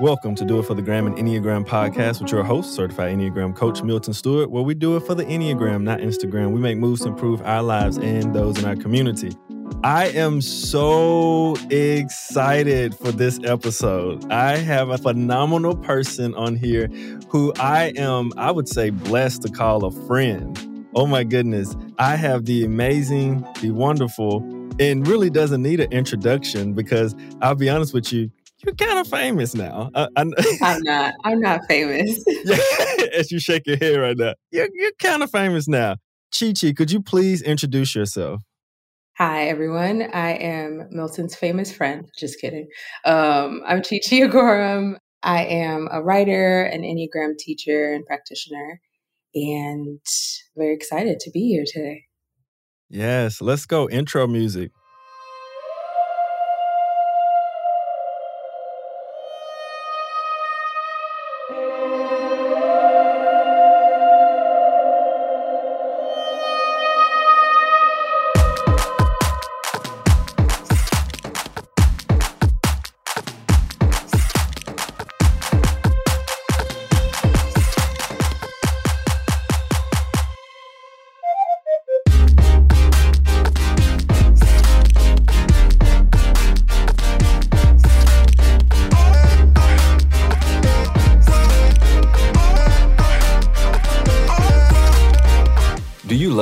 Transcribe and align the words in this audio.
Welcome 0.00 0.34
to 0.36 0.44
Do 0.44 0.58
It 0.58 0.66
for 0.66 0.74
the 0.74 0.82
Gram 0.82 1.06
and 1.06 1.16
Enneagram 1.16 1.66
podcast 1.66 2.22
with 2.22 2.32
your 2.32 2.42
host, 2.42 2.74
certified 2.74 3.14
Enneagram 3.16 3.54
coach 3.54 3.82
Milton 3.82 4.14
Stewart, 4.14 4.50
where 4.50 4.62
we 4.62 4.74
do 4.74 4.96
it 4.96 5.00
for 5.00 5.14
the 5.14 5.24
Enneagram, 5.24 5.82
not 5.82 6.00
Instagram. 6.00 6.52
We 6.52 6.60
make 6.60 6.78
moves 6.78 7.02
to 7.02 7.08
improve 7.08 7.42
our 7.42 7.62
lives 7.62 7.98
and 7.98 8.34
those 8.34 8.58
in 8.58 8.64
our 8.64 8.76
community. 8.76 9.36
I 9.84 10.08
am 10.08 10.40
so 10.40 11.54
excited 11.70 12.94
for 12.94 13.12
this 13.12 13.38
episode. 13.44 14.30
I 14.32 14.56
have 14.56 14.88
a 14.88 14.98
phenomenal 14.98 15.76
person 15.76 16.34
on 16.34 16.56
here 16.56 16.88
who 17.28 17.52
I 17.58 17.92
am, 17.96 18.32
I 18.36 18.50
would 18.50 18.68
say, 18.68 18.90
blessed 18.90 19.42
to 19.42 19.50
call 19.50 19.84
a 19.84 19.90
friend. 20.06 20.86
Oh 20.94 21.06
my 21.06 21.24
goodness. 21.24 21.76
I 21.98 22.16
have 22.16 22.46
the 22.46 22.64
amazing, 22.64 23.46
the 23.60 23.70
wonderful, 23.70 24.38
and 24.78 25.06
really 25.06 25.30
doesn't 25.30 25.62
need 25.62 25.80
an 25.80 25.92
introduction 25.92 26.72
because 26.74 27.14
I'll 27.40 27.54
be 27.54 27.68
honest 27.68 27.94
with 27.94 28.12
you, 28.12 28.30
you're 28.66 28.74
kind 28.74 28.98
of 28.98 29.06
famous 29.06 29.54
now. 29.54 29.90
I, 29.94 30.08
am 30.16 30.32
not. 30.82 31.14
I'm 31.24 31.40
not 31.40 31.60
famous. 31.68 32.22
yeah, 32.44 32.58
as 33.14 33.30
you 33.30 33.38
shake 33.38 33.66
your 33.66 33.76
head 33.76 33.96
right 33.96 34.16
now, 34.16 34.34
you're, 34.50 34.68
you're 34.74 34.92
kind 34.98 35.22
of 35.22 35.30
famous 35.30 35.68
now. 35.68 35.96
Chi 36.36 36.52
Chi, 36.52 36.72
could 36.72 36.90
you 36.90 37.00
please 37.00 37.40
introduce 37.42 37.94
yourself? 37.94 38.42
Hi, 39.18 39.48
everyone. 39.48 40.02
I 40.12 40.32
am 40.32 40.88
Milton's 40.90 41.34
famous 41.34 41.72
friend. 41.72 42.06
Just 42.18 42.40
kidding. 42.40 42.66
Um, 43.04 43.62
I'm 43.66 43.82
Chi 43.82 44.00
Chi 44.06 44.16
Agorom. 44.16 44.96
I 45.22 45.44
am 45.44 45.88
a 45.90 46.02
writer, 46.02 46.64
an 46.64 46.82
Enneagram 46.82 47.38
teacher, 47.38 47.94
and 47.94 48.04
practitioner, 48.04 48.80
and 49.34 50.00
very 50.56 50.74
excited 50.74 51.20
to 51.20 51.30
be 51.30 51.48
here 51.48 51.64
today. 51.66 52.02
Yes, 52.90 53.40
let's 53.40 53.64
go. 53.64 53.88
Intro 53.88 54.26
music. 54.26 54.70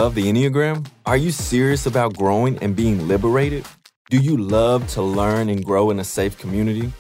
Love 0.05 0.15
the 0.15 0.31
Enneagram? 0.31 0.87
Are 1.07 1.17
you 1.17 1.31
serious 1.31 1.87
about 1.87 2.15
growing 2.15 2.59
and 2.59 2.77
being 2.77 3.09
liberated? 3.09 3.65
Do 4.11 4.19
you 4.19 4.37
love 4.37 4.87
to 4.89 5.01
learn 5.01 5.49
and 5.49 5.65
grow 5.65 5.89
in 5.89 5.99
a 5.99 6.05
safe 6.05 6.37
community? 6.37 6.93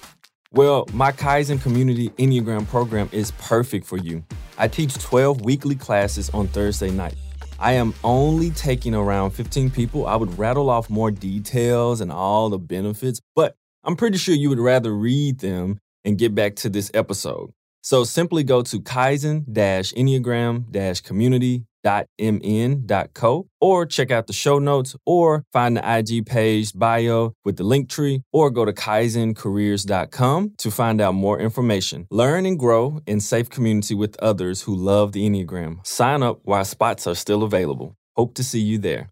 Well, 0.53 0.87
my 0.95 1.13
Kaizen 1.13 1.61
Community 1.61 2.09
Enneagram 2.17 2.67
program 2.67 3.11
is 3.13 3.33
perfect 3.33 3.87
for 3.87 3.99
you. 3.99 4.25
I 4.57 4.69
teach 4.69 4.95
12 4.95 5.43
weekly 5.43 5.75
classes 5.75 6.31
on 6.31 6.49
Thursday 6.49 6.91
night. 6.91 7.17
I 7.59 7.73
am 7.73 7.93
only 8.05 8.53
taking 8.53 8.95
around 8.95 9.33
15 9.33 9.69
people. 9.69 10.07
I 10.07 10.17
would 10.17 10.39
rattle 10.39 10.71
off 10.71 10.89
more 10.89 11.11
details 11.11 12.01
and 12.01 12.11
all 12.11 12.49
the 12.49 12.59
benefits, 12.59 13.21
but 13.37 13.55
I'm 13.85 13.97
pretty 13.97 14.17
sure 14.17 14.35
you 14.35 14.49
would 14.49 14.59
rather 14.59 14.97
read 14.97 15.41
them 15.41 15.79
and 16.07 16.17
get 16.17 16.35
back 16.35 16.57
to 16.57 16.71
this 16.71 16.91
episode. 16.95 17.53
So 17.83 18.05
simply 18.05 18.45
go 18.45 18.63
to 18.63 18.81
kaizen-enneagram-community 18.81 21.67
mn.co 22.19 23.49
or 23.61 23.87
check 23.87 24.11
out 24.11 24.27
the 24.27 24.33
show 24.33 24.59
notes 24.59 24.97
or 25.07 25.45
find 25.53 25.77
the 25.77 25.99
IG 25.99 26.27
page 26.27 26.73
bio 26.75 27.33
with 27.45 27.57
the 27.57 27.65
link 27.65 27.89
tree 27.89 28.23
or 28.33 28.51
go 28.51 28.65
to 28.65 28.73
kaizencareers.com 28.73 30.55
to 30.59 30.71
find 30.71 31.01
out 31.01 31.15
more 31.15 31.39
information. 31.39 32.07
Learn 32.11 32.47
and 32.47 32.59
grow 32.59 33.01
in 33.07 33.21
safe 33.21 33.51
community 33.51 33.95
with 33.95 34.17
others 34.21 34.63
who 34.63 34.75
love 34.75 35.13
the 35.13 35.29
Enneagram. 35.29 35.87
Sign 35.87 36.23
up 36.23 36.41
while 36.45 36.65
spots 36.65 37.07
are 37.07 37.15
still 37.15 37.43
available. 37.43 37.97
Hope 38.17 38.35
to 38.35 38.45
see 38.45 38.61
you 38.61 38.79
there. 38.79 39.11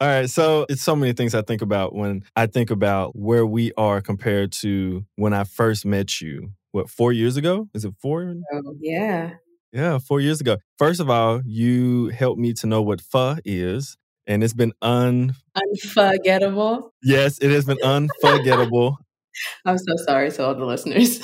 All 0.00 0.06
right, 0.06 0.30
so 0.30 0.64
it's 0.68 0.82
so 0.82 0.94
many 0.94 1.12
things 1.12 1.34
I 1.34 1.42
think 1.42 1.60
about 1.60 1.92
when 1.92 2.22
I 2.36 2.46
think 2.46 2.70
about 2.70 3.16
where 3.16 3.44
we 3.44 3.72
are 3.76 4.00
compared 4.00 4.52
to 4.60 5.04
when 5.16 5.32
I 5.32 5.42
first 5.42 5.84
met 5.84 6.20
you. 6.20 6.52
What, 6.70 6.88
four 6.88 7.12
years 7.12 7.36
ago? 7.36 7.68
Is 7.74 7.84
it 7.84 7.94
four? 8.00 8.34
Oh, 8.52 8.74
yeah. 8.80 9.32
Yeah, 9.72 9.98
four 9.98 10.20
years 10.20 10.40
ago. 10.40 10.58
First 10.78 11.00
of 11.00 11.10
all, 11.10 11.42
you 11.44 12.08
helped 12.08 12.40
me 12.40 12.54
to 12.54 12.66
know 12.66 12.80
what 12.80 13.00
pho 13.00 13.36
is, 13.44 13.96
and 14.26 14.42
it's 14.42 14.54
been 14.54 14.72
un 14.80 15.34
unforgettable. 15.54 16.94
Yes, 17.02 17.38
it 17.38 17.50
has 17.50 17.66
been 17.66 17.82
unforgettable. 17.82 18.98
I'm 19.64 19.78
so 19.78 19.96
sorry 19.96 20.30
to 20.32 20.46
all 20.46 20.54
the 20.54 20.64
listeners. 20.64 21.18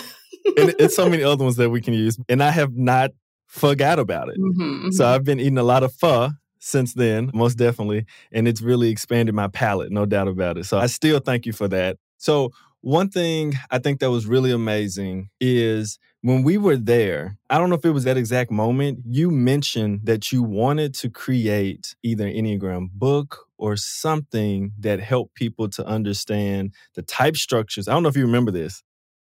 and 0.57 0.75
it's 0.79 0.95
so 0.95 1.09
many 1.09 1.23
other 1.23 1.43
ones 1.45 1.57
that 1.57 1.71
we 1.71 1.81
can 1.81 1.95
use, 1.95 2.19
and 2.29 2.43
I 2.43 2.51
have 2.51 2.77
not 2.77 3.13
forgot 3.47 3.99
about 3.99 4.29
it. 4.29 4.39
Mm-hmm, 4.39 4.63
mm-hmm. 4.63 4.91
So 4.91 5.07
I've 5.07 5.25
been 5.25 5.41
eating 5.41 5.59
a 5.59 5.63
lot 5.63 5.83
of 5.83 5.95
pho 5.95 6.31
since 6.59 6.95
then, 6.95 7.31
most 7.33 7.57
definitely, 7.57 8.05
and 8.31 8.47
it's 8.47 8.61
really 8.61 8.91
expanded 8.91 9.35
my 9.35 9.49
palate, 9.49 9.91
no 9.91 10.07
doubt 10.07 10.29
about 10.29 10.59
it. 10.59 10.65
So 10.65 10.79
I 10.79 10.87
still 10.87 11.19
thank 11.19 11.47
you 11.47 11.53
for 11.53 11.69
that. 11.69 11.99
So 12.19 12.53
one 12.81 13.09
thing 13.09 13.55
I 13.71 13.79
think 13.79 14.01
that 14.01 14.11
was 14.11 14.27
really 14.27 14.51
amazing 14.51 15.31
is 15.41 15.99
when 16.25 16.43
we 16.43 16.57
were 16.57 16.79
there, 16.79 17.37
I 17.51 17.59
don't 17.59 17.69
know 17.69 17.77
if 17.77 17.85
it 17.85 17.91
was 17.91 18.05
that 18.05 18.17
exact 18.17 18.51
moment, 18.51 19.01
you 19.07 19.31
mentioned 19.31 20.01
that 20.05 20.33
you 20.33 20.43
wanted 20.43 20.95
to 20.95 21.11
create 21.11 21.95
either 22.03 22.27
an 22.27 22.33
Enneagram 22.33 22.89
book 22.93 23.47
or 23.59 23.77
something 23.77 24.73
that 24.81 25.01
helped 25.01 25.35
people 25.35 25.69
to 25.69 25.85
understand 25.85 26.73
the 26.95 27.03
type 27.03 27.37
structures. 27.37 27.89
I 27.89 27.93
don't 27.93 28.03
know 28.03 28.09
if 28.09 28.17
you 28.17 28.25
remember 28.25 28.51
this, 28.51 28.83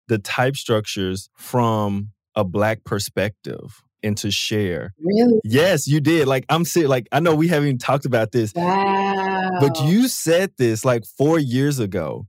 the 0.07 0.17
type 0.17 0.55
structures 0.55 1.29
from 1.35 2.13
a 2.33 2.43
Black 2.43 2.83
perspective 2.83 3.83
and 4.01 4.17
to 4.17 4.31
share. 4.31 4.95
Really? 4.99 5.39
Yes, 5.43 5.87
you 5.87 6.01
did. 6.01 6.27
Like 6.27 6.47
I'm 6.49 6.65
saying, 6.65 6.87
like 6.87 7.07
I 7.11 7.19
know 7.19 7.35
we 7.35 7.47
haven't 7.47 7.67
even 7.67 7.77
talked 7.77 8.05
about 8.05 8.31
this. 8.31 8.55
Wow. 8.55 9.51
But 9.59 9.79
you 9.83 10.07
said 10.07 10.51
this 10.57 10.83
like 10.83 11.05
four 11.05 11.37
years 11.37 11.77
ago. 11.77 12.25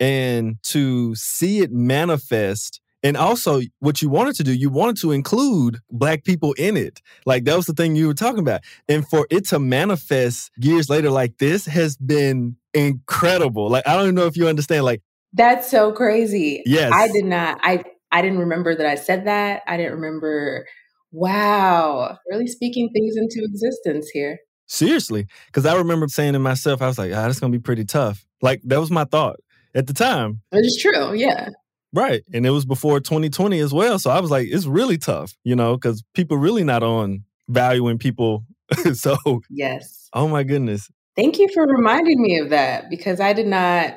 And 0.00 0.58
to 0.64 1.14
see 1.16 1.60
it 1.60 1.72
manifest 1.72 2.80
and 3.02 3.16
also, 3.16 3.60
what 3.78 4.02
you 4.02 4.08
wanted 4.08 4.34
to 4.36 4.44
do, 4.44 4.52
you 4.52 4.70
wanted 4.70 4.96
to 4.98 5.12
include 5.12 5.78
black 5.90 6.24
people 6.24 6.52
in 6.54 6.76
it. 6.76 7.00
Like 7.26 7.44
that 7.44 7.56
was 7.56 7.66
the 7.66 7.72
thing 7.72 7.94
you 7.94 8.08
were 8.08 8.14
talking 8.14 8.40
about. 8.40 8.62
And 8.88 9.06
for 9.06 9.26
it 9.30 9.46
to 9.48 9.58
manifest 9.58 10.50
years 10.56 10.90
later 10.90 11.10
like 11.10 11.38
this 11.38 11.66
has 11.66 11.96
been 11.96 12.56
incredible. 12.74 13.68
Like 13.68 13.86
I 13.86 13.94
don't 13.94 14.14
know 14.14 14.26
if 14.26 14.36
you 14.36 14.48
understand. 14.48 14.84
Like 14.84 15.02
that's 15.32 15.70
so 15.70 15.92
crazy. 15.92 16.62
Yes, 16.66 16.92
I 16.92 17.08
did 17.08 17.24
not. 17.24 17.60
I 17.62 17.84
I 18.10 18.22
didn't 18.22 18.38
remember 18.38 18.74
that 18.74 18.86
I 18.86 18.96
said 18.96 19.26
that. 19.26 19.62
I 19.66 19.76
didn't 19.76 19.92
remember. 19.92 20.66
Wow, 21.10 22.18
really 22.28 22.46
speaking 22.46 22.90
things 22.92 23.16
into 23.16 23.42
existence 23.44 24.10
here. 24.10 24.38
Seriously, 24.66 25.26
because 25.46 25.64
I 25.64 25.76
remember 25.76 26.08
saying 26.08 26.34
to 26.34 26.38
myself, 26.38 26.82
I 26.82 26.88
was 26.88 26.98
like, 26.98 27.12
"Ah, 27.12 27.22
that's 27.22 27.40
gonna 27.40 27.52
be 27.52 27.58
pretty 27.58 27.84
tough." 27.84 28.26
Like 28.42 28.60
that 28.64 28.80
was 28.80 28.90
my 28.90 29.04
thought 29.04 29.36
at 29.74 29.86
the 29.86 29.94
time. 29.94 30.40
It's 30.52 30.80
true. 30.80 31.14
Yeah. 31.14 31.50
Right. 31.92 32.22
And 32.32 32.46
it 32.46 32.50
was 32.50 32.64
before 32.64 33.00
2020 33.00 33.58
as 33.60 33.72
well. 33.72 33.98
So 33.98 34.10
I 34.10 34.20
was 34.20 34.30
like, 34.30 34.48
it's 34.50 34.66
really 34.66 34.98
tough, 34.98 35.34
you 35.44 35.56
know, 35.56 35.74
because 35.74 36.02
people 36.14 36.36
really 36.36 36.64
not 36.64 36.82
on 36.82 37.24
valuing 37.48 37.98
people. 37.98 38.44
so, 38.92 39.16
yes. 39.50 40.08
Oh 40.12 40.28
my 40.28 40.42
goodness. 40.42 40.90
Thank 41.16 41.38
you 41.38 41.48
for 41.52 41.66
reminding 41.66 42.20
me 42.20 42.38
of 42.38 42.50
that 42.50 42.90
because 42.90 43.20
I 43.20 43.32
did 43.32 43.46
not 43.46 43.94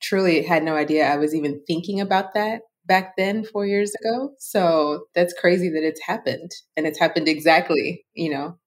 truly 0.00 0.42
had 0.42 0.62
no 0.62 0.74
idea 0.74 1.06
I 1.06 1.16
was 1.16 1.34
even 1.34 1.60
thinking 1.66 2.00
about 2.00 2.34
that 2.34 2.62
back 2.86 3.16
then, 3.16 3.44
four 3.44 3.66
years 3.66 3.94
ago. 4.02 4.32
So 4.38 5.04
that's 5.14 5.32
crazy 5.34 5.68
that 5.70 5.86
it's 5.86 6.00
happened 6.02 6.50
and 6.76 6.86
it's 6.86 6.98
happened 6.98 7.28
exactly, 7.28 8.04
you 8.14 8.30
know. 8.30 8.58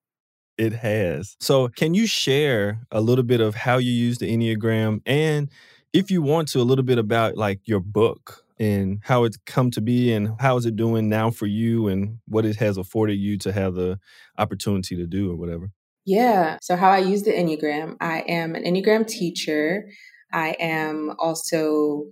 It 0.57 0.73
has. 0.73 1.35
So, 1.39 1.67
can 1.67 1.95
you 1.95 2.05
share 2.05 2.85
a 2.91 3.01
little 3.01 3.23
bit 3.23 3.41
of 3.41 3.55
how 3.55 3.77
you 3.77 3.91
use 3.91 4.19
the 4.19 4.31
Enneagram 4.31 5.01
and 5.05 5.49
if 5.93 6.09
you 6.09 6.21
want 6.21 6.47
to, 6.49 6.59
a 6.59 6.63
little 6.63 6.83
bit 6.83 6.97
about 6.97 7.37
like 7.37 7.61
your 7.65 7.79
book? 7.79 8.42
And 8.59 8.99
how 9.03 9.23
it's 9.23 9.37
come 9.45 9.71
to 9.71 9.81
be 9.81 10.13
and 10.13 10.29
how 10.39 10.57
is 10.57 10.65
it 10.65 10.75
doing 10.75 11.09
now 11.09 11.31
for 11.31 11.47
you 11.47 11.87
and 11.87 12.19
what 12.27 12.45
it 12.45 12.55
has 12.57 12.77
afforded 12.77 13.15
you 13.15 13.37
to 13.39 13.51
have 13.51 13.73
the 13.73 13.99
opportunity 14.37 14.95
to 14.95 15.07
do 15.07 15.31
or 15.31 15.35
whatever. 15.35 15.71
Yeah. 16.05 16.57
So, 16.61 16.75
how 16.75 16.89
I 16.89 16.99
use 16.99 17.23
the 17.23 17.31
Enneagram, 17.31 17.95
I 18.01 18.21
am 18.27 18.55
an 18.55 18.63
Enneagram 18.63 19.07
teacher. 19.07 19.89
I 20.31 20.55
am 20.59 21.13
also 21.17 22.05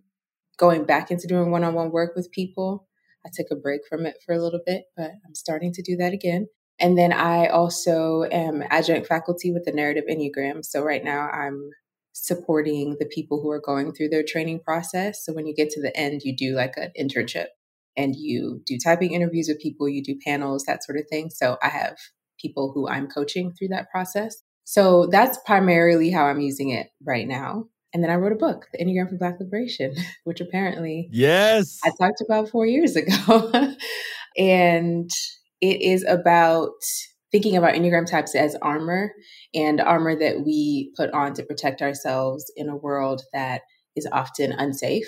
going 0.58 0.86
back 0.86 1.12
into 1.12 1.28
doing 1.28 1.52
one 1.52 1.64
on 1.64 1.74
one 1.74 1.92
work 1.92 2.16
with 2.16 2.32
people. 2.32 2.88
I 3.26 3.30
took 3.34 3.48
a 3.52 3.56
break 3.56 3.82
from 3.90 4.06
it 4.06 4.16
for 4.26 4.34
a 4.34 4.42
little 4.42 4.62
bit, 4.66 4.84
but 4.96 5.12
I'm 5.26 5.36
starting 5.36 5.74
to 5.74 5.82
do 5.82 5.98
that 5.98 6.14
again. 6.14 6.48
And 6.80 6.98
then 6.98 7.12
I 7.12 7.48
also 7.48 8.24
am 8.32 8.64
adjunct 8.70 9.08
faculty 9.08 9.52
with 9.52 9.66
the 9.66 9.72
Narrative 9.72 10.06
Enneagram. 10.10 10.64
So, 10.64 10.82
right 10.82 11.04
now 11.04 11.30
I'm 11.30 11.72
supporting 12.14 12.98
the 13.00 13.06
people 13.06 13.42
who 13.42 13.50
are 13.50 13.62
going 13.62 13.94
through 13.94 14.10
their 14.10 14.24
training 14.24 14.60
process. 14.60 15.24
So 15.26 15.34
when 15.34 15.48
you 15.48 15.56
get 15.56 15.70
to 15.72 15.82
the 15.82 15.96
end, 15.98 16.22
you 16.24 16.36
do 16.36 16.56
like 16.56 16.74
an 16.78 16.92
internship 17.00 17.48
and 17.98 18.16
you 18.16 18.62
do 18.66 18.78
typing 18.84 19.14
interviews 19.14 19.48
with 19.48 19.60
people, 19.60 19.88
you 19.88 20.04
do 20.04 20.20
panels, 20.26 20.64
that 20.66 20.84
sort 20.84 20.98
of 20.98 21.06
thing. 21.10 21.30
So 21.30 21.58
I 21.62 21.70
have 21.70 21.98
people 22.40 22.72
who 22.74 22.88
I'm 22.88 23.08
coaching 23.08 23.54
through 23.54 23.70
that 23.70 23.90
process. 23.92 24.42
So 24.64 25.08
that's 25.08 25.38
primarily 25.46 26.12
how 26.12 26.26
I'm 26.26 26.40
using 26.40 26.70
it 26.70 26.88
right 27.06 27.28
now. 27.28 27.66
And 27.94 28.04
then 28.04 28.10
I 28.10 28.16
wrote 28.16 28.32
a 28.32 28.36
book, 28.36 28.68
The 28.72 28.84
Enneagram 28.84 29.10
for 29.10 29.18
Black 29.18 29.40
Liberation, 29.40 29.96
which 30.24 30.42
apparently 30.42 31.10
yes, 31.12 31.80
I 31.84 31.92
talked 32.00 32.22
about 32.22 32.50
four 32.50 32.66
years 32.66 32.96
ago. 32.96 33.52
and 34.38 35.10
it 35.60 35.82
is 35.82 36.06
about 36.08 36.72
thinking 37.32 37.56
about 37.56 37.74
Enneagram 37.74 38.10
types 38.10 38.36
as 38.36 38.56
armor 38.62 39.14
and 39.54 39.80
armor 39.80 40.16
that 40.16 40.46
we 40.46 40.92
put 40.96 41.10
on 41.12 41.34
to 41.34 41.44
protect 41.44 41.82
ourselves 41.82 42.52
in 42.56 42.70
a 42.70 42.76
world 42.76 43.24
that 43.34 43.62
is 43.96 44.08
often 44.12 44.52
unsafe. 44.52 45.08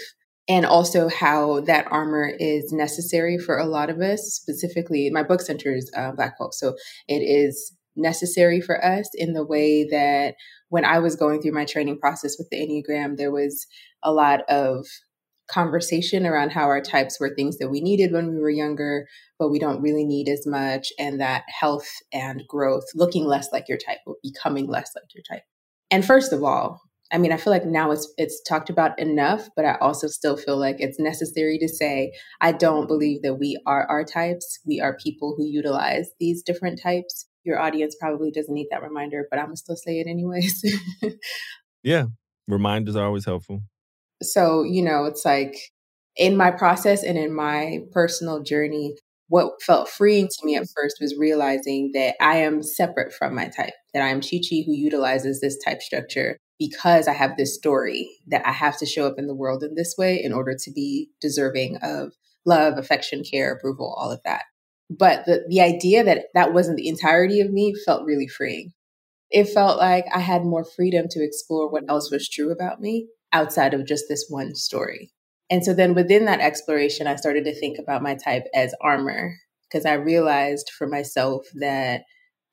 And 0.50 0.66
also 0.66 1.08
how 1.08 1.62
that 1.62 1.88
armor 1.90 2.30
is 2.38 2.74
necessary 2.74 3.38
for 3.38 3.58
a 3.58 3.66
lot 3.66 3.90
of 3.90 4.02
us. 4.02 4.22
Specifically, 4.24 5.10
my 5.10 5.24
book 5.24 5.40
centers 5.40 5.90
uh, 5.96 6.12
Black 6.12 6.38
folks. 6.38 6.60
So 6.60 6.76
it 7.08 7.20
is 7.20 7.74
necessary 7.96 8.60
for 8.60 8.84
us 8.84 9.10
in 9.14 9.34
the 9.34 9.46
way 9.46 9.88
that 9.90 10.36
when 10.70 10.84
I 10.84 11.00
was 11.00 11.16
going 11.16 11.42
through 11.42 11.54
my 11.54 11.66
training 11.66 12.00
process 12.00 12.36
with 12.38 12.50
the 12.50 12.58
Enneagram, 12.58 13.16
there 13.16 13.32
was 13.32 13.68
a 14.04 14.12
lot 14.12 14.42
of 14.50 14.86
conversation 15.54 16.26
around 16.26 16.52
how 16.52 16.64
our 16.64 16.82
types 16.82 17.20
were 17.20 17.34
things 17.36 17.58
that 17.58 17.70
we 17.70 17.82
needed 17.82 18.12
when 18.12 18.30
we 18.30 18.40
were 18.40 18.50
younger, 18.50 19.08
but 19.38 19.50
we 19.50 19.60
don't 19.60 19.82
really 19.82 20.06
need 20.06 20.28
as 20.28 20.48
much, 20.48 20.92
and 20.98 21.22
that 21.22 21.44
health 21.48 21.88
and 22.12 22.44
growth, 22.48 22.86
looking 22.96 23.26
less 23.26 23.52
like 23.52 23.70
your 23.70 23.78
type, 23.78 24.00
or 24.06 24.16
becoming 24.24 24.68
less 24.68 24.92
like 24.96 25.14
your 25.14 25.24
type. 25.30 25.44
And 25.92 26.04
first 26.04 26.34
of 26.34 26.44
all, 26.44 26.82
I 27.12 27.20
mean, 27.20 27.32
I 27.32 27.38
feel 27.38 27.54
like 27.54 27.66
now 27.66 27.92
it's 27.92 28.12
it's 28.18 28.42
talked 28.42 28.72
about 28.72 28.98
enough, 28.98 29.48
but 29.56 29.66
I 29.66 29.76
also 29.80 30.08
still 30.08 30.36
feel 30.36 30.58
like 30.58 30.78
it's 30.80 31.00
necessary 31.00 31.60
to 31.60 31.68
say 31.68 32.12
I 32.42 32.52
don't 32.52 32.88
believe 32.88 33.22
that 33.22 33.36
we 33.36 33.62
are 33.68 33.86
our 33.86 34.04
types. 34.04 34.60
We 34.66 34.82
are 34.82 34.98
people 34.98 35.36
who 35.38 35.46
utilize 35.46 36.10
these 36.20 36.42
different 36.42 36.82
types. 36.82 37.28
Your 37.44 37.60
audience 37.60 37.96
probably 38.00 38.32
doesn't 38.32 38.54
need 38.54 38.68
that 38.72 38.82
reminder, 38.82 39.28
but 39.30 39.38
I'm 39.38 39.48
gonna 39.48 39.58
still 39.58 39.76
say 39.76 40.00
it 40.00 40.08
anyways. 40.08 40.66
yeah, 41.84 42.06
reminders 42.48 42.96
are 42.96 43.06
always 43.06 43.26
helpful. 43.26 43.62
So, 44.24 44.64
you 44.64 44.84
know, 44.84 45.06
it's 45.06 45.26
like 45.26 45.56
in 46.16 46.38
my 46.38 46.52
process 46.52 47.04
and 47.04 47.18
in 47.18 47.34
my 47.34 47.80
personal 47.92 48.42
journey, 48.44 48.96
what 49.30 49.62
felt 49.62 49.90
freeing 49.90 50.28
to 50.28 50.46
me 50.46 50.56
at 50.56 50.68
first 50.76 50.98
was 51.02 51.18
realizing 51.18 51.92
that 51.94 52.16
I 52.22 52.38
am 52.38 52.62
separate 52.62 53.14
from 53.14 53.34
my 53.34 53.48
type, 53.48 53.74
that 53.94 54.04
I 54.04 54.10
am 54.10 54.22
Chi 54.22 54.38
Chi 54.38 54.64
who 54.66 54.74
utilizes 54.74 55.42
this 55.42 55.58
type 55.64 55.82
structure 55.82 56.38
because 56.60 57.08
I 57.08 57.14
have 57.14 57.36
this 57.36 57.56
story 57.56 58.10
that 58.28 58.46
I 58.46 58.52
have 58.52 58.78
to 58.80 58.86
show 58.86 59.08
up 59.08 59.16
in 59.18 59.28
the 59.28 59.36
world 59.36 59.64
in 59.64 59.76
this 59.76 59.96
way 59.98 60.22
in 60.24 60.34
order 60.34 60.56
to 60.56 60.72
be 60.72 61.10
deserving 61.20 61.78
of 61.82 62.14
love, 62.46 62.78
affection, 62.78 63.24
care, 63.24 63.52
approval, 63.54 63.96
all 63.98 64.12
of 64.12 64.22
that. 64.24 64.44
But 64.90 65.26
the, 65.26 65.46
the 65.50 65.62
idea 65.62 66.04
that 66.04 66.26
that 66.36 66.54
wasn't 66.54 66.78
the 66.78 66.88
entirety 66.88 67.40
of 67.42 67.52
me 67.52 67.74
felt 67.86 68.06
really 68.06 68.28
freeing. 68.28 68.74
It 69.32 69.46
felt 69.46 69.80
like 69.80 70.06
I 70.14 70.20
had 70.20 70.44
more 70.44 70.64
freedom 70.64 71.08
to 71.10 71.24
explore 71.24 71.72
what 71.72 71.86
else 71.90 72.12
was 72.12 72.30
true 72.30 72.52
about 72.52 72.80
me 72.80 73.08
outside 73.34 73.74
of 73.74 73.86
just 73.86 74.06
this 74.08 74.28
one 74.30 74.56
story. 74.56 75.12
And 75.50 75.64
so 75.64 75.74
then 75.74 75.94
within 75.94 76.26
that 76.26 76.40
exploration, 76.40 77.08
I 77.08 77.16
started 77.16 77.44
to 77.46 77.54
think 77.54 77.78
about 77.78 78.02
my 78.02 78.16
type 78.16 78.46
as 78.56 78.74
armor 78.82 79.36
because 79.70 79.86
I 79.86 79.94
realized 79.94 80.72
for 80.78 80.88
myself 80.88 81.46
that 81.56 82.04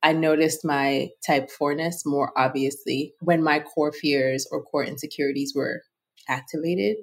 I 0.03 0.13
noticed 0.13 0.65
my 0.65 1.11
type 1.25 1.51
fourness 1.51 2.05
more 2.07 2.33
obviously 2.37 3.15
when 3.21 3.43
my 3.43 3.61
core 3.61 3.93
fears 3.93 4.47
or 4.51 4.63
core 4.63 4.85
insecurities 4.85 5.53
were 5.55 5.83
activated. 6.29 6.97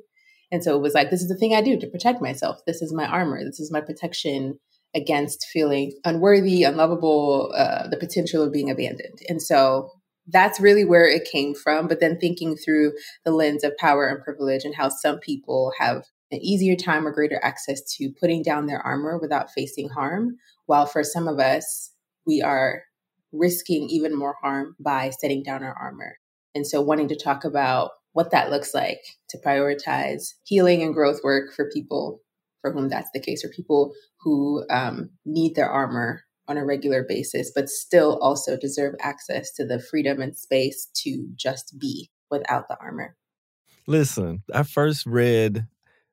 And 0.51 0.63
so 0.63 0.75
it 0.75 0.81
was 0.81 0.93
like, 0.93 1.09
this 1.09 1.21
is 1.21 1.29
the 1.29 1.35
thing 1.35 1.53
I 1.53 1.61
do 1.61 1.79
to 1.79 1.87
protect 1.87 2.21
myself. 2.21 2.59
This 2.65 2.81
is 2.81 2.93
my 2.93 3.05
armor. 3.05 3.43
This 3.43 3.59
is 3.59 3.71
my 3.71 3.81
protection 3.81 4.59
against 4.95 5.45
feeling 5.51 5.93
unworthy, 6.05 6.63
unlovable, 6.63 7.51
uh, 7.55 7.87
the 7.87 7.97
potential 7.97 8.43
of 8.43 8.53
being 8.53 8.71
abandoned. 8.71 9.19
And 9.29 9.41
so 9.41 9.91
that's 10.27 10.59
really 10.59 10.85
where 10.85 11.05
it 11.05 11.29
came 11.29 11.53
from. 11.53 11.87
But 11.87 11.99
then 11.99 12.19
thinking 12.19 12.55
through 12.55 12.93
the 13.25 13.31
lens 13.31 13.63
of 13.63 13.77
power 13.77 14.07
and 14.07 14.23
privilege 14.23 14.63
and 14.63 14.75
how 14.75 14.89
some 14.89 15.19
people 15.19 15.71
have 15.79 16.03
an 16.31 16.39
easier 16.41 16.75
time 16.75 17.07
or 17.07 17.11
greater 17.11 17.39
access 17.43 17.81
to 17.95 18.11
putting 18.19 18.43
down 18.43 18.65
their 18.65 18.81
armor 18.81 19.17
without 19.17 19.51
facing 19.51 19.89
harm, 19.89 20.35
while 20.65 20.85
for 20.85 21.03
some 21.03 21.27
of 21.27 21.39
us, 21.39 21.91
we 22.25 22.41
are 22.41 22.83
risking 23.31 23.87
even 23.89 24.15
more 24.15 24.35
harm 24.41 24.75
by 24.79 25.09
setting 25.09 25.43
down 25.43 25.63
our 25.63 25.75
armor. 25.75 26.17
And 26.53 26.67
so, 26.67 26.81
wanting 26.81 27.07
to 27.09 27.15
talk 27.15 27.45
about 27.45 27.91
what 28.11 28.31
that 28.31 28.49
looks 28.49 28.73
like 28.73 28.99
to 29.29 29.37
prioritize 29.37 30.33
healing 30.43 30.81
and 30.81 30.93
growth 30.93 31.19
work 31.23 31.53
for 31.53 31.69
people 31.71 32.19
for 32.61 32.71
whom 32.71 32.89
that's 32.89 33.09
the 33.13 33.19
case, 33.19 33.45
or 33.45 33.49
people 33.49 33.93
who 34.19 34.65
um, 34.69 35.11
need 35.25 35.55
their 35.55 35.69
armor 35.69 36.23
on 36.47 36.57
a 36.57 36.65
regular 36.65 37.03
basis, 37.03 37.51
but 37.53 37.69
still 37.69 38.17
also 38.21 38.57
deserve 38.57 38.95
access 39.01 39.51
to 39.53 39.65
the 39.65 39.79
freedom 39.79 40.21
and 40.21 40.35
space 40.35 40.89
to 41.03 41.27
just 41.35 41.77
be 41.79 42.09
without 42.29 42.67
the 42.67 42.77
armor. 42.79 43.15
Listen, 43.87 44.43
I 44.53 44.63
first 44.63 45.05
read 45.05 45.65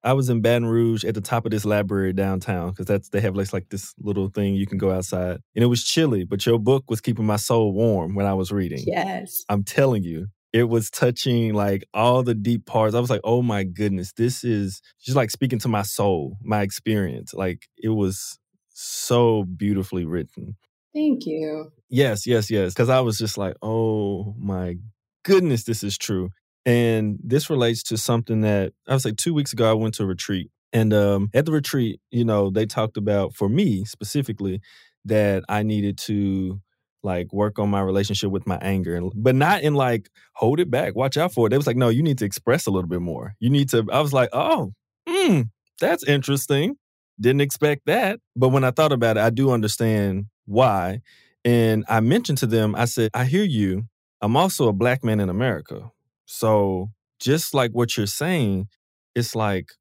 I 0.04 0.12
was 0.12 0.28
in 0.28 0.42
Baton 0.42 0.66
Rouge 0.66 1.04
at 1.04 1.14
the 1.14 1.22
top 1.22 1.46
of 1.46 1.50
this 1.50 1.64
library 1.64 2.12
downtown 2.12 2.70
because 2.70 2.84
that's 2.84 3.08
they 3.08 3.22
have 3.22 3.36
like, 3.36 3.52
like 3.54 3.70
this 3.70 3.94
little 3.98 4.28
thing 4.28 4.54
you 4.54 4.66
can 4.66 4.76
go 4.76 4.92
outside. 4.92 5.38
And 5.54 5.64
it 5.64 5.68
was 5.68 5.82
chilly, 5.82 6.24
but 6.24 6.44
your 6.44 6.58
book 6.58 6.84
was 6.90 7.00
keeping 7.00 7.24
my 7.24 7.36
soul 7.36 7.72
warm 7.72 8.14
when 8.14 8.26
I 8.26 8.34
was 8.34 8.52
reading. 8.52 8.84
Yes. 8.86 9.44
I'm 9.48 9.64
telling 9.64 10.04
you. 10.04 10.28
It 10.52 10.68
was 10.68 10.88
touching 10.88 11.52
like 11.52 11.82
all 11.94 12.22
the 12.22 12.32
deep 12.32 12.64
parts. 12.64 12.94
I 12.94 13.00
was 13.00 13.10
like, 13.10 13.22
oh 13.24 13.42
my 13.42 13.64
goodness, 13.64 14.12
this 14.12 14.44
is 14.44 14.82
just 15.02 15.16
like 15.16 15.32
speaking 15.32 15.58
to 15.58 15.68
my 15.68 15.82
soul, 15.82 16.36
my 16.44 16.62
experience. 16.62 17.34
Like 17.34 17.66
it 17.76 17.88
was 17.88 18.38
so 18.74 19.44
beautifully 19.44 20.04
written. 20.04 20.56
Thank 20.94 21.26
you. 21.26 21.72
Yes, 21.88 22.26
yes, 22.26 22.50
yes. 22.50 22.74
Because 22.74 22.88
I 22.88 23.00
was 23.00 23.18
just 23.18 23.38
like, 23.38 23.56
oh 23.62 24.34
my 24.38 24.76
goodness, 25.24 25.64
this 25.64 25.82
is 25.82 25.96
true. 25.96 26.30
And 26.66 27.18
this 27.22 27.50
relates 27.50 27.82
to 27.84 27.96
something 27.96 28.42
that 28.42 28.72
I 28.86 28.94
was 28.94 29.04
like 29.04 29.16
two 29.16 29.34
weeks 29.34 29.52
ago, 29.52 29.68
I 29.68 29.74
went 29.74 29.94
to 29.94 30.04
a 30.04 30.06
retreat. 30.06 30.50
And 30.72 30.92
um, 30.92 31.30
at 31.34 31.46
the 31.46 31.52
retreat, 31.52 32.00
you 32.10 32.24
know, 32.24 32.50
they 32.50 32.66
talked 32.66 32.96
about, 32.96 33.34
for 33.34 33.48
me 33.48 33.84
specifically, 33.84 34.60
that 35.04 35.44
I 35.48 35.62
needed 35.62 35.98
to 35.98 36.60
like 37.02 37.32
work 37.32 37.58
on 37.58 37.68
my 37.68 37.80
relationship 37.80 38.30
with 38.30 38.46
my 38.46 38.56
anger, 38.62 39.00
but 39.14 39.34
not 39.34 39.62
in 39.62 39.74
like 39.74 40.08
hold 40.34 40.58
it 40.58 40.70
back, 40.70 40.96
watch 40.96 41.16
out 41.16 41.32
for 41.32 41.46
it. 41.46 41.50
They 41.50 41.56
was 41.56 41.66
like, 41.66 41.76
no, 41.76 41.90
you 41.90 42.02
need 42.02 42.18
to 42.18 42.24
express 42.24 42.66
a 42.66 42.70
little 42.70 42.88
bit 42.88 43.02
more. 43.02 43.34
You 43.40 43.50
need 43.50 43.68
to. 43.70 43.86
I 43.92 44.00
was 44.00 44.12
like, 44.12 44.30
oh, 44.32 44.72
hmm, 45.08 45.42
that's 45.80 46.02
interesting. 46.04 46.76
Didn't 47.20 47.40
expect 47.40 47.86
that. 47.86 48.20
But 48.36 48.48
when 48.48 48.64
I 48.64 48.70
thought 48.70 48.92
about 48.92 49.16
it, 49.16 49.20
I 49.20 49.30
do 49.30 49.50
understand 49.50 50.26
why. 50.46 51.00
And 51.44 51.84
I 51.88 52.00
mentioned 52.00 52.38
to 52.38 52.46
them, 52.46 52.74
I 52.74 52.86
said, 52.86 53.10
I 53.14 53.24
hear 53.24 53.44
you. 53.44 53.84
I'm 54.20 54.36
also 54.36 54.68
a 54.68 54.72
black 54.72 55.04
man 55.04 55.20
in 55.20 55.28
America. 55.28 55.90
So 56.26 56.90
just 57.20 57.54
like 57.54 57.72
what 57.72 57.96
you're 57.96 58.06
saying, 58.06 58.68
it's 59.14 59.34
like, 59.34 59.72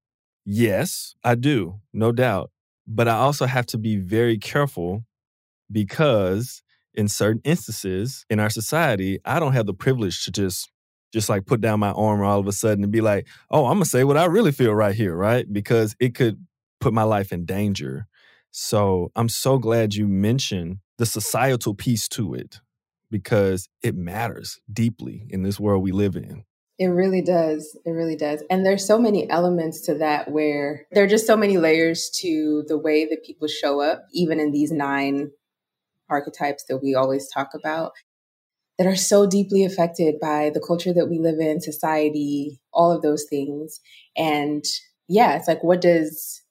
yes, 0.45 1.15
I 1.23 1.35
do, 1.35 1.79
no 1.93 2.11
doubt. 2.11 2.51
But 2.85 3.07
I 3.07 3.13
also 3.13 3.45
have 3.45 3.65
to 3.67 3.77
be 3.77 3.95
very 3.95 4.37
careful 4.37 5.05
because 5.71 6.61
in 6.93 7.07
certain 7.07 7.41
instances 7.43 8.25
in 8.29 8.39
our 8.39 8.49
society, 8.49 9.19
I 9.25 9.39
don't 9.39 9.53
have 9.53 9.65
the 9.65 9.73
privilege 9.73 10.25
to 10.25 10.31
just 10.31 10.69
just 11.13 11.29
like 11.29 11.45
put 11.45 11.61
down 11.61 11.79
my 11.79 11.91
armor 11.91 12.23
all 12.23 12.39
of 12.39 12.47
a 12.47 12.51
sudden 12.51 12.83
and 12.83 12.91
be 12.91 13.01
like, 13.01 13.27
oh, 13.51 13.67
I'm 13.67 13.75
gonna 13.75 13.85
say 13.85 14.03
what 14.03 14.17
I 14.17 14.25
really 14.25 14.51
feel 14.51 14.73
right 14.73 14.95
here, 14.95 15.15
right? 15.15 15.51
Because 15.51 15.95
it 15.99 16.15
could 16.15 16.43
put 16.83 16.93
my 16.93 17.03
life 17.03 17.31
in 17.31 17.45
danger. 17.45 18.07
So 18.51 19.09
I'm 19.15 19.29
so 19.29 19.57
glad 19.57 19.95
you 19.95 20.05
mentioned 20.05 20.79
the 20.97 21.05
societal 21.05 21.73
piece 21.73 22.09
to 22.09 22.33
it 22.33 22.59
because 23.09 23.69
it 23.81 23.95
matters 23.95 24.59
deeply 24.71 25.25
in 25.29 25.43
this 25.43 25.59
world 25.59 25.81
we 25.81 25.93
live 25.93 26.17
in. 26.17 26.43
It 26.77 26.87
really 26.87 27.21
does. 27.21 27.77
It 27.85 27.91
really 27.91 28.17
does. 28.17 28.43
And 28.49 28.65
there's 28.65 28.85
so 28.85 28.99
many 28.99 29.29
elements 29.29 29.79
to 29.85 29.93
that 29.95 30.29
where 30.29 30.85
there 30.91 31.05
are 31.05 31.07
just 31.07 31.25
so 31.25 31.37
many 31.37 31.57
layers 31.57 32.09
to 32.15 32.65
the 32.67 32.77
way 32.77 33.05
that 33.05 33.23
people 33.23 33.47
show 33.47 33.79
up, 33.79 34.03
even 34.11 34.39
in 34.41 34.51
these 34.51 34.71
nine 34.71 35.31
archetypes 36.09 36.65
that 36.67 36.79
we 36.83 36.95
always 36.95 37.29
talk 37.29 37.51
about, 37.53 37.93
that 38.77 38.87
are 38.87 38.95
so 38.95 39.25
deeply 39.25 39.63
affected 39.63 40.15
by 40.19 40.51
the 40.53 40.59
culture 40.59 40.93
that 40.93 41.09
we 41.09 41.17
live 41.17 41.39
in, 41.39 41.61
society, 41.61 42.59
all 42.73 42.91
of 42.91 43.01
those 43.01 43.23
things. 43.29 43.79
And 44.17 44.65
yeah, 45.07 45.37
it's 45.37 45.47
like, 45.47 45.63
what 45.63 45.79
does 45.79 46.42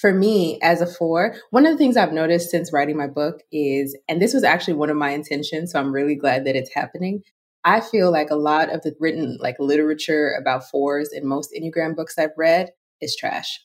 for 0.00 0.12
me 0.12 0.58
as 0.62 0.80
a 0.80 0.86
four, 0.86 1.36
one 1.50 1.66
of 1.66 1.72
the 1.72 1.78
things 1.78 1.96
I've 1.96 2.12
noticed 2.12 2.50
since 2.50 2.72
writing 2.72 2.96
my 2.96 3.06
book 3.06 3.40
is, 3.52 3.96
and 4.08 4.20
this 4.20 4.34
was 4.34 4.44
actually 4.44 4.74
one 4.74 4.90
of 4.90 4.96
my 4.96 5.10
intentions, 5.10 5.72
so 5.72 5.78
I'm 5.78 5.92
really 5.92 6.14
glad 6.14 6.44
that 6.46 6.56
it's 6.56 6.72
happening. 6.74 7.22
I 7.64 7.80
feel 7.80 8.10
like 8.10 8.30
a 8.30 8.36
lot 8.36 8.72
of 8.72 8.82
the 8.82 8.94
written 8.98 9.36
like 9.40 9.56
literature 9.58 10.34
about 10.40 10.68
fours 10.70 11.10
in 11.12 11.26
most 11.26 11.50
Enneagram 11.52 11.94
books 11.94 12.18
I've 12.18 12.30
read 12.36 12.70
is 13.00 13.14
trash. 13.14 13.60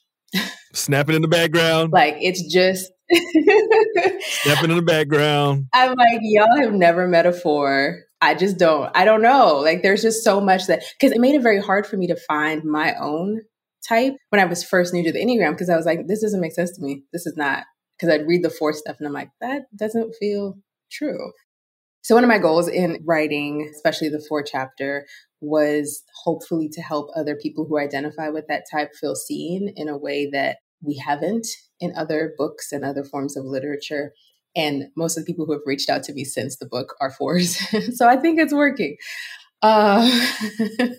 Snapping 0.74 1.14
in 1.14 1.22
the 1.22 1.28
background. 1.28 1.92
Like 1.92 2.16
it's 2.20 2.42
just 2.52 2.92
Snapping 4.42 4.70
in 4.70 4.76
the 4.76 4.82
background. 4.82 5.68
I'm 5.72 5.94
like, 5.94 6.18
y'all 6.22 6.60
have 6.60 6.72
never 6.72 7.08
met 7.08 7.24
a 7.24 7.32
four 7.32 8.06
I 8.20 8.34
just 8.34 8.58
don't. 8.58 8.90
I 8.94 9.04
don't 9.04 9.22
know. 9.22 9.56
Like 9.56 9.82
there's 9.82 10.02
just 10.02 10.24
so 10.24 10.40
much 10.40 10.66
that 10.66 10.82
because 10.98 11.14
it 11.14 11.20
made 11.20 11.34
it 11.34 11.42
very 11.42 11.60
hard 11.60 11.86
for 11.86 11.96
me 11.96 12.06
to 12.06 12.16
find 12.16 12.64
my 12.64 12.94
own 12.94 13.42
type 13.88 14.14
when 14.30 14.40
I 14.40 14.44
was 14.44 14.64
first 14.64 14.92
new 14.92 15.04
to 15.04 15.12
the 15.12 15.24
Enneagram 15.24 15.52
because 15.52 15.70
I 15.70 15.76
was 15.76 15.86
like, 15.86 16.06
this 16.06 16.22
doesn't 16.22 16.40
make 16.40 16.52
sense 16.52 16.72
to 16.76 16.82
me. 16.82 17.04
This 17.12 17.26
is 17.26 17.34
not 17.36 17.64
because 17.96 18.12
I'd 18.12 18.26
read 18.26 18.42
the 18.42 18.50
four 18.50 18.72
stuff 18.72 18.96
and 18.98 19.06
I'm 19.06 19.14
like, 19.14 19.30
that 19.40 19.62
doesn't 19.76 20.14
feel 20.20 20.58
true. 20.90 21.32
So 22.02 22.14
one 22.14 22.22
of 22.22 22.28
my 22.28 22.38
goals 22.38 22.68
in 22.68 23.02
writing, 23.04 23.68
especially 23.74 24.08
the 24.08 24.24
four 24.28 24.42
chapter, 24.42 25.06
was 25.40 26.04
hopefully 26.24 26.68
to 26.72 26.80
help 26.80 27.08
other 27.16 27.36
people 27.36 27.66
who 27.68 27.78
identify 27.78 28.28
with 28.28 28.46
that 28.48 28.64
type 28.70 28.90
feel 28.94 29.16
seen 29.16 29.72
in 29.74 29.88
a 29.88 29.98
way 29.98 30.30
that 30.32 30.58
we 30.82 31.02
haven't 31.04 31.46
in 31.80 31.92
other 31.96 32.32
books 32.38 32.70
and 32.70 32.84
other 32.84 33.02
forms 33.04 33.36
of 33.36 33.44
literature. 33.44 34.12
And 34.54 34.84
most 34.96 35.18
of 35.18 35.24
the 35.24 35.32
people 35.32 35.46
who 35.46 35.52
have 35.52 35.62
reached 35.66 35.90
out 35.90 36.02
to 36.04 36.12
me 36.12 36.24
since 36.24 36.56
the 36.56 36.66
book 36.66 36.94
are 37.00 37.10
fours. 37.10 37.58
so 37.96 38.08
I 38.08 38.16
think 38.16 38.38
it's 38.38 38.54
working. 38.54 38.96
Uh, 39.62 40.08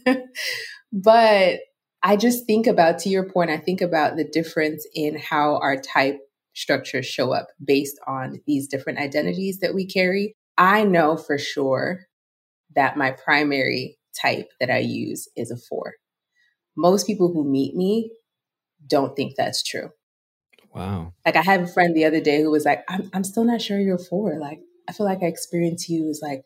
but 0.91 1.59
I 2.03 2.15
just 2.15 2.45
think 2.45 2.67
about, 2.67 2.99
to 2.99 3.09
your 3.09 3.29
point, 3.29 3.49
I 3.49 3.57
think 3.57 3.81
about 3.81 4.15
the 4.15 4.23
difference 4.23 4.87
in 4.93 5.17
how 5.17 5.57
our 5.57 5.75
type 5.75 6.19
structures 6.53 7.05
show 7.05 7.31
up 7.31 7.47
based 7.63 7.99
on 8.07 8.41
these 8.47 8.67
different 8.67 8.99
identities 8.99 9.59
that 9.59 9.73
we 9.73 9.85
carry. 9.85 10.35
I 10.57 10.83
know 10.83 11.17
for 11.17 11.37
sure 11.37 12.05
that 12.75 12.97
my 12.97 13.11
primary 13.11 13.97
type 14.19 14.49
that 14.59 14.69
I 14.69 14.79
use 14.79 15.27
is 15.35 15.51
a 15.51 15.57
four. 15.57 15.95
Most 16.75 17.07
people 17.07 17.31
who 17.31 17.43
meet 17.43 17.75
me 17.75 18.11
don't 18.87 19.15
think 19.15 19.33
that's 19.35 19.63
true. 19.63 19.89
Wow. 20.73 21.13
Like 21.25 21.35
I 21.35 21.41
have 21.41 21.61
a 21.61 21.67
friend 21.67 21.95
the 21.95 22.05
other 22.05 22.21
day 22.21 22.41
who 22.41 22.51
was 22.51 22.65
like, 22.65 22.83
I'm, 22.87 23.09
I'm 23.13 23.23
still 23.23 23.43
not 23.43 23.61
sure 23.61 23.79
you're 23.79 23.95
a 23.95 23.99
four. 23.99 24.39
Like, 24.39 24.59
I 24.87 24.93
feel 24.93 25.05
like 25.05 25.23
I 25.23 25.27
experience 25.27 25.89
you 25.89 26.09
as 26.09 26.21
like, 26.21 26.43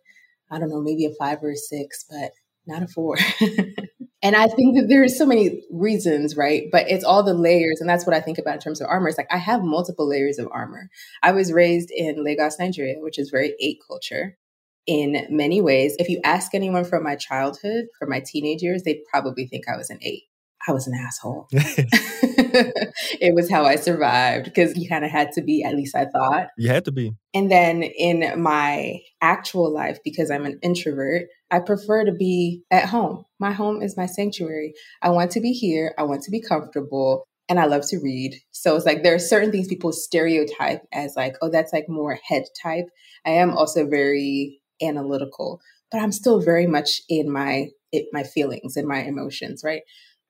I 0.49 0.59
don't 0.59 0.69
know, 0.69 0.81
maybe 0.81 1.05
a 1.05 1.13
five 1.19 1.39
or 1.43 1.51
a 1.51 1.55
six, 1.55 2.05
but 2.09 2.31
not 2.65 2.83
a 2.83 2.87
four. 2.87 3.17
and 4.23 4.35
I 4.35 4.47
think 4.47 4.75
that 4.77 4.87
there's 4.87 5.17
so 5.17 5.25
many 5.25 5.63
reasons, 5.71 6.37
right? 6.37 6.67
But 6.71 6.89
it's 6.89 7.03
all 7.03 7.23
the 7.23 7.33
layers. 7.33 7.79
And 7.81 7.89
that's 7.89 8.05
what 8.05 8.15
I 8.15 8.21
think 8.21 8.37
about 8.37 8.55
in 8.55 8.59
terms 8.59 8.79
of 8.79 8.87
armor. 8.87 9.07
It's 9.07 9.17
like 9.17 9.31
I 9.31 9.37
have 9.37 9.63
multiple 9.63 10.07
layers 10.07 10.37
of 10.37 10.47
armor. 10.51 10.89
I 11.23 11.31
was 11.31 11.51
raised 11.51 11.89
in 11.91 12.23
Lagos, 12.23 12.59
Nigeria, 12.59 12.95
which 12.99 13.17
is 13.17 13.29
very 13.29 13.55
eight 13.59 13.79
culture 13.87 14.37
in 14.85 15.25
many 15.29 15.61
ways. 15.61 15.95
If 15.97 16.09
you 16.09 16.19
ask 16.23 16.53
anyone 16.53 16.85
from 16.85 17.03
my 17.03 17.15
childhood, 17.15 17.85
from 17.97 18.09
my 18.09 18.19
teenage 18.19 18.61
years, 18.61 18.83
they'd 18.83 19.05
probably 19.09 19.47
think 19.47 19.67
I 19.67 19.77
was 19.77 19.89
an 19.89 19.99
eight. 20.01 20.23
I 20.67 20.71
was 20.71 20.87
an 20.87 20.93
asshole. 20.93 21.47
it 21.51 23.33
was 23.33 23.49
how 23.49 23.65
I 23.65 23.75
survived 23.75 24.45
because 24.45 24.77
you 24.77 24.87
kind 24.87 25.05
of 25.05 25.11
had 25.11 25.31
to 25.33 25.41
be, 25.41 25.63
at 25.63 25.75
least 25.75 25.95
I 25.95 26.05
thought. 26.05 26.47
You 26.57 26.69
had 26.69 26.85
to 26.85 26.91
be. 26.91 27.13
And 27.33 27.51
then 27.51 27.83
in 27.83 28.41
my 28.41 28.99
actual 29.21 29.73
life, 29.73 29.99
because 30.03 30.29
I'm 30.29 30.45
an 30.45 30.59
introvert, 30.61 31.27
I 31.49 31.59
prefer 31.59 32.05
to 32.05 32.11
be 32.11 32.63
at 32.71 32.89
home. 32.89 33.23
My 33.39 33.51
home 33.51 33.81
is 33.81 33.97
my 33.97 34.05
sanctuary. 34.05 34.73
I 35.01 35.09
want 35.09 35.31
to 35.31 35.41
be 35.41 35.51
here. 35.51 35.93
I 35.97 36.03
want 36.03 36.23
to 36.23 36.31
be 36.31 36.41
comfortable. 36.41 37.25
And 37.49 37.59
I 37.59 37.65
love 37.65 37.87
to 37.89 37.97
read. 37.97 38.39
So 38.51 38.75
it's 38.75 38.85
like 38.85 39.03
there 39.03 39.15
are 39.15 39.19
certain 39.19 39.51
things 39.51 39.67
people 39.67 39.91
stereotype 39.91 40.83
as 40.93 41.15
like, 41.15 41.35
oh, 41.41 41.49
that's 41.49 41.73
like 41.73 41.89
more 41.89 42.17
head 42.27 42.43
type. 42.61 42.85
I 43.25 43.31
am 43.31 43.51
also 43.51 43.87
very 43.87 44.61
analytical, 44.81 45.59
but 45.91 45.99
I'm 45.99 46.11
still 46.11 46.39
very 46.39 46.67
much 46.67 47.01
in 47.09 47.31
my 47.31 47.67
it, 47.91 48.07
my 48.13 48.23
feelings 48.23 48.77
and 48.77 48.87
my 48.87 48.99
emotions, 49.03 49.63
right? 49.65 49.81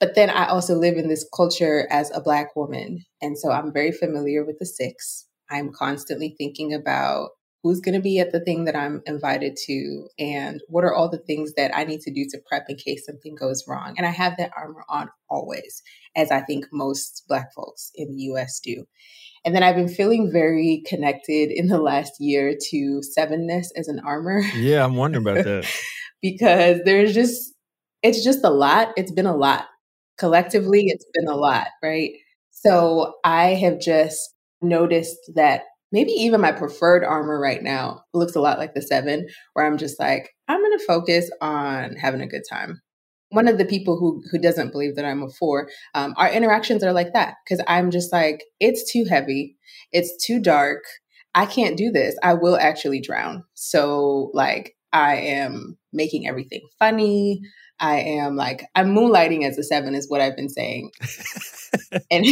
But 0.01 0.15
then 0.15 0.31
I 0.31 0.47
also 0.47 0.73
live 0.73 0.97
in 0.97 1.07
this 1.07 1.29
culture 1.33 1.87
as 1.91 2.09
a 2.09 2.19
Black 2.19 2.55
woman. 2.55 3.05
And 3.21 3.37
so 3.37 3.51
I'm 3.51 3.71
very 3.71 3.91
familiar 3.91 4.43
with 4.43 4.57
the 4.57 4.65
six. 4.65 5.27
I'm 5.51 5.71
constantly 5.71 6.33
thinking 6.39 6.73
about 6.73 7.29
who's 7.61 7.79
going 7.79 7.93
to 7.93 8.01
be 8.01 8.19
at 8.19 8.31
the 8.31 8.39
thing 8.39 8.65
that 8.65 8.75
I'm 8.75 9.03
invited 9.05 9.55
to 9.67 10.07
and 10.17 10.59
what 10.67 10.83
are 10.83 10.95
all 10.95 11.07
the 11.07 11.19
things 11.19 11.53
that 11.53 11.77
I 11.77 11.83
need 11.83 12.01
to 12.01 12.11
do 12.11 12.25
to 12.31 12.41
prep 12.47 12.65
in 12.67 12.77
case 12.77 13.05
something 13.05 13.35
goes 13.35 13.65
wrong. 13.67 13.93
And 13.95 14.07
I 14.07 14.09
have 14.09 14.37
that 14.37 14.49
armor 14.57 14.83
on 14.89 15.09
always, 15.29 15.83
as 16.15 16.31
I 16.31 16.41
think 16.41 16.65
most 16.71 17.23
Black 17.27 17.53
folks 17.53 17.91
in 17.93 18.11
the 18.11 18.23
US 18.33 18.59
do. 18.59 18.85
And 19.45 19.55
then 19.55 19.61
I've 19.61 19.75
been 19.75 19.87
feeling 19.87 20.31
very 20.31 20.81
connected 20.87 21.51
in 21.51 21.67
the 21.67 21.79
last 21.79 22.13
year 22.19 22.55
to 22.71 23.01
sevenness 23.17 23.67
as 23.75 23.87
an 23.87 23.99
armor. 23.99 24.39
Yeah, 24.55 24.83
I'm 24.83 24.95
wondering 24.95 25.27
about 25.27 25.45
that. 25.45 25.71
because 26.23 26.79
there's 26.85 27.13
just, 27.13 27.53
it's 28.01 28.23
just 28.23 28.43
a 28.43 28.49
lot. 28.49 28.89
It's 28.97 29.11
been 29.11 29.27
a 29.27 29.37
lot 29.37 29.65
collectively, 30.21 30.83
it's 30.87 31.05
been 31.15 31.27
a 31.27 31.35
lot, 31.35 31.67
right? 31.83 32.11
So 32.51 33.15
I 33.25 33.55
have 33.55 33.81
just 33.81 34.21
noticed 34.61 35.17
that 35.35 35.63
maybe 35.91 36.11
even 36.11 36.41
my 36.41 36.51
preferred 36.51 37.03
armor 37.03 37.39
right 37.41 37.63
now 37.63 38.03
looks 38.13 38.35
a 38.35 38.41
lot 38.41 38.59
like 38.59 38.75
the 38.75 38.83
seven, 38.83 39.27
where 39.53 39.65
I'm 39.65 39.79
just 39.79 39.99
like, 39.99 40.29
I'm 40.47 40.61
going 40.61 40.77
to 40.77 40.85
focus 40.85 41.31
on 41.41 41.95
having 41.95 42.21
a 42.21 42.27
good 42.27 42.43
time. 42.49 42.81
One 43.29 43.47
of 43.47 43.57
the 43.57 43.65
people 43.65 43.97
who 43.97 44.21
who 44.31 44.37
doesn't 44.37 44.71
believe 44.73 44.95
that 44.95 45.05
I'm 45.05 45.23
a 45.23 45.29
four, 45.29 45.69
um, 45.95 46.13
our 46.17 46.31
interactions 46.31 46.83
are 46.83 46.93
like 46.93 47.13
that 47.13 47.35
because 47.45 47.63
I'm 47.67 47.89
just 47.89 48.13
like, 48.13 48.43
it's 48.59 48.91
too 48.91 49.05
heavy, 49.09 49.57
it's 49.91 50.23
too 50.25 50.39
dark. 50.39 50.83
I 51.33 51.45
can't 51.47 51.77
do 51.77 51.91
this. 51.91 52.15
I 52.23 52.35
will 52.35 52.57
actually 52.57 53.01
drown. 53.01 53.43
So 53.55 54.31
like 54.33 54.75
I 54.93 55.15
am 55.15 55.77
making 55.93 56.27
everything 56.27 56.61
funny. 56.79 57.41
I 57.81 57.97
am 57.97 58.35
like 58.35 58.63
I'm 58.75 58.95
moonlighting 58.95 59.45
as 59.45 59.57
a 59.57 59.63
seven 59.63 59.95
is 59.95 60.07
what 60.07 60.21
I've 60.21 60.35
been 60.35 60.49
saying. 60.49 60.91
and 62.11 62.25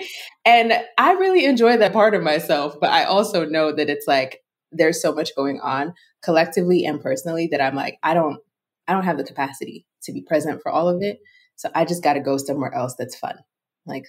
and 0.44 0.72
I 0.98 1.12
really 1.12 1.44
enjoy 1.44 1.76
that 1.76 1.92
part 1.92 2.14
of 2.14 2.22
myself, 2.22 2.74
but 2.80 2.90
I 2.90 3.04
also 3.04 3.46
know 3.46 3.72
that 3.72 3.88
it's 3.88 4.06
like 4.08 4.42
there's 4.72 5.00
so 5.00 5.14
much 5.14 5.34
going 5.36 5.60
on 5.60 5.94
collectively 6.22 6.84
and 6.84 7.00
personally 7.00 7.48
that 7.52 7.60
I'm 7.60 7.76
like 7.76 7.98
I 8.02 8.14
don't 8.14 8.40
I 8.88 8.92
don't 8.92 9.04
have 9.04 9.16
the 9.16 9.24
capacity 9.24 9.86
to 10.02 10.12
be 10.12 10.22
present 10.22 10.60
for 10.60 10.72
all 10.72 10.88
of 10.88 11.00
it. 11.00 11.18
So 11.54 11.70
I 11.74 11.84
just 11.84 12.02
got 12.02 12.14
to 12.14 12.20
go 12.20 12.36
somewhere 12.36 12.74
else 12.74 12.96
that's 12.98 13.16
fun. 13.16 13.36
Like 13.86 14.04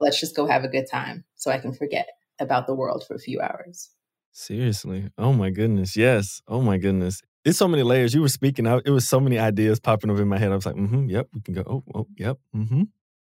let's 0.00 0.20
just 0.20 0.36
go 0.36 0.46
have 0.46 0.64
a 0.64 0.68
good 0.68 0.86
time 0.90 1.24
so 1.34 1.50
I 1.50 1.58
can 1.58 1.72
forget 1.72 2.08
about 2.38 2.66
the 2.66 2.74
world 2.74 3.04
for 3.08 3.14
a 3.14 3.18
few 3.18 3.40
hours. 3.40 3.90
Seriously. 4.32 5.08
Oh 5.16 5.32
my 5.32 5.48
goodness. 5.48 5.96
Yes. 5.96 6.42
Oh 6.46 6.60
my 6.60 6.76
goodness. 6.76 7.22
It's 7.46 7.58
so 7.58 7.68
many 7.68 7.84
layers. 7.84 8.12
You 8.12 8.22
were 8.22 8.28
speaking 8.28 8.66
out. 8.66 8.82
It 8.86 8.90
was 8.90 9.08
so 9.08 9.20
many 9.20 9.38
ideas 9.38 9.78
popping 9.78 10.10
up 10.10 10.18
in 10.18 10.26
my 10.26 10.36
head. 10.36 10.50
I 10.50 10.56
was 10.56 10.66
like, 10.66 10.74
mm-hmm, 10.74 11.08
yep, 11.08 11.28
we 11.32 11.40
can 11.42 11.54
go. 11.54 11.62
Oh, 11.64 11.84
oh, 11.94 12.06
yep, 12.18 12.38
mm-hmm. 12.54 12.82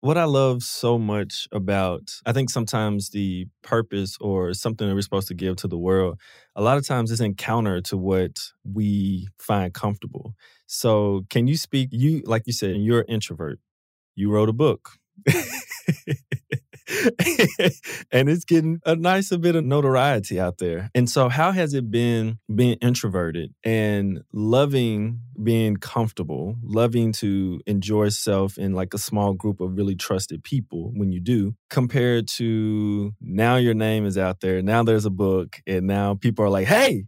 What 0.02 0.20
I 0.20 0.26
love 0.26 0.62
so 0.62 1.00
much 1.00 1.48
about, 1.52 2.14
I 2.24 2.32
think 2.32 2.52
sometimes 2.52 3.10
the 3.10 3.48
purpose 3.64 4.16
or 4.22 4.54
something 4.54 4.88
that 4.88 4.94
we're 4.94 5.02
supposed 5.02 5.30
to 5.30 5.34
give 5.34 5.56
to 5.58 5.68
the 5.68 5.80
world, 5.80 6.20
a 6.56 6.62
lot 6.62 6.78
of 6.78 6.86
times 6.86 7.10
is 7.10 7.22
in 7.22 7.34
counter 7.34 7.82
to 7.82 7.98
what 7.98 8.38
we 8.64 9.30
find 9.40 9.74
comfortable. 9.74 10.36
So, 10.68 11.26
can 11.32 11.48
you 11.48 11.58
speak? 11.58 11.90
You, 11.92 12.22
like 12.28 12.44
you 12.46 12.54
said, 12.54 12.76
you're 12.76 13.00
an 13.00 13.08
introvert. 13.08 13.60
You 14.14 14.30
wrote 14.30 14.50
a 14.50 14.54
book. 14.54 14.92
and 18.12 18.30
it's 18.30 18.46
getting 18.46 18.80
a 18.86 18.96
nice 18.96 19.36
bit 19.38 19.56
of 19.56 19.66
notoriety 19.66 20.40
out 20.40 20.58
there. 20.58 20.90
And 20.94 21.10
so, 21.10 21.30
how 21.30 21.52
has 21.52 21.74
it 21.74 21.90
been 21.90 22.40
being 22.54 22.78
introverted 22.82 23.54
and 23.64 24.24
loving 24.32 25.20
being 25.42 25.78
comfortable, 25.78 26.56
loving 26.62 27.12
to 27.12 27.60
enjoy 27.66 28.10
self 28.10 28.58
in 28.58 28.74
like 28.74 28.94
a 28.94 28.98
small 28.98 29.34
group 29.34 29.62
of 29.62 29.76
really 29.76 29.96
trusted 29.96 30.44
people 30.44 30.92
when 30.96 31.12
you 31.12 31.20
do, 31.20 31.56
compared 31.70 32.28
to 32.28 33.14
now 33.22 33.56
your 33.56 33.74
name 33.74 34.06
is 34.06 34.18
out 34.18 34.42
there, 34.42 34.62
now 34.62 34.84
there's 34.84 35.06
a 35.06 35.10
book, 35.10 35.62
and 35.66 35.88
now 35.88 36.16
people 36.16 36.46
are 36.46 36.50
like, 36.50 36.68
hey, 36.68 37.06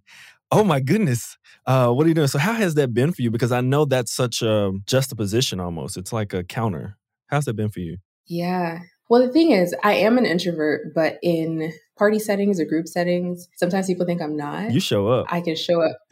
oh 0.52 0.64
my 0.64 0.80
goodness, 0.80 1.38
uh, 1.66 1.90
what 1.90 2.06
are 2.06 2.10
you 2.10 2.16
doing? 2.16 2.28
So, 2.28 2.40
how 2.40 2.54
has 2.54 2.76
that 2.76 2.94
been 2.94 3.12
for 3.12 3.22
you? 3.22 3.32
Because 3.32 3.52
I 3.52 3.62
know 3.62 3.86
that's 3.86 4.14
such 4.14 4.42
a 4.42 4.72
juxtaposition 4.86 5.60
almost. 5.60 5.98
It's 5.98 6.14
like 6.14 6.34
a 6.34 6.44
counter. 6.44 6.98
How's 7.28 7.46
that 7.46 7.56
been 7.56 7.70
for 7.70 7.80
you? 7.80 7.98
Yeah. 8.28 8.80
Well, 9.10 9.26
the 9.26 9.32
thing 9.32 9.52
is, 9.52 9.76
I 9.84 9.94
am 9.94 10.18
an 10.18 10.26
introvert, 10.26 10.94
but 10.96 11.20
in 11.22 11.72
party 11.98 12.20
settings 12.20 12.60
or 12.60 12.66
group 12.66 12.88
settings, 12.88 13.48
sometimes 13.56 13.88
people 13.88 14.06
think 14.06 14.22
I'm 14.22 14.36
not. 14.36 14.72
You 14.72 14.80
show 14.80 15.08
up. 15.08 15.28
I 15.30 15.42
can 15.42 15.56
show 15.56 15.82
up. 15.82 15.98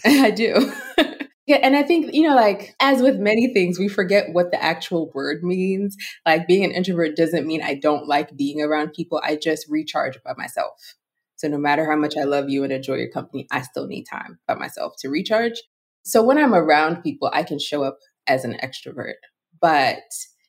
I 0.04 0.30
do. 0.30 0.72
yeah, 1.46 1.56
and 1.56 1.74
I 1.74 1.82
think, 1.82 2.14
you 2.14 2.28
know, 2.28 2.34
like 2.34 2.74
as 2.80 3.02
with 3.02 3.16
many 3.18 3.52
things, 3.52 3.78
we 3.78 3.88
forget 3.88 4.32
what 4.32 4.50
the 4.50 4.62
actual 4.62 5.10
word 5.14 5.42
means. 5.42 5.96
Like 6.26 6.46
being 6.46 6.64
an 6.64 6.72
introvert 6.72 7.16
doesn't 7.16 7.46
mean 7.46 7.62
I 7.62 7.74
don't 7.74 8.06
like 8.06 8.36
being 8.36 8.60
around 8.60 8.92
people. 8.92 9.20
I 9.24 9.36
just 9.36 9.66
recharge 9.68 10.22
by 10.22 10.34
myself. 10.36 10.94
So 11.36 11.48
no 11.48 11.58
matter 11.58 11.88
how 11.88 11.96
much 11.96 12.16
I 12.16 12.24
love 12.24 12.48
you 12.48 12.64
and 12.64 12.72
enjoy 12.72 12.96
your 12.96 13.10
company, 13.10 13.46
I 13.50 13.62
still 13.62 13.86
need 13.86 14.04
time 14.04 14.38
by 14.46 14.54
myself 14.54 14.94
to 15.00 15.08
recharge. 15.08 15.62
So 16.02 16.22
when 16.22 16.38
I'm 16.38 16.54
around 16.54 17.02
people, 17.02 17.30
I 17.32 17.42
can 17.42 17.58
show 17.58 17.82
up 17.84 17.98
as 18.26 18.44
an 18.44 18.58
extrovert. 18.62 19.14
But 19.60 20.02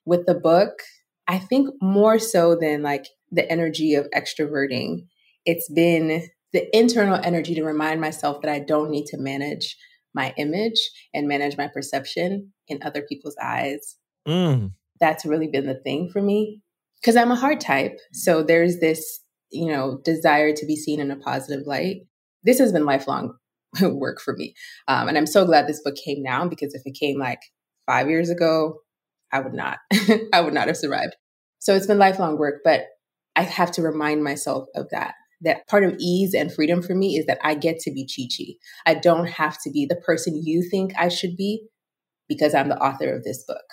with 0.06 0.26
the 0.26 0.36
book, 0.36 0.82
I 1.30 1.38
think 1.38 1.70
more 1.80 2.18
so 2.18 2.56
than 2.56 2.82
like 2.82 3.06
the 3.32 3.50
energy 3.52 3.94
of 3.94 4.10
extroverting, 4.10 5.06
it's 5.46 5.72
been 5.72 6.28
the 6.54 6.76
internal 6.76 7.20
energy 7.24 7.54
to 7.54 7.64
remind 7.64 8.02
myself 8.02 8.42
that 8.42 8.52
I 8.52 8.60
don't 8.60 8.90
need 8.90 9.06
to 9.08 9.18
manage 9.18 9.78
my 10.16 10.34
image 10.38 10.90
and 11.14 11.28
manage 11.28 11.56
my 11.56 11.68
perception 11.68 12.52
in 12.68 12.80
other 12.82 13.04
people's 13.08 13.36
eyes. 13.40 13.96
Mm. 14.28 14.74
That's 15.00 15.24
really 15.24 15.48
been 15.48 15.68
the 15.68 15.76
thing 15.76 16.10
for 16.12 16.20
me 16.20 16.64
because 17.00 17.16
I'm 17.16 17.32
a 17.32 17.36
heart 17.36 17.62
type. 17.62 18.00
So 18.12 18.42
there's 18.42 18.80
this, 18.80 19.22
you 19.52 19.72
know, 19.72 20.02
desire 20.04 20.52
to 20.56 20.66
be 20.66 20.76
seen 20.76 21.00
in 21.00 21.12
a 21.12 21.16
positive 21.16 21.68
light. 21.68 21.98
This 22.44 22.58
has 22.58 22.74
been 22.74 22.86
lifelong 22.86 23.36
work 23.84 24.20
for 24.20 24.34
me. 24.36 24.56
Um, 24.88 25.08
and 25.08 25.16
I'm 25.16 25.28
so 25.28 25.46
glad 25.46 25.68
this 25.68 25.84
book 25.84 25.96
came 25.96 26.24
now 26.24 26.48
because 26.48 26.74
if 26.74 26.82
it 26.86 26.98
came 27.00 27.20
like 27.20 27.42
five 27.86 28.10
years 28.10 28.32
ago, 28.32 28.80
I 29.32 29.40
would 29.40 29.54
not, 29.54 29.80
I 30.34 30.42
would 30.42 30.54
not 30.54 30.68
have 30.68 30.78
survived. 30.78 31.16
So 31.60 31.76
it's 31.76 31.88
been 31.88 32.00
lifelong 32.00 32.38
work, 32.38 32.62
but 32.64 32.86
I 33.36 33.44
have 33.44 33.72
to 33.72 33.82
remind 33.82 34.24
myself 34.24 34.68
of 34.76 34.90
that. 34.92 35.16
That 35.42 35.68
part 35.68 35.86
of 35.86 35.96
ease 36.00 36.34
and 36.34 36.54
freedom 36.54 36.82
for 36.82 36.94
me 36.94 37.18
is 37.18 37.26
that 37.28 37.40
I 37.42 37.56
get 37.56 37.80
to 37.80 37.92
be 37.92 38.06
Chi 38.06 38.24
Chi. 38.28 38.56
I 38.86 38.96
don't 38.96 39.28
have 39.28 39.58
to 39.64 39.72
be 39.72 39.86
the 39.86 39.96
person 39.96 40.42
you 40.44 40.68
think 40.70 40.92
I 40.98 41.08
should 41.08 41.38
be 41.38 41.68
because 42.28 42.54
I'm 42.54 42.68
the 42.68 42.82
author 42.82 43.16
of 43.16 43.24
this 43.24 43.46
book. 43.46 43.64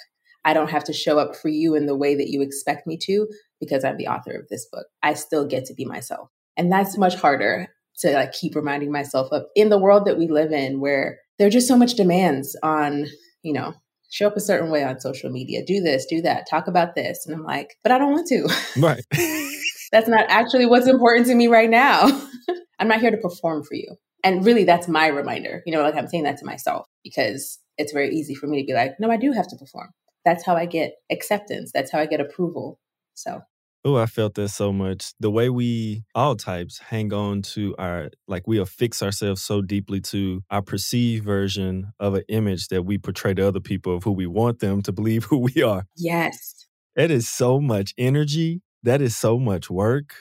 I 0.45 0.55
don't 0.55 0.71
have 0.71 0.85
to 0.85 0.93
show 0.93 1.19
up 1.19 1.35
for 1.35 1.49
you 1.49 1.75
in 1.75 1.87
the 1.87 1.97
way 1.97 2.15
that 2.15 2.29
you 2.29 2.41
expect 2.41 2.87
me 2.87 2.97
to 3.03 3.27
because 3.59 3.85
I'm 3.85 3.97
the 3.97 4.07
author 4.07 4.31
of 4.31 4.49
this 4.49 4.67
book. 4.71 4.87
I 5.03 5.15
still 5.15 5.45
get 5.45 5.65
to 5.67 5.75
be 5.75 5.85
myself. 5.85 6.31
And 6.57 6.71
that's 6.71 6.97
much 6.97 7.17
harder 7.17 7.67
to 7.99 8.13
like 8.13 8.33
keep 8.33 8.55
reminding 8.55 8.93
myself 8.93 9.29
of 9.33 9.43
in 9.57 9.69
the 9.69 9.79
world 9.79 10.05
that 10.07 10.19
we 10.19 10.29
live 10.29 10.53
in 10.53 10.81
where 10.81 11.19
there 11.39 11.49
are 11.49 11.51
just 11.51 11.67
so 11.67 11.77
much 11.77 11.95
demands 11.95 12.57
on, 12.63 13.07
you 13.43 13.53
know, 13.53 13.75
show 14.11 14.27
up 14.27 14.37
a 14.37 14.41
certain 14.41 14.71
way 14.71 14.85
on 14.85 15.01
social 15.01 15.31
media, 15.31 15.65
do 15.65 15.81
this, 15.81 16.07
do 16.07 16.23
that, 16.23 16.49
talk 16.49 16.67
about 16.67 16.95
this. 16.95 17.27
And 17.27 17.35
I'm 17.35 17.45
like, 17.45 17.77
but 17.83 17.93
I 17.93 17.99
don't 17.99 18.13
want 18.13 18.29
to. 18.29 18.49
Right. 18.79 19.05
that's 19.93 20.09
not 20.09 20.27
actually 20.29 20.67
what's 20.67 20.87
important 20.87 21.27
to 21.27 21.35
me 21.35 21.47
right 21.49 21.71
now. 21.71 22.09
I'm 22.79 22.89
not 22.89 23.01
here 23.01 23.11
to 23.11 23.17
perform 23.17 23.65
for 23.65 23.75
you. 23.75 23.97
And 24.23 24.45
really, 24.45 24.65
that's 24.65 24.89
my 24.89 25.07
reminder. 25.07 25.63
You 25.67 25.73
know, 25.73 25.83
like 25.83 25.95
I'm 25.95 26.09
saying 26.09 26.25
that 26.25 26.39
to 26.39 26.45
myself 26.45 26.87
because 27.05 27.59
it's 27.79 27.93
very 27.93 28.15
easy 28.15 28.35
for 28.35 28.47
me 28.47 28.61
to 28.61 28.67
be 28.67 28.75
like, 28.75 28.95
no, 28.99 29.11
I 29.11 29.17
do 29.17 29.33
have 29.33 29.49
to 29.49 29.57
perform. 29.57 29.91
That's 30.25 30.45
how 30.45 30.57
I 30.57 30.67
get 30.67 30.95
acceptance. 31.11 31.71
That's 31.73 31.93
how 31.93 32.01
I 32.01 32.07
get 32.07 32.21
approval. 32.21 32.81
So 33.15 33.43
Oh, 33.87 33.95
I 33.95 34.07
felt 34.07 34.35
that 34.35 34.49
so 34.49 34.73
much. 34.73 35.13
The 35.21 35.31
way 35.31 35.49
we 35.49 36.03
all 36.13 36.35
types 36.35 36.79
hang 36.79 37.13
on 37.13 37.43
to 37.43 37.73
our 37.79 38.11
like 38.27 38.45
we 38.45 38.59
affix 38.59 39.01
ourselves 39.01 39.43
so 39.43 39.63
deeply 39.63 40.01
to 40.01 40.43
our 40.51 40.61
perceived 40.61 41.25
version 41.25 41.93
of 42.01 42.15
an 42.15 42.25
image 42.29 42.67
that 42.67 42.83
we 42.83 42.99
portray 42.99 43.33
to 43.35 43.47
other 43.47 43.61
people 43.61 43.95
of 43.95 44.03
who 44.03 44.11
we 44.11 44.27
want 44.27 44.59
them 44.59 44.83
to 44.83 44.93
believe 44.93 45.23
who 45.31 45.39
we 45.39 45.63
are. 45.63 45.87
Yes. 45.95 46.67
It 46.97 47.13
is 47.13 47.29
so 47.29 47.61
much 47.61 47.95
energy. 47.97 48.61
That 48.83 49.01
is 49.01 49.17
so 49.17 49.39
much 49.39 49.71
work. 49.71 50.15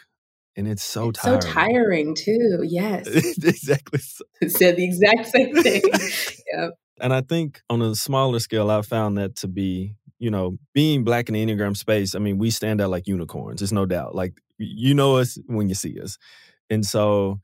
And 0.55 0.67
it's 0.67 0.83
so 0.83 1.09
it's 1.09 1.19
tiring. 1.19 1.41
So 1.41 1.47
tiring 1.47 2.15
too. 2.15 2.59
Yes. 2.69 3.07
exactly. 3.07 3.99
Said 4.47 4.75
the 4.75 4.83
exact 4.83 5.25
same 5.25 5.55
thing. 5.55 5.81
yep. 6.53 6.75
And 7.01 7.11
I 7.11 7.21
think 7.21 7.61
on 7.71 7.81
a 7.81 7.95
smaller 7.95 8.37
scale, 8.37 8.69
I 8.69 8.83
found 8.83 9.17
that 9.17 9.37
to 9.37 9.47
be 9.47 9.95
you 10.19 10.31
know, 10.31 10.57
being 10.73 11.03
black 11.03 11.29
in 11.29 11.33
the 11.33 11.45
Enneagram 11.45 11.75
space, 11.75 12.15
I 12.15 12.19
mean, 12.19 12.37
we 12.37 12.49
stand 12.49 12.81
out 12.81 12.89
like 12.89 13.07
unicorns. 13.07 13.59
There's 13.59 13.73
no 13.73 13.85
doubt. 13.85 14.15
Like 14.15 14.33
you 14.57 14.93
know 14.93 15.17
us 15.17 15.37
when 15.47 15.69
you 15.69 15.75
see 15.75 15.99
us. 15.99 16.17
And 16.69 16.85
so 16.85 17.39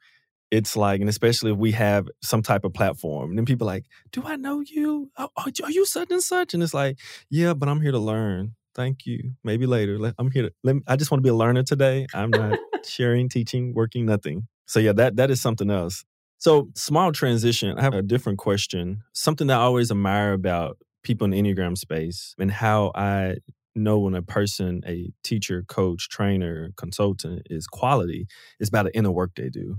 it's 0.49 0.75
like, 0.75 0.99
and 0.99 1.09
especially 1.09 1.51
if 1.51 1.57
we 1.57 1.71
have 1.71 2.07
some 2.21 2.41
type 2.41 2.65
of 2.65 2.73
platform, 2.73 3.29
and 3.31 3.37
then 3.37 3.45
people 3.45 3.67
like, 3.67 3.85
do 4.11 4.23
I 4.25 4.35
know 4.35 4.61
you? 4.61 5.09
Oh, 5.17 5.29
are 5.37 5.71
you 5.71 5.85
such 5.85 6.11
and 6.11 6.21
such? 6.21 6.53
And 6.53 6.61
it's 6.61 6.73
like, 6.73 6.99
yeah, 7.29 7.53
but 7.53 7.69
I'm 7.69 7.81
here 7.81 7.91
to 7.91 7.99
learn. 7.99 8.55
Thank 8.73 9.05
you. 9.05 9.33
Maybe 9.43 9.65
later. 9.65 10.13
I'm 10.17 10.31
here 10.31 10.43
to. 10.43 10.53
Let 10.63 10.75
me, 10.75 10.81
I 10.87 10.95
just 10.95 11.11
want 11.11 11.19
to 11.19 11.23
be 11.23 11.29
a 11.29 11.35
learner 11.35 11.63
today. 11.63 12.07
I'm 12.13 12.29
not 12.29 12.57
sharing, 12.85 13.29
teaching, 13.29 13.73
working, 13.73 14.05
nothing. 14.05 14.47
So 14.65 14.79
yeah, 14.79 14.93
that 14.93 15.17
that 15.17 15.29
is 15.29 15.41
something 15.41 15.69
else. 15.69 16.05
So 16.37 16.69
small 16.75 17.11
transition. 17.11 17.77
I 17.77 17.81
have 17.81 17.93
a 17.93 18.01
different 18.01 18.39
question. 18.39 19.03
Something 19.13 19.47
that 19.47 19.59
I 19.59 19.63
always 19.63 19.91
admire 19.91 20.33
about 20.33 20.77
people 21.03 21.25
in 21.25 21.31
the 21.31 21.41
Enneagram 21.41 21.77
space 21.77 22.36
and 22.39 22.51
how 22.51 22.91
I 22.96 23.38
know 23.75 24.00
when 24.00 24.15
a 24.15 24.22
person, 24.22 24.81
a 24.86 25.12
teacher, 25.24 25.63
coach, 25.67 26.10
trainer, 26.10 26.72
consultant 26.77 27.43
is 27.50 27.67
quality 27.67 28.27
is 28.60 28.70
about 28.70 28.86
the 28.86 28.96
inner 28.96 29.12
work 29.12 29.31
they 29.36 29.50
do. 29.50 29.77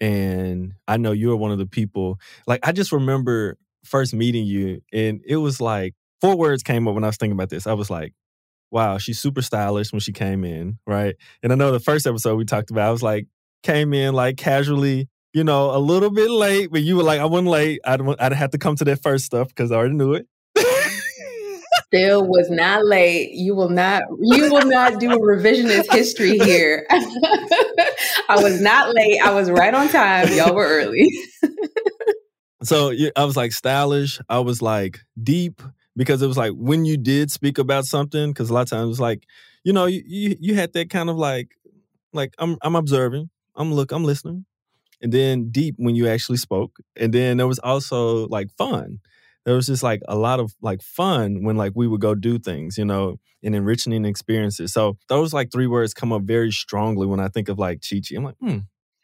And 0.00 0.74
I 0.86 0.96
know 0.96 1.12
you're 1.12 1.36
one 1.36 1.52
of 1.52 1.58
the 1.58 1.66
people, 1.66 2.18
like, 2.46 2.66
I 2.66 2.72
just 2.72 2.92
remember 2.92 3.56
first 3.84 4.12
meeting 4.12 4.46
you, 4.46 4.82
and 4.92 5.20
it 5.26 5.36
was 5.36 5.60
like 5.60 5.94
four 6.20 6.36
words 6.36 6.62
came 6.62 6.86
up 6.88 6.94
when 6.94 7.04
I 7.04 7.08
was 7.08 7.16
thinking 7.16 7.36
about 7.36 7.50
this. 7.50 7.66
I 7.66 7.72
was 7.72 7.88
like, 7.88 8.12
wow, 8.70 8.98
she's 8.98 9.18
super 9.18 9.42
stylish 9.42 9.92
when 9.92 10.00
she 10.00 10.12
came 10.12 10.44
in, 10.44 10.78
right? 10.86 11.14
And 11.42 11.52
I 11.52 11.56
know 11.56 11.72
the 11.72 11.80
first 11.80 12.06
episode 12.06 12.36
we 12.36 12.44
talked 12.44 12.70
about, 12.70 12.88
I 12.88 12.92
was 12.92 13.02
like, 13.02 13.26
came 13.62 13.94
in 13.94 14.14
like 14.14 14.36
casually, 14.36 15.08
you 15.32 15.44
know, 15.44 15.74
a 15.74 15.78
little 15.78 16.10
bit 16.10 16.30
late, 16.30 16.70
but 16.70 16.82
you 16.82 16.96
were 16.96 17.02
like, 17.02 17.20
I 17.20 17.24
wasn't 17.24 17.48
late. 17.48 17.80
I'd, 17.84 18.00
I'd 18.18 18.32
have 18.32 18.50
to 18.50 18.58
come 18.58 18.76
to 18.76 18.84
that 18.84 19.02
first 19.02 19.24
stuff 19.24 19.48
because 19.48 19.72
I 19.72 19.76
already 19.76 19.94
knew 19.94 20.14
it 20.14 20.26
still 21.88 22.26
was 22.26 22.50
not 22.50 22.84
late. 22.84 23.32
You 23.32 23.54
will 23.54 23.68
not 23.68 24.02
you 24.20 24.52
will 24.52 24.66
not 24.66 24.98
do 25.00 25.12
a 25.12 25.18
revisionist 25.18 25.92
history 25.92 26.38
here. 26.38 26.86
I 26.90 28.42
was 28.42 28.60
not 28.60 28.94
late. 28.94 29.20
I 29.20 29.32
was 29.32 29.50
right 29.50 29.72
on 29.72 29.88
time. 29.88 30.32
Y'all 30.32 30.54
were 30.54 30.66
early. 30.66 31.10
so 32.62 32.92
I 33.16 33.24
was 33.24 33.36
like 33.36 33.52
stylish. 33.52 34.20
I 34.28 34.40
was 34.40 34.60
like 34.60 35.00
deep 35.22 35.62
because 35.96 36.22
it 36.22 36.26
was 36.26 36.36
like 36.36 36.52
when 36.52 36.84
you 36.84 36.96
did 36.96 37.30
speak 37.30 37.58
about 37.58 37.84
something, 37.84 38.30
because 38.30 38.50
a 38.50 38.54
lot 38.54 38.62
of 38.62 38.70
times 38.70 38.90
it's 38.92 39.00
like, 39.00 39.24
you 39.64 39.72
know, 39.72 39.86
you, 39.86 40.02
you 40.06 40.36
you 40.40 40.54
had 40.54 40.72
that 40.74 40.90
kind 40.90 41.08
of 41.08 41.16
like 41.16 41.56
like 42.12 42.34
I'm 42.38 42.56
I'm 42.62 42.76
observing, 42.76 43.30
I'm 43.54 43.72
look, 43.72 43.92
I'm 43.92 44.04
listening. 44.04 44.44
And 45.02 45.12
then 45.12 45.50
deep 45.50 45.74
when 45.76 45.94
you 45.94 46.08
actually 46.08 46.38
spoke. 46.38 46.78
And 46.96 47.12
then 47.12 47.36
there 47.36 47.46
was 47.46 47.58
also 47.58 48.26
like 48.28 48.50
fun 48.56 49.00
there 49.46 49.54
was 49.54 49.66
just 49.66 49.82
like 49.82 50.02
a 50.08 50.16
lot 50.16 50.40
of 50.40 50.54
like 50.60 50.82
fun 50.82 51.44
when 51.44 51.56
like 51.56 51.72
we 51.74 51.86
would 51.86 52.00
go 52.00 52.14
do 52.14 52.38
things, 52.38 52.76
you 52.76 52.84
know, 52.84 53.16
and 53.42 53.54
enriching 53.54 54.04
experiences. 54.04 54.72
So 54.72 54.98
those 55.08 55.32
like 55.32 55.52
three 55.52 55.68
words 55.68 55.94
come 55.94 56.12
up 56.12 56.22
very 56.22 56.50
strongly 56.50 57.06
when 57.06 57.20
I 57.20 57.28
think 57.28 57.48
of 57.48 57.58
like 57.58 57.80
Chi 57.88 58.00
Chi. 58.06 58.16
I'm 58.16 58.24
like, 58.24 58.36
hmm. 58.40 58.58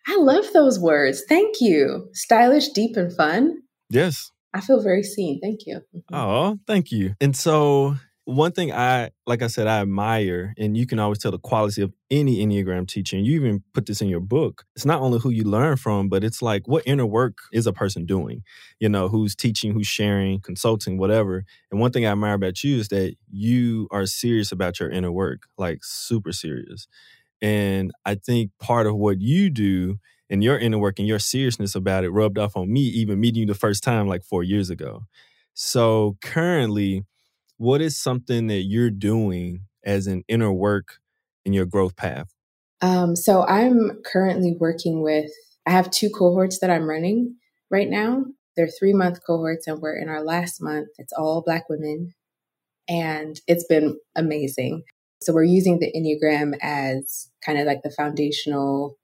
I 0.06 0.16
love 0.18 0.44
those 0.52 0.80
words. 0.80 1.22
Thank 1.28 1.60
you. 1.60 2.08
Stylish, 2.12 2.70
deep, 2.70 2.96
and 2.96 3.14
fun. 3.14 3.62
Yes. 3.88 4.32
I 4.52 4.60
feel 4.60 4.82
very 4.82 5.04
seen. 5.04 5.40
Thank 5.40 5.60
you. 5.64 5.80
Oh, 6.12 6.58
thank 6.66 6.90
you. 6.90 7.14
And 7.20 7.36
so 7.36 7.96
one 8.24 8.52
thing 8.52 8.72
I, 8.72 9.10
like 9.26 9.42
I 9.42 9.48
said, 9.48 9.66
I 9.66 9.80
admire, 9.80 10.54
and 10.56 10.76
you 10.76 10.86
can 10.86 11.00
always 11.00 11.18
tell 11.18 11.32
the 11.32 11.38
quality 11.38 11.82
of 11.82 11.92
any 12.10 12.44
Enneagram 12.44 12.86
teacher, 12.86 13.16
and 13.16 13.26
you 13.26 13.34
even 13.34 13.64
put 13.74 13.86
this 13.86 14.00
in 14.00 14.08
your 14.08 14.20
book. 14.20 14.64
It's 14.76 14.86
not 14.86 15.00
only 15.00 15.18
who 15.18 15.30
you 15.30 15.42
learn 15.44 15.76
from, 15.76 16.08
but 16.08 16.22
it's 16.22 16.40
like 16.40 16.68
what 16.68 16.84
inner 16.86 17.06
work 17.06 17.38
is 17.52 17.66
a 17.66 17.72
person 17.72 18.06
doing, 18.06 18.44
you 18.78 18.88
know, 18.88 19.08
who's 19.08 19.34
teaching, 19.34 19.72
who's 19.72 19.88
sharing, 19.88 20.40
consulting, 20.40 20.98
whatever. 20.98 21.44
And 21.70 21.80
one 21.80 21.90
thing 21.90 22.06
I 22.06 22.12
admire 22.12 22.34
about 22.34 22.62
you 22.62 22.78
is 22.78 22.88
that 22.88 23.16
you 23.28 23.88
are 23.90 24.06
serious 24.06 24.52
about 24.52 24.78
your 24.78 24.90
inner 24.90 25.10
work, 25.10 25.42
like 25.58 25.80
super 25.82 26.32
serious. 26.32 26.86
And 27.40 27.90
I 28.06 28.14
think 28.14 28.52
part 28.60 28.86
of 28.86 28.94
what 28.94 29.20
you 29.20 29.50
do 29.50 29.98
and 30.30 30.44
your 30.44 30.58
inner 30.58 30.78
work 30.78 31.00
and 31.00 31.08
your 31.08 31.18
seriousness 31.18 31.74
about 31.74 32.04
it 32.04 32.10
rubbed 32.10 32.38
off 32.38 32.56
on 32.56 32.72
me, 32.72 32.82
even 32.82 33.18
meeting 33.18 33.40
you 33.40 33.46
the 33.46 33.54
first 33.54 33.82
time 33.82 34.06
like 34.06 34.22
four 34.22 34.44
years 34.44 34.70
ago. 34.70 35.02
So 35.54 36.16
currently, 36.22 37.04
what 37.62 37.80
is 37.80 37.96
something 37.96 38.48
that 38.48 38.64
you're 38.64 38.90
doing 38.90 39.60
as 39.84 40.08
an 40.08 40.24
inner 40.26 40.52
work 40.52 40.98
in 41.44 41.52
your 41.52 41.64
growth 41.64 41.94
path? 41.94 42.34
Um, 42.80 43.14
so 43.14 43.46
I'm 43.46 44.02
currently 44.04 44.56
working 44.58 45.00
with, 45.00 45.30
I 45.64 45.70
have 45.70 45.88
two 45.88 46.10
cohorts 46.10 46.58
that 46.58 46.70
I'm 46.70 46.90
running 46.90 47.36
right 47.70 47.88
now. 47.88 48.24
They're 48.56 48.66
three 48.66 48.92
month 48.92 49.20
cohorts, 49.24 49.68
and 49.68 49.80
we're 49.80 49.96
in 49.96 50.08
our 50.08 50.24
last 50.24 50.60
month. 50.60 50.88
It's 50.98 51.12
all 51.12 51.40
Black 51.40 51.68
women, 51.68 52.14
and 52.88 53.40
it's 53.46 53.64
been 53.64 53.96
amazing. 54.16 54.82
So 55.22 55.32
we're 55.32 55.44
using 55.44 55.78
the 55.78 55.92
Enneagram 55.92 56.58
as 56.60 57.30
kind 57.46 57.60
of 57.60 57.66
like 57.66 57.82
the 57.84 57.94
foundational 57.96 58.98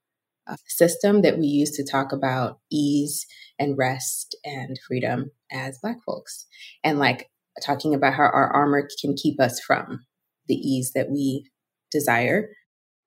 uh, 0.47 0.57
system 0.67 1.21
that 1.21 1.37
we 1.37 1.45
use 1.47 1.71
to 1.77 1.85
talk 1.89 2.11
about 2.11 2.59
ease 2.69 3.25
and 3.57 3.77
rest 3.77 4.35
and 4.43 4.77
freedom 4.85 5.31
as 5.49 5.79
Black 5.81 6.03
folks. 6.05 6.45
And 6.83 6.99
like 6.99 7.29
talking 7.59 7.93
about 7.93 8.13
how 8.13 8.23
our 8.23 8.51
armor 8.53 8.87
can 9.01 9.15
keep 9.15 9.39
us 9.39 9.59
from 9.59 10.05
the 10.47 10.55
ease 10.55 10.91
that 10.95 11.09
we 11.09 11.49
desire. 11.91 12.49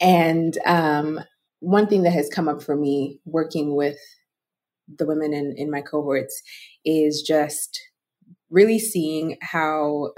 And 0.01 0.57
um, 0.67 1.21
one 1.61 1.87
thing 1.87 2.03
that 2.03 2.13
has 2.13 2.29
come 2.29 2.49
up 2.49 2.63
for 2.63 2.77
me 2.77 3.21
working 3.25 3.77
with 3.77 3.99
the 4.99 5.07
women 5.07 5.33
in, 5.33 5.55
in 5.57 5.71
my 5.71 5.81
cohorts 5.81 6.43
is 6.85 7.23
just 7.23 7.81
really 8.51 8.79
seeing 8.79 9.37
how 9.43 10.11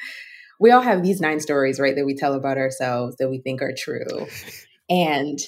we 0.60 0.70
all 0.70 0.80
have 0.80 1.02
these 1.02 1.20
nine 1.20 1.40
stories, 1.40 1.78
right, 1.78 1.94
that 1.96 2.06
we 2.06 2.14
tell 2.14 2.34
about 2.34 2.58
ourselves 2.58 3.16
that 3.18 3.28
we 3.28 3.40
think 3.40 3.62
are 3.62 3.74
true. 3.76 4.06
And 4.88 5.40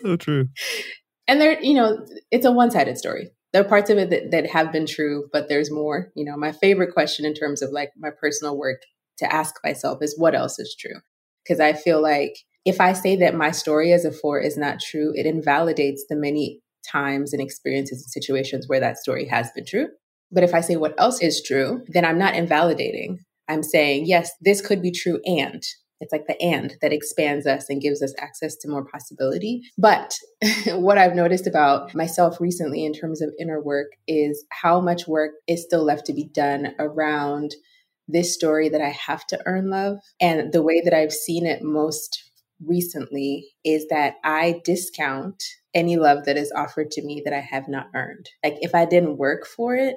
so 0.00 0.16
true. 0.16 0.48
And 1.28 1.40
there, 1.40 1.60
you 1.60 1.74
know, 1.74 2.06
it's 2.30 2.46
a 2.46 2.52
one 2.52 2.70
sided 2.70 2.96
story 2.98 3.30
there 3.52 3.62
are 3.62 3.68
parts 3.68 3.90
of 3.90 3.98
it 3.98 4.10
that, 4.10 4.30
that 4.30 4.46
have 4.46 4.72
been 4.72 4.86
true, 4.86 5.28
but 5.32 5.48
there's 5.48 5.70
more. 5.70 6.10
You 6.14 6.24
know, 6.24 6.36
my 6.36 6.52
favorite 6.52 6.94
question 6.94 7.24
in 7.24 7.34
terms 7.34 7.62
of 7.62 7.70
like 7.70 7.90
my 7.96 8.10
personal 8.10 8.56
work 8.56 8.82
to 9.18 9.32
ask 9.32 9.54
myself 9.62 10.02
is 10.02 10.18
what 10.18 10.34
else 10.34 10.58
is 10.58 10.74
true? 10.78 11.00
Because 11.44 11.60
I 11.60 11.72
feel 11.72 12.00
like 12.00 12.38
if 12.64 12.80
I 12.80 12.92
say 12.92 13.16
that 13.16 13.34
my 13.34 13.50
story 13.50 13.92
as 13.92 14.04
a 14.04 14.12
four 14.12 14.40
is 14.40 14.56
not 14.56 14.80
true, 14.80 15.12
it 15.14 15.26
invalidates 15.26 16.04
the 16.08 16.16
many 16.16 16.60
times 16.86 17.32
and 17.32 17.42
experiences 17.42 18.02
and 18.02 18.10
situations 18.10 18.68
where 18.68 18.80
that 18.80 18.98
story 18.98 19.26
has 19.26 19.50
been 19.52 19.66
true. 19.66 19.88
But 20.30 20.44
if 20.44 20.54
I 20.54 20.60
say 20.60 20.76
what 20.76 20.94
else 20.98 21.20
is 21.22 21.42
true, 21.42 21.84
then 21.88 22.04
I'm 22.04 22.18
not 22.18 22.34
invalidating. 22.34 23.20
I'm 23.48 23.62
saying, 23.62 24.06
yes, 24.06 24.30
this 24.40 24.60
could 24.60 24.80
be 24.80 24.90
true 24.90 25.20
and. 25.26 25.62
It's 26.02 26.12
like 26.12 26.26
the 26.26 26.40
and 26.42 26.76
that 26.82 26.92
expands 26.92 27.46
us 27.46 27.70
and 27.70 27.80
gives 27.80 28.02
us 28.02 28.12
access 28.18 28.56
to 28.56 28.68
more 28.68 28.84
possibility. 28.84 29.62
But 29.78 30.14
what 30.66 30.98
I've 30.98 31.14
noticed 31.14 31.46
about 31.46 31.94
myself 31.94 32.40
recently 32.40 32.84
in 32.84 32.92
terms 32.92 33.22
of 33.22 33.32
inner 33.38 33.62
work 33.62 33.92
is 34.08 34.44
how 34.50 34.80
much 34.80 35.06
work 35.06 35.30
is 35.46 35.62
still 35.62 35.84
left 35.84 36.06
to 36.06 36.12
be 36.12 36.24
done 36.24 36.74
around 36.78 37.54
this 38.08 38.34
story 38.34 38.68
that 38.68 38.80
I 38.80 38.90
have 38.90 39.24
to 39.28 39.40
earn 39.46 39.70
love. 39.70 39.98
And 40.20 40.52
the 40.52 40.62
way 40.62 40.82
that 40.84 40.92
I've 40.92 41.12
seen 41.12 41.46
it 41.46 41.62
most 41.62 42.30
recently 42.66 43.48
is 43.64 43.86
that 43.88 44.14
I 44.24 44.60
discount 44.64 45.42
any 45.72 45.96
love 45.96 46.24
that 46.26 46.36
is 46.36 46.52
offered 46.54 46.90
to 46.92 47.02
me 47.02 47.22
that 47.24 47.32
I 47.32 47.40
have 47.40 47.68
not 47.68 47.86
earned. 47.94 48.28
Like 48.44 48.56
if 48.60 48.74
I 48.74 48.84
didn't 48.84 49.18
work 49.18 49.46
for 49.46 49.76
it, 49.76 49.96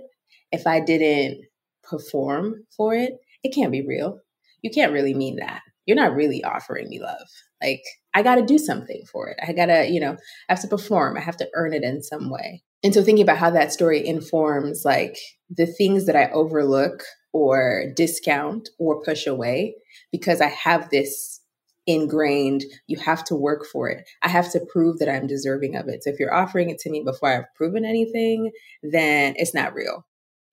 if 0.52 0.68
I 0.68 0.80
didn't 0.80 1.46
perform 1.84 2.66
for 2.78 2.94
it, 2.94 3.14
it 3.44 3.54
can't 3.54 3.72
be 3.72 3.86
real. 3.86 4.20
You 4.62 4.72
can't 4.72 4.94
really 4.94 5.14
mean 5.14 5.38
that. 5.38 5.62
You're 5.86 5.96
not 5.96 6.16
really 6.16 6.44
offering 6.44 6.90
me 6.90 7.00
love. 7.00 7.28
Like 7.62 7.84
I 8.14 8.24
got 8.24 8.36
to 8.36 8.46
do 8.46 8.58
something 8.58 9.04
for 9.12 9.30
it. 9.30 9.38
I 9.46 9.54
got 9.54 9.68
to, 9.68 9.88
you 9.88 10.00
know, 10.00 10.14
I 10.50 10.54
have 10.54 10.62
to 10.62 10.68
perform. 10.68 11.18
I 11.18 11.22
have 11.22 11.38
to 11.38 11.50
earn 11.54 11.74
it 11.74 11.84
in 11.84 12.02
some 12.02 12.30
way. 12.30 12.64
And 12.84 12.94
so 12.94 13.04
thinking 13.04 13.24
about 13.24 13.38
how 13.38 13.50
that 13.52 13.74
story 13.74 14.06
informs 14.06 14.84
like 14.86 15.18
the 15.50 15.66
things 15.66 16.06
that 16.06 16.16
I 16.16 16.30
overlook 16.32 17.04
or 17.34 17.92
discount 17.96 18.70
or 18.80 19.04
push 19.04 19.28
away 19.28 19.76
because 20.12 20.40
I 20.40 20.48
have 20.48 20.90
this 20.90 21.42
ingrained, 21.88 22.64
you 22.88 22.98
have 22.98 23.24
to 23.26 23.36
work 23.36 23.66
for 23.66 23.90
it. 23.90 24.08
I 24.24 24.30
have 24.30 24.52
to 24.52 24.60
prove 24.60 25.00
that 25.00 25.10
I'm 25.10 25.28
deserving 25.28 25.76
of 25.76 25.88
it. 25.88 26.04
So 26.04 26.10
if 26.10 26.20
you're 26.20 26.34
offering 26.34 26.70
it 26.70 26.80
to 26.80 26.90
me 26.90 27.04
before 27.04 27.30
I've 27.30 27.54
proven 27.56 27.86
anything, 27.86 28.52
then 28.82 29.36
it's 29.38 29.54
not 29.54 29.74
real. 29.74 30.06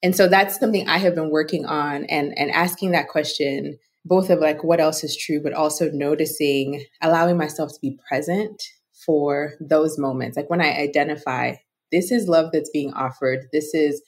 And 0.02 0.16
so 0.16 0.28
that's 0.28 0.58
something 0.58 0.88
I 0.88 0.98
have 0.98 1.14
been 1.14 1.30
working 1.30 1.64
on 1.64 2.04
and 2.06 2.36
and 2.36 2.50
asking 2.50 2.90
that 2.90 3.08
question 3.08 3.78
both 4.04 4.30
of 4.30 4.40
like 4.40 4.64
what 4.64 4.80
else 4.80 5.04
is 5.04 5.16
true 5.16 5.40
but 5.40 5.52
also 5.52 5.90
noticing 5.90 6.84
allowing 7.02 7.36
myself 7.36 7.72
to 7.72 7.78
be 7.80 7.98
present 8.08 8.62
for 9.06 9.54
those 9.60 9.98
moments. 9.98 10.36
Like 10.36 10.50
when 10.50 10.60
I 10.60 10.76
identify 10.76 11.54
this 11.90 12.10
is 12.10 12.28
love 12.28 12.50
that's 12.52 12.70
being 12.70 12.92
offered, 12.94 13.46
this 13.52 13.74
is 13.74 14.02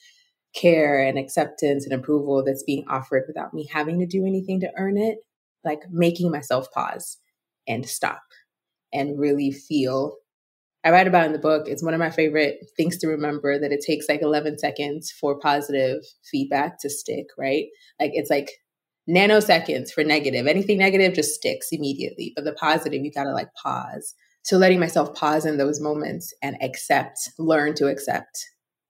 care 0.55 1.05
and 1.05 1.17
acceptance 1.17 1.85
and 1.85 1.93
approval 1.93 2.43
that's 2.43 2.63
being 2.63 2.85
offered 2.89 3.23
without 3.27 3.53
me 3.53 3.67
having 3.71 3.99
to 3.99 4.05
do 4.05 4.25
anything 4.25 4.59
to 4.61 4.71
earn 4.77 4.97
it 4.97 5.17
like 5.65 5.81
making 5.91 6.31
myself 6.31 6.71
pause 6.71 7.17
and 7.67 7.85
stop 7.87 8.21
and 8.93 9.19
really 9.19 9.51
feel. 9.51 10.17
I 10.83 10.91
write 10.91 11.07
about 11.07 11.25
in 11.25 11.33
the 11.33 11.39
book, 11.39 11.67
it's 11.67 11.83
one 11.83 11.95
of 11.95 11.99
my 11.99 12.11
favorite 12.11 12.57
things 12.77 12.97
to 12.99 13.07
remember 13.07 13.59
that 13.59 13.71
it 13.71 13.83
takes 13.85 14.07
like 14.07 14.21
11 14.21 14.59
seconds 14.59 15.11
for 15.11 15.39
positive 15.39 16.03
feedback 16.31 16.79
to 16.81 16.89
stick, 16.89 17.25
right? 17.37 17.65
Like 17.99 18.11
it's 18.13 18.29
like 18.29 18.51
nanoseconds 19.09 19.91
for 19.91 20.03
negative. 20.03 20.47
Anything 20.47 20.77
negative 20.77 21.13
just 21.13 21.35
sticks 21.35 21.67
immediately, 21.71 22.33
but 22.35 22.45
the 22.45 22.53
positive, 22.53 23.03
you 23.03 23.11
gotta 23.11 23.31
like 23.31 23.53
pause. 23.61 24.15
So 24.43 24.57
letting 24.57 24.79
myself 24.79 25.15
pause 25.15 25.45
in 25.45 25.57
those 25.57 25.81
moments 25.81 26.33
and 26.41 26.57
accept, 26.61 27.31
learn 27.39 27.73
to 27.75 27.87
accept 27.87 28.45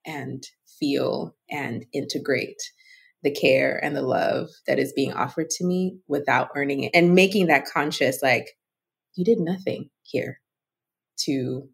and 0.06 0.46
feel 0.78 1.34
and 1.50 1.84
integrate 1.92 2.60
the 3.22 3.30
care 3.30 3.82
and 3.82 3.96
the 3.96 4.02
love 4.02 4.48
that 4.66 4.78
is 4.78 4.92
being 4.92 5.12
offered 5.12 5.50
to 5.50 5.64
me 5.64 5.98
without 6.06 6.50
earning 6.54 6.84
it 6.84 6.92
and 6.94 7.14
making 7.14 7.46
that 7.46 7.66
conscious 7.66 8.22
like 8.22 8.50
you 9.14 9.24
did 9.24 9.40
nothing 9.40 9.90
here 10.02 10.40
to 11.16 11.68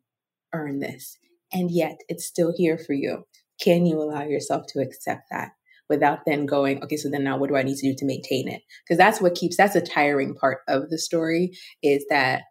earn 0.55 0.79
this 0.79 1.19
and 1.53 1.71
yet 1.71 1.99
it's 2.09 2.25
still 2.25 2.55
here 2.57 2.79
for 2.79 2.93
you 2.95 3.25
can 3.61 3.85
you 3.85 4.01
allow 4.01 4.23
yourself 4.23 4.65
to 4.67 4.81
accept 4.81 5.25
that 5.31 5.51
without 5.93 6.21
then 6.27 6.47
going 6.47 6.83
okay 6.83 6.97
so 6.97 7.09
then 7.09 7.25
now 7.25 7.37
what 7.37 7.49
do 7.49 7.57
i 7.57 7.63
need 7.63 7.77
to 7.77 7.91
do 7.91 7.95
to 7.97 8.07
maintain 8.07 8.49
it 8.49 8.63
because 8.85 8.99
that's 8.99 9.21
what 9.21 9.35
keeps 9.35 9.57
that's 9.57 9.77
a 9.77 9.81
tiring 9.81 10.35
part 10.35 10.59
of 10.69 10.89
the 10.91 10.99
story 10.99 11.51
is 11.83 12.05
that 12.09 12.43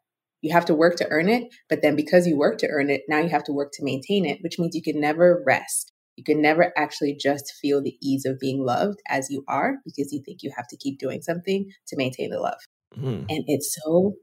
you 0.41 0.51
have 0.51 0.65
to 0.65 0.75
work 0.75 0.95
to 0.95 1.07
earn 1.09 1.27
it 1.27 1.43
but 1.69 1.81
then 1.81 1.95
because 1.95 2.27
you 2.27 2.37
work 2.37 2.57
to 2.57 2.67
earn 2.69 2.89
it 2.89 3.01
now 3.09 3.19
you 3.19 3.29
have 3.29 3.43
to 3.43 3.53
work 3.53 3.71
to 3.73 3.83
maintain 3.83 4.25
it 4.25 4.39
which 4.41 4.57
means 4.57 4.75
you 4.75 4.81
can 4.81 5.01
never 5.01 5.43
rest 5.45 5.91
you 6.17 6.23
can 6.23 6.41
never 6.41 6.71
actually 6.77 7.17
just 7.19 7.53
feel 7.61 7.81
the 7.81 7.95
ease 8.01 8.25
of 8.25 8.39
being 8.39 8.63
loved 8.63 8.99
as 9.07 9.29
you 9.29 9.43
are 9.47 9.77
because 9.85 10.11
you 10.11 10.21
think 10.23 10.43
you 10.43 10.51
have 10.55 10.67
to 10.67 10.77
keep 10.77 10.99
doing 10.99 11.21
something 11.21 11.71
to 11.87 11.97
maintain 11.97 12.29
the 12.29 12.39
love. 12.39 12.59
Mm. 12.97 13.25
And 13.29 13.43
it's 13.47 13.75
so, 13.81 14.13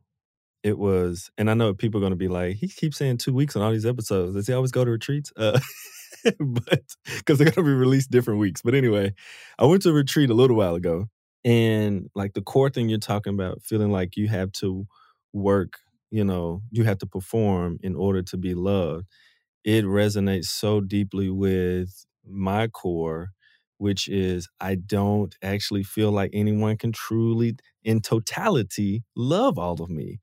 it 0.64 0.78
was, 0.78 1.32
and 1.38 1.50
I 1.50 1.54
know 1.54 1.74
people 1.74 2.00
are 2.00 2.02
going 2.02 2.12
to 2.12 2.18
be 2.18 2.28
like, 2.28 2.58
he 2.58 2.68
keeps 2.68 2.98
saying 2.98 3.20
two 3.20 3.34
weeks 3.34 3.56
on 3.56 3.62
all 3.62 3.72
these 3.72 3.86
episodes. 3.86 4.36
Does 4.36 4.48
he 4.48 4.52
always 4.52 4.72
go 4.72 4.84
to 4.84 4.92
retreats? 4.92 5.32
Uh, 5.38 5.58
but 6.38 6.82
because 7.16 7.38
they're 7.38 7.46
going 7.50 7.54
to 7.54 7.64
be 7.64 7.72
released 7.72 8.12
different 8.12 8.42
weeks. 8.42 8.62
But 8.62 8.76
anyway, 8.76 9.14
I 9.58 9.64
went 9.64 9.84
to 9.84 9.92
a 9.92 9.94
retreat 9.94 10.30
a 10.30 10.34
little 10.34 10.58
while 10.58 10.76
ago 10.76 11.06
and 11.46 12.10
like 12.14 12.34
the 12.34 12.42
core 12.42 12.70
thing 12.70 12.90
you're 12.90 13.00
talking 13.00 13.34
about, 13.34 13.64
feeling 13.64 13.90
like 13.90 14.18
you 14.18 14.28
have 14.28 14.52
to 14.54 14.86
work, 15.32 15.80
you 16.12 16.26
know, 16.26 16.62
you 16.72 16.84
have 16.84 16.98
to 16.98 17.06
perform 17.06 17.80
in 17.84 17.96
order 17.96 18.22
to 18.24 18.36
be 18.36 18.54
loved. 18.54 19.06
It 19.68 19.84
resonates 19.84 20.46
so 20.46 20.80
deeply 20.80 21.30
with 21.30 22.06
my 22.26 22.68
core, 22.70 23.32
which 23.80 24.08
is 24.08 24.48
I 24.62 24.76
don't 24.76 25.36
actually 25.44 25.84
feel 25.84 26.10
like 26.10 26.30
anyone 26.32 26.78
can 26.78 26.94
truly, 26.94 27.58
in 27.84 28.00
totality, 28.00 29.04
love 29.14 29.60
all 29.60 29.82
of 29.82 29.90
me. 29.90 30.22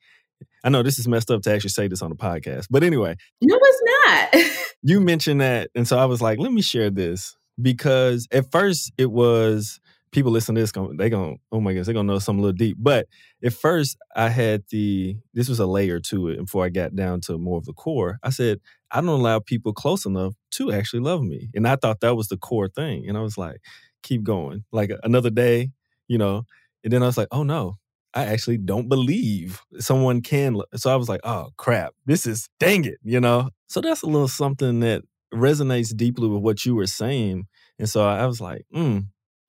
I 0.64 0.70
know 0.70 0.82
this 0.82 0.98
is 0.98 1.06
messed 1.06 1.30
up 1.30 1.42
to 1.42 1.52
actually 1.52 1.68
say 1.68 1.88
this 1.88 2.00
on 2.00 2.10
a 2.10 2.14
podcast, 2.16 2.68
but 2.70 2.82
anyway. 2.82 3.16
No, 3.42 3.60
it's 3.62 3.82
not. 3.84 4.66
you 4.82 4.98
mentioned 5.02 5.42
that. 5.42 5.68
And 5.74 5.86
so 5.86 5.98
I 5.98 6.06
was 6.06 6.22
like, 6.22 6.38
let 6.38 6.50
me 6.50 6.62
share 6.62 6.88
this 6.88 7.36
because 7.60 8.26
at 8.32 8.50
first 8.50 8.92
it 8.96 9.10
was 9.10 9.78
people 10.10 10.30
listen 10.32 10.54
to 10.54 10.60
this, 10.62 10.72
they're 10.72 11.10
going, 11.10 11.38
oh 11.52 11.60
my 11.60 11.72
goodness, 11.72 11.86
they're 11.86 11.94
gonna 11.94 12.10
know 12.10 12.18
something 12.18 12.38
a 12.38 12.42
little 12.42 12.56
deep. 12.56 12.78
But 12.80 13.08
at 13.42 13.52
first, 13.52 13.98
I 14.16 14.30
had 14.30 14.62
the 14.70 15.16
this 15.34 15.48
was 15.50 15.60
a 15.60 15.66
layer 15.66 16.00
to 16.00 16.28
it. 16.28 16.38
Before 16.38 16.64
I 16.64 16.70
got 16.70 16.94
down 16.94 17.20
to 17.22 17.36
more 17.36 17.58
of 17.58 17.66
the 17.66 17.74
core, 17.74 18.18
I 18.22 18.30
said 18.30 18.60
I 18.94 19.00
don't 19.00 19.08
allow 19.08 19.40
people 19.40 19.72
close 19.72 20.06
enough 20.06 20.34
to 20.52 20.72
actually 20.72 21.00
love 21.00 21.22
me, 21.22 21.50
and 21.54 21.66
I 21.66 21.76
thought 21.76 22.00
that 22.00 22.16
was 22.16 22.28
the 22.28 22.36
core 22.36 22.68
thing. 22.68 23.08
And 23.08 23.18
I 23.18 23.20
was 23.20 23.36
like, 23.36 23.58
keep 24.02 24.22
going, 24.22 24.64
like 24.72 24.92
another 25.02 25.30
day, 25.30 25.72
you 26.08 26.16
know. 26.16 26.44
And 26.84 26.92
then 26.92 27.02
I 27.02 27.06
was 27.06 27.18
like, 27.18 27.28
oh 27.32 27.42
no, 27.42 27.78
I 28.14 28.26
actually 28.26 28.58
don't 28.58 28.88
believe 28.88 29.60
someone 29.78 30.22
can. 30.22 30.60
So 30.76 30.92
I 30.92 30.96
was 30.96 31.08
like, 31.08 31.20
oh 31.24 31.50
crap, 31.56 31.94
this 32.06 32.26
is 32.26 32.48
dang 32.60 32.84
it, 32.84 32.98
you 33.02 33.20
know. 33.20 33.50
So 33.66 33.80
that's 33.80 34.02
a 34.02 34.06
little 34.06 34.28
something 34.28 34.80
that 34.80 35.02
resonates 35.34 35.94
deeply 35.94 36.28
with 36.28 36.42
what 36.42 36.64
you 36.64 36.76
were 36.76 36.86
saying. 36.86 37.46
And 37.78 37.88
so 37.88 38.06
I 38.06 38.24
was 38.26 38.40
like, 38.40 38.64
hmm, 38.72 39.00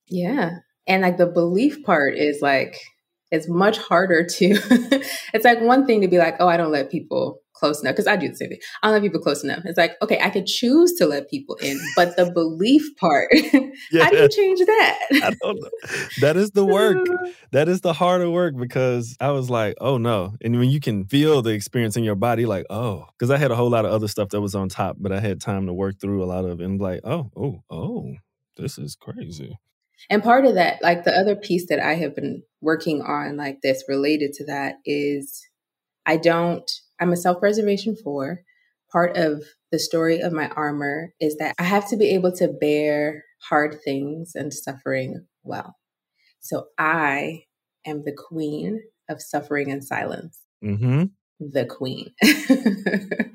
yeah. 0.07 0.57
And 0.87 1.03
like 1.03 1.17
the 1.17 1.27
belief 1.27 1.83
part 1.83 2.17
is 2.17 2.41
like, 2.41 2.79
it's 3.31 3.49
much 3.49 3.77
harder 3.77 4.23
to 4.23 4.45
it's 5.33 5.45
like 5.45 5.59
one 5.61 5.85
thing 5.85 6.01
to 6.01 6.07
be 6.07 6.17
like 6.17 6.35
oh 6.39 6.47
i 6.47 6.57
don't 6.57 6.71
let 6.71 6.91
people 6.91 7.41
close 7.65 7.81
enough 7.81 7.93
because 7.93 8.07
i 8.07 8.15
do 8.15 8.29
the 8.29 8.35
same 8.35 8.49
thing. 8.49 8.59
I 8.81 8.87
don't 8.87 8.93
let 8.93 9.01
people 9.01 9.21
close 9.21 9.43
enough. 9.43 9.63
It's 9.65 9.77
like 9.77 9.93
okay 10.01 10.19
i 10.21 10.29
could 10.29 10.45
choose 10.45 10.93
to 10.93 11.05
let 11.05 11.29
people 11.29 11.55
in 11.55 11.79
but 11.95 12.15
the 12.15 12.31
belief 12.31 12.83
part 12.97 13.29
yeah. 13.91 14.03
how 14.03 14.09
do 14.11 14.17
you 14.17 14.29
change 14.29 14.59
that? 14.59 14.99
I 15.23 15.33
don't 15.41 15.59
know. 15.61 15.69
That 16.21 16.37
is 16.37 16.51
the 16.51 16.65
work. 16.65 17.05
That 17.51 17.69
is 17.69 17.81
the 17.81 17.93
harder 17.93 18.29
work 18.29 18.55
because 18.57 19.15
i 19.19 19.31
was 19.31 19.49
like 19.49 19.75
oh 19.79 19.97
no. 19.97 20.35
And 20.41 20.57
when 20.59 20.69
you 20.69 20.79
can 20.79 21.05
feel 21.05 21.41
the 21.41 21.51
experience 21.51 21.95
in 21.95 22.03
your 22.03 22.15
body 22.15 22.45
like 22.45 22.65
oh 22.69 23.05
because 23.17 23.31
i 23.31 23.37
had 23.37 23.51
a 23.51 23.55
whole 23.55 23.69
lot 23.69 23.85
of 23.85 23.91
other 23.91 24.07
stuff 24.07 24.29
that 24.29 24.41
was 24.41 24.55
on 24.55 24.69
top 24.69 24.97
but 24.99 25.11
i 25.11 25.19
had 25.19 25.39
time 25.39 25.65
to 25.67 25.73
work 25.73 25.99
through 25.99 26.23
a 26.23 26.25
lot 26.25 26.45
of 26.45 26.59
it 26.59 26.65
and 26.65 26.81
like 26.81 27.01
oh 27.03 27.31
oh 27.35 27.63
oh 27.69 28.15
this 28.57 28.77
is 28.77 28.95
crazy. 28.95 29.57
And 30.09 30.23
part 30.23 30.45
of 30.45 30.55
that, 30.55 30.81
like 30.81 31.03
the 31.03 31.13
other 31.13 31.35
piece 31.35 31.67
that 31.69 31.79
I 31.79 31.95
have 31.95 32.15
been 32.15 32.43
working 32.61 33.01
on, 33.01 33.37
like 33.37 33.61
this 33.61 33.83
related 33.87 34.33
to 34.33 34.45
that, 34.45 34.75
is 34.85 35.45
I 36.05 36.17
don't, 36.17 36.69
I'm 36.99 37.11
a 37.11 37.17
self 37.17 37.39
preservation 37.39 37.95
four. 37.95 38.41
Part 38.91 39.17
of 39.17 39.43
the 39.71 39.79
story 39.79 40.21
of 40.21 40.31
my 40.31 40.47
armor 40.49 41.13
is 41.19 41.37
that 41.37 41.55
I 41.59 41.63
have 41.63 41.89
to 41.89 41.97
be 41.97 42.09
able 42.11 42.31
to 42.33 42.47
bear 42.47 43.23
hard 43.49 43.77
things 43.83 44.33
and 44.35 44.53
suffering 44.53 45.25
well. 45.43 45.75
So 46.39 46.67
I 46.77 47.43
am 47.85 48.03
the 48.05 48.15
queen 48.15 48.81
of 49.09 49.21
suffering 49.21 49.71
and 49.71 49.83
silence. 49.83 50.39
Mm-hmm. 50.63 51.05
The 51.39 51.65
queen. 51.65 52.11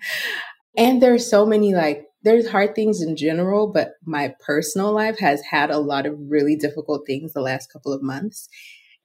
and 0.77 1.03
there's 1.03 1.29
so 1.29 1.45
many 1.45 1.75
like 1.75 2.07
there's 2.23 2.49
hard 2.49 2.75
things 2.75 3.03
in 3.03 3.17
general, 3.17 3.73
but 3.73 3.93
my 4.05 4.35
personal 4.45 4.93
life 4.93 5.19
has 5.19 5.43
had 5.43 5.71
a 5.71 5.79
lot 5.79 6.07
of 6.07 6.15
really 6.29 6.57
difficult 6.57 7.03
things 7.07 7.33
the 7.33 7.41
last 7.41 7.73
couple 7.73 7.93
of 7.93 8.03
months. 8.03 8.49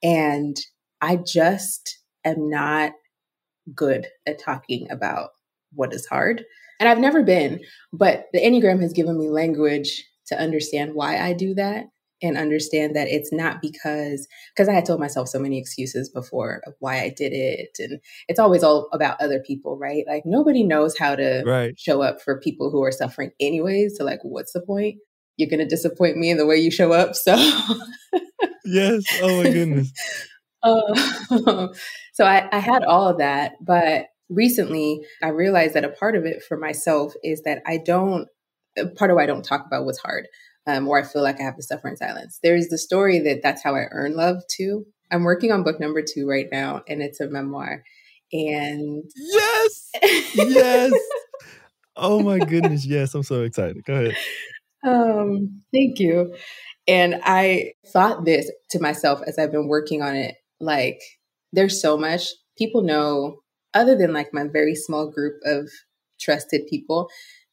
And 0.02 0.56
I 1.00 1.16
just 1.16 1.98
am 2.24 2.50
not 2.50 2.92
good 3.74 4.06
at 4.26 4.38
talking 4.38 4.90
about 4.90 5.30
what 5.72 5.92
is 5.92 6.06
hard. 6.06 6.44
And 6.78 6.88
I've 6.88 6.98
never 6.98 7.22
been, 7.22 7.60
but 7.92 8.26
the 8.32 8.40
Enneagram 8.40 8.80
has 8.82 8.92
given 8.92 9.18
me 9.18 9.28
language 9.28 10.04
to 10.26 10.38
understand 10.38 10.94
why 10.94 11.18
I 11.18 11.32
do 11.32 11.54
that 11.54 11.86
and 12.22 12.36
understand 12.36 12.96
that 12.96 13.08
it's 13.08 13.32
not 13.32 13.60
because 13.60 14.26
because 14.54 14.68
I 14.68 14.72
had 14.72 14.86
told 14.86 15.00
myself 15.00 15.28
so 15.28 15.38
many 15.38 15.58
excuses 15.58 16.08
before 16.08 16.62
of 16.66 16.74
why 16.78 17.00
I 17.00 17.10
did 17.10 17.32
it 17.32 17.76
and 17.78 18.00
it's 18.26 18.40
always 18.40 18.62
all 18.62 18.88
about 18.92 19.20
other 19.20 19.40
people, 19.40 19.78
right? 19.78 20.04
Like 20.06 20.22
nobody 20.24 20.62
knows 20.62 20.96
how 20.98 21.14
to 21.16 21.42
right. 21.46 21.78
show 21.78 22.02
up 22.02 22.22
for 22.22 22.40
people 22.40 22.70
who 22.70 22.82
are 22.82 22.92
suffering 22.92 23.32
anyways, 23.40 23.96
so 23.96 24.04
like 24.04 24.20
what's 24.22 24.52
the 24.52 24.62
point? 24.62 24.96
You're 25.36 25.50
going 25.50 25.60
to 25.60 25.66
disappoint 25.66 26.16
me 26.16 26.30
in 26.30 26.38
the 26.38 26.46
way 26.46 26.56
you 26.56 26.70
show 26.70 26.92
up, 26.92 27.14
so 27.14 27.36
Yes. 28.64 29.04
Oh 29.22 29.42
my 29.42 29.50
goodness. 29.50 29.92
uh, 30.66 31.68
so 32.12 32.24
I, 32.24 32.48
I 32.52 32.58
had 32.58 32.84
all 32.84 33.08
of 33.08 33.18
that, 33.18 33.52
but 33.60 34.06
recently 34.28 35.02
I 35.22 35.28
realized 35.28 35.74
that 35.74 35.84
a 35.84 35.90
part 35.90 36.16
of 36.16 36.24
it 36.24 36.42
for 36.42 36.56
myself 36.56 37.14
is 37.22 37.42
that 37.42 37.62
I 37.66 37.78
don't 37.78 38.28
part 38.96 39.10
of 39.10 39.16
why 39.16 39.22
I 39.22 39.26
don't 39.26 39.44
talk 39.44 39.64
about 39.66 39.86
what's 39.86 39.98
hard 39.98 40.26
um, 40.66 40.88
or 40.88 40.98
I 40.98 41.02
feel 41.02 41.22
like 41.22 41.40
I 41.40 41.44
have 41.44 41.56
to 41.56 41.62
suffer 41.62 41.88
in 41.88 41.96
silence. 41.96 42.40
There's 42.42 42.68
the 42.68 42.78
story 42.78 43.20
that 43.20 43.40
that's 43.42 43.62
how 43.62 43.74
I 43.74 43.86
earn 43.90 44.16
love 44.16 44.42
too. 44.48 44.86
I'm 45.10 45.22
working 45.22 45.52
on 45.52 45.62
book 45.62 45.78
number 45.78 46.02
two 46.02 46.28
right 46.28 46.48
now, 46.50 46.82
and 46.88 47.00
it's 47.00 47.20
a 47.20 47.28
memoir. 47.28 47.84
And 48.32 49.04
yes, 49.14 49.90
yes. 50.34 50.92
oh 51.96 52.20
my 52.20 52.40
goodness, 52.40 52.84
yes! 52.84 53.14
I'm 53.14 53.22
so 53.22 53.42
excited. 53.42 53.84
Go 53.84 53.94
ahead. 53.94 54.16
Um, 54.84 55.62
thank 55.72 56.00
you. 56.00 56.34
And 56.88 57.20
I 57.24 57.72
thought 57.88 58.24
this 58.24 58.50
to 58.70 58.80
myself 58.80 59.20
as 59.26 59.38
I've 59.38 59.52
been 59.52 59.68
working 59.68 60.02
on 60.02 60.16
it. 60.16 60.36
Like, 60.60 61.00
there's 61.52 61.80
so 61.80 61.96
much 61.96 62.28
people 62.56 62.82
know, 62.82 63.42
other 63.74 63.96
than 63.96 64.12
like 64.12 64.32
my 64.32 64.44
very 64.50 64.74
small 64.74 65.10
group 65.10 65.34
of 65.44 65.70
trusted 66.20 66.66
people. 66.66 67.08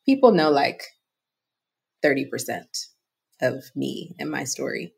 People 0.05 0.31
know 0.31 0.49
like 0.49 0.83
30% 2.03 2.63
of 3.41 3.63
me 3.75 4.15
and 4.19 4.29
my 4.29 4.43
story. 4.43 4.93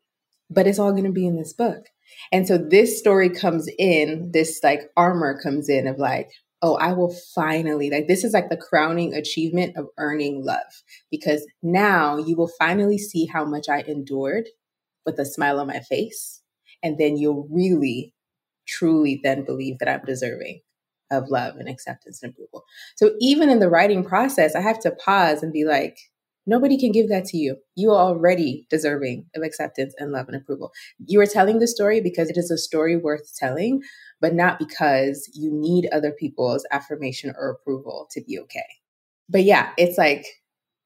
But 0.48 0.66
it's 0.66 0.78
all 0.78 0.92
going 0.92 1.04
to 1.04 1.10
be 1.10 1.26
in 1.26 1.36
this 1.36 1.52
book. 1.52 1.86
And 2.30 2.46
so 2.46 2.56
this 2.56 2.98
story 2.98 3.28
comes 3.28 3.68
in, 3.78 4.30
this 4.32 4.60
like 4.62 4.90
armor 4.96 5.40
comes 5.42 5.68
in 5.68 5.86
of 5.86 5.98
like, 5.98 6.30
oh, 6.62 6.76
I 6.76 6.92
will 6.92 7.14
finally, 7.34 7.90
like, 7.90 8.08
this 8.08 8.24
is 8.24 8.32
like 8.32 8.48
the 8.48 8.56
crowning 8.56 9.12
achievement 9.12 9.76
of 9.76 9.88
earning 9.98 10.44
love 10.44 10.82
because 11.10 11.46
now 11.62 12.16
you 12.16 12.36
will 12.36 12.50
finally 12.58 12.98
see 12.98 13.26
how 13.26 13.44
much 13.44 13.68
I 13.68 13.80
endured 13.82 14.48
with 15.04 15.18
a 15.18 15.24
smile 15.24 15.60
on 15.60 15.66
my 15.66 15.80
face. 15.80 16.40
And 16.82 16.98
then 16.98 17.16
you'll 17.16 17.48
really, 17.50 18.14
truly 18.66 19.20
then 19.22 19.44
believe 19.44 19.78
that 19.78 19.88
I'm 19.88 20.04
deserving 20.04 20.60
of 21.10 21.28
love 21.28 21.56
and 21.56 21.68
acceptance 21.68 22.22
and 22.22 22.32
approval. 22.32 22.64
So 22.96 23.12
even 23.20 23.48
in 23.48 23.60
the 23.60 23.70
writing 23.70 24.04
process, 24.04 24.56
I 24.56 24.60
have 24.60 24.80
to 24.80 24.90
pause 24.90 25.42
and 25.42 25.52
be 25.52 25.64
like, 25.64 25.98
Nobody 26.46 26.78
can 26.78 26.92
give 26.92 27.08
that 27.08 27.24
to 27.26 27.36
you. 27.36 27.56
You 27.74 27.90
are 27.90 27.98
already 27.98 28.66
deserving 28.70 29.26
of 29.34 29.42
acceptance 29.42 29.94
and 29.98 30.12
love 30.12 30.28
and 30.28 30.36
approval. 30.36 30.72
You 31.04 31.20
are 31.20 31.26
telling 31.26 31.58
the 31.58 31.66
story 31.66 32.00
because 32.00 32.30
it 32.30 32.36
is 32.36 32.50
a 32.52 32.58
story 32.58 32.96
worth 32.96 33.34
telling, 33.36 33.82
but 34.20 34.32
not 34.32 34.60
because 34.60 35.28
you 35.34 35.50
need 35.52 35.88
other 35.92 36.12
people's 36.12 36.64
affirmation 36.70 37.34
or 37.36 37.50
approval 37.50 38.06
to 38.12 38.20
be 38.20 38.38
okay. 38.38 38.66
But 39.28 39.42
yeah, 39.42 39.72
it's 39.76 39.98
like 39.98 40.24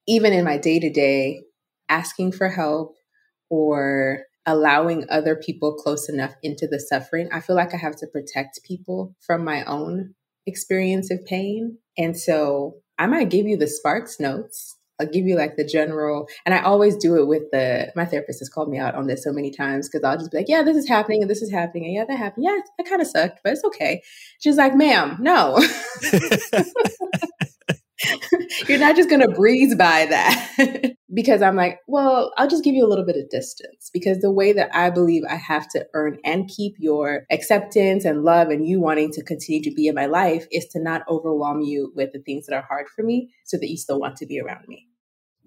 even 0.06 0.32
in 0.32 0.44
my 0.44 0.56
day 0.56 0.80
to 0.80 0.90
day, 0.90 1.42
asking 1.90 2.32
for 2.32 2.48
help 2.48 2.96
or 3.50 4.24
allowing 4.50 5.06
other 5.08 5.36
people 5.36 5.74
close 5.74 6.08
enough 6.08 6.34
into 6.42 6.66
the 6.66 6.80
suffering, 6.80 7.28
I 7.32 7.40
feel 7.40 7.56
like 7.56 7.74
I 7.74 7.78
have 7.78 7.96
to 7.96 8.06
protect 8.06 8.60
people 8.64 9.14
from 9.20 9.44
my 9.44 9.64
own 9.64 10.14
experience 10.46 11.10
of 11.10 11.24
pain. 11.24 11.78
And 11.96 12.16
so 12.18 12.76
I 12.98 13.06
might 13.06 13.30
give 13.30 13.46
you 13.46 13.56
the 13.56 13.66
Sparks 13.66 14.20
notes 14.20 14.76
I'll 15.00 15.06
give 15.06 15.26
you 15.26 15.34
like 15.34 15.56
the 15.56 15.64
general, 15.64 16.28
and 16.44 16.54
I 16.54 16.60
always 16.60 16.94
do 16.96 17.16
it 17.16 17.26
with 17.26 17.44
the, 17.52 17.90
my 17.96 18.04
therapist 18.04 18.40
has 18.40 18.50
called 18.50 18.68
me 18.68 18.78
out 18.78 18.94
on 18.94 19.06
this 19.06 19.24
so 19.24 19.32
many 19.32 19.50
times 19.50 19.88
because 19.88 20.04
I'll 20.04 20.18
just 20.18 20.30
be 20.30 20.36
like, 20.36 20.48
yeah, 20.48 20.62
this 20.62 20.76
is 20.76 20.86
happening 20.86 21.22
and 21.22 21.30
this 21.30 21.40
is 21.40 21.50
happening. 21.50 21.86
And 21.86 21.94
yeah, 21.94 22.04
that 22.06 22.18
happened. 22.18 22.44
Yeah, 22.44 22.58
that 22.76 22.86
kind 22.86 23.00
of 23.00 23.08
sucked, 23.08 23.40
but 23.42 23.54
it's 23.54 23.64
okay. 23.64 24.02
She's 24.40 24.58
like, 24.58 24.76
ma'am, 24.76 25.16
no. 25.18 25.58
You're 28.68 28.78
not 28.78 28.96
just 28.96 29.08
going 29.08 29.22
to 29.22 29.28
breeze 29.28 29.74
by 29.74 30.06
that. 30.06 30.89
because 31.20 31.42
I'm 31.42 31.56
like, 31.56 31.80
well, 31.86 32.32
I'll 32.36 32.48
just 32.48 32.64
give 32.64 32.74
you 32.74 32.86
a 32.86 32.88
little 32.88 33.04
bit 33.04 33.16
of 33.16 33.28
distance 33.28 33.90
because 33.92 34.20
the 34.20 34.30
way 34.30 34.52
that 34.52 34.74
I 34.74 34.90
believe 34.90 35.22
I 35.28 35.36
have 35.36 35.68
to 35.70 35.86
earn 35.94 36.18
and 36.24 36.48
keep 36.48 36.76
your 36.78 37.26
acceptance 37.30 38.04
and 38.04 38.22
love 38.24 38.48
and 38.48 38.66
you 38.66 38.80
wanting 38.80 39.10
to 39.12 39.24
continue 39.24 39.62
to 39.62 39.74
be 39.74 39.88
in 39.88 39.94
my 39.94 40.06
life 40.06 40.46
is 40.52 40.66
to 40.68 40.82
not 40.82 41.02
overwhelm 41.08 41.60
you 41.60 41.92
with 41.94 42.12
the 42.12 42.20
things 42.20 42.46
that 42.46 42.54
are 42.54 42.66
hard 42.68 42.86
for 42.94 43.02
me 43.02 43.30
so 43.44 43.56
that 43.56 43.68
you 43.68 43.76
still 43.76 44.00
want 44.00 44.16
to 44.16 44.26
be 44.26 44.40
around 44.40 44.66
me 44.68 44.86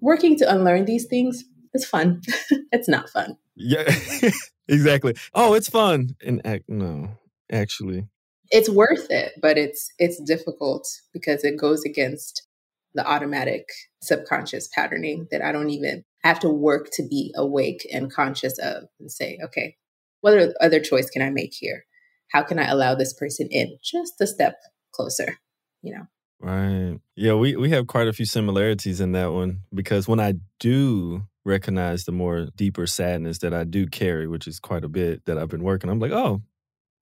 working 0.04 0.36
to 0.36 0.52
unlearn 0.52 0.84
these 0.84 1.06
things 1.06 1.44
is 1.72 1.84
fun. 1.84 2.20
it's 2.72 2.88
not 2.88 3.08
fun. 3.08 3.36
Yeah, 3.56 3.90
exactly. 4.68 5.14
Oh, 5.32 5.54
it's 5.54 5.68
fun. 5.68 6.14
And 6.24 6.40
act 6.46 6.64
no, 6.68 7.18
actually, 7.50 8.06
it's 8.50 8.68
worth 8.68 9.10
it, 9.10 9.32
but 9.40 9.58
it's 9.58 9.90
it's 9.98 10.22
difficult 10.22 10.86
because 11.12 11.42
it 11.42 11.56
goes 11.56 11.84
against 11.84 12.46
the 12.94 13.06
automatic 13.06 13.68
subconscious 14.02 14.68
patterning 14.68 15.26
that 15.30 15.42
I 15.42 15.52
don't 15.52 15.70
even 15.70 16.04
have 16.22 16.40
to 16.40 16.48
work 16.48 16.88
to 16.94 17.02
be 17.02 17.32
awake 17.36 17.86
and 17.92 18.12
conscious 18.12 18.58
of 18.58 18.84
and 18.98 19.10
say, 19.10 19.38
okay, 19.44 19.76
what 20.20 20.54
other 20.60 20.80
choice 20.80 21.10
can 21.10 21.22
I 21.22 21.30
make 21.30 21.52
here? 21.52 21.84
How 22.32 22.42
can 22.42 22.58
I 22.58 22.66
allow 22.66 22.94
this 22.94 23.12
person 23.12 23.48
in 23.50 23.76
just 23.82 24.20
a 24.20 24.26
step 24.26 24.56
closer? 24.92 25.38
You 25.82 25.94
know. 25.94 26.06
Right. 26.40 26.98
Yeah, 27.16 27.34
we, 27.34 27.56
we 27.56 27.70
have 27.70 27.86
quite 27.86 28.08
a 28.08 28.12
few 28.12 28.26
similarities 28.26 29.00
in 29.00 29.12
that 29.12 29.32
one 29.32 29.60
because 29.72 30.08
when 30.08 30.20
I 30.20 30.34
do 30.60 31.26
recognize 31.44 32.04
the 32.04 32.12
more 32.12 32.48
deeper 32.56 32.86
sadness 32.86 33.38
that 33.38 33.54
I 33.54 33.64
do 33.64 33.86
carry, 33.86 34.26
which 34.26 34.46
is 34.46 34.60
quite 34.60 34.84
a 34.84 34.88
bit 34.88 35.24
that 35.26 35.38
I've 35.38 35.48
been 35.48 35.62
working, 35.62 35.90
I'm 35.90 36.00
like, 36.00 36.12
oh, 36.12 36.42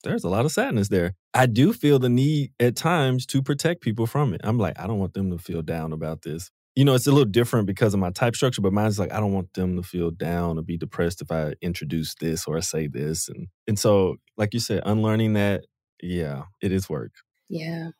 there's 0.02 0.24
a 0.24 0.28
lot 0.28 0.44
of 0.44 0.52
sadness 0.52 0.88
there. 0.88 1.14
I 1.34 1.46
do 1.46 1.72
feel 1.72 1.98
the 1.98 2.08
need 2.08 2.52
at 2.60 2.76
times 2.76 3.26
to 3.26 3.42
protect 3.42 3.80
people 3.80 4.06
from 4.06 4.34
it. 4.34 4.40
I'm 4.44 4.58
like, 4.58 4.78
I 4.78 4.86
don't 4.86 4.98
want 4.98 5.14
them 5.14 5.30
to 5.30 5.38
feel 5.38 5.62
down 5.62 5.92
about 5.92 6.22
this. 6.22 6.50
You 6.74 6.84
know, 6.84 6.94
it's 6.94 7.06
a 7.06 7.12
little 7.12 7.26
different 7.26 7.66
because 7.66 7.92
of 7.92 8.00
my 8.00 8.10
type 8.10 8.34
structure, 8.34 8.62
but 8.62 8.72
mine's 8.72 8.98
like, 8.98 9.12
I 9.12 9.20
don't 9.20 9.34
want 9.34 9.52
them 9.52 9.76
to 9.76 9.82
feel 9.82 10.10
down 10.10 10.58
or 10.58 10.62
be 10.62 10.78
depressed 10.78 11.20
if 11.20 11.30
I 11.30 11.54
introduce 11.60 12.14
this 12.14 12.46
or 12.46 12.56
I 12.56 12.60
say 12.60 12.86
this. 12.86 13.28
And 13.28 13.48
and 13.66 13.78
so, 13.78 14.16
like 14.38 14.54
you 14.54 14.60
said, 14.60 14.82
unlearning 14.86 15.34
that, 15.34 15.64
yeah, 16.02 16.44
it 16.62 16.72
is 16.72 16.88
work. 16.88 17.12
Yeah. 17.48 17.90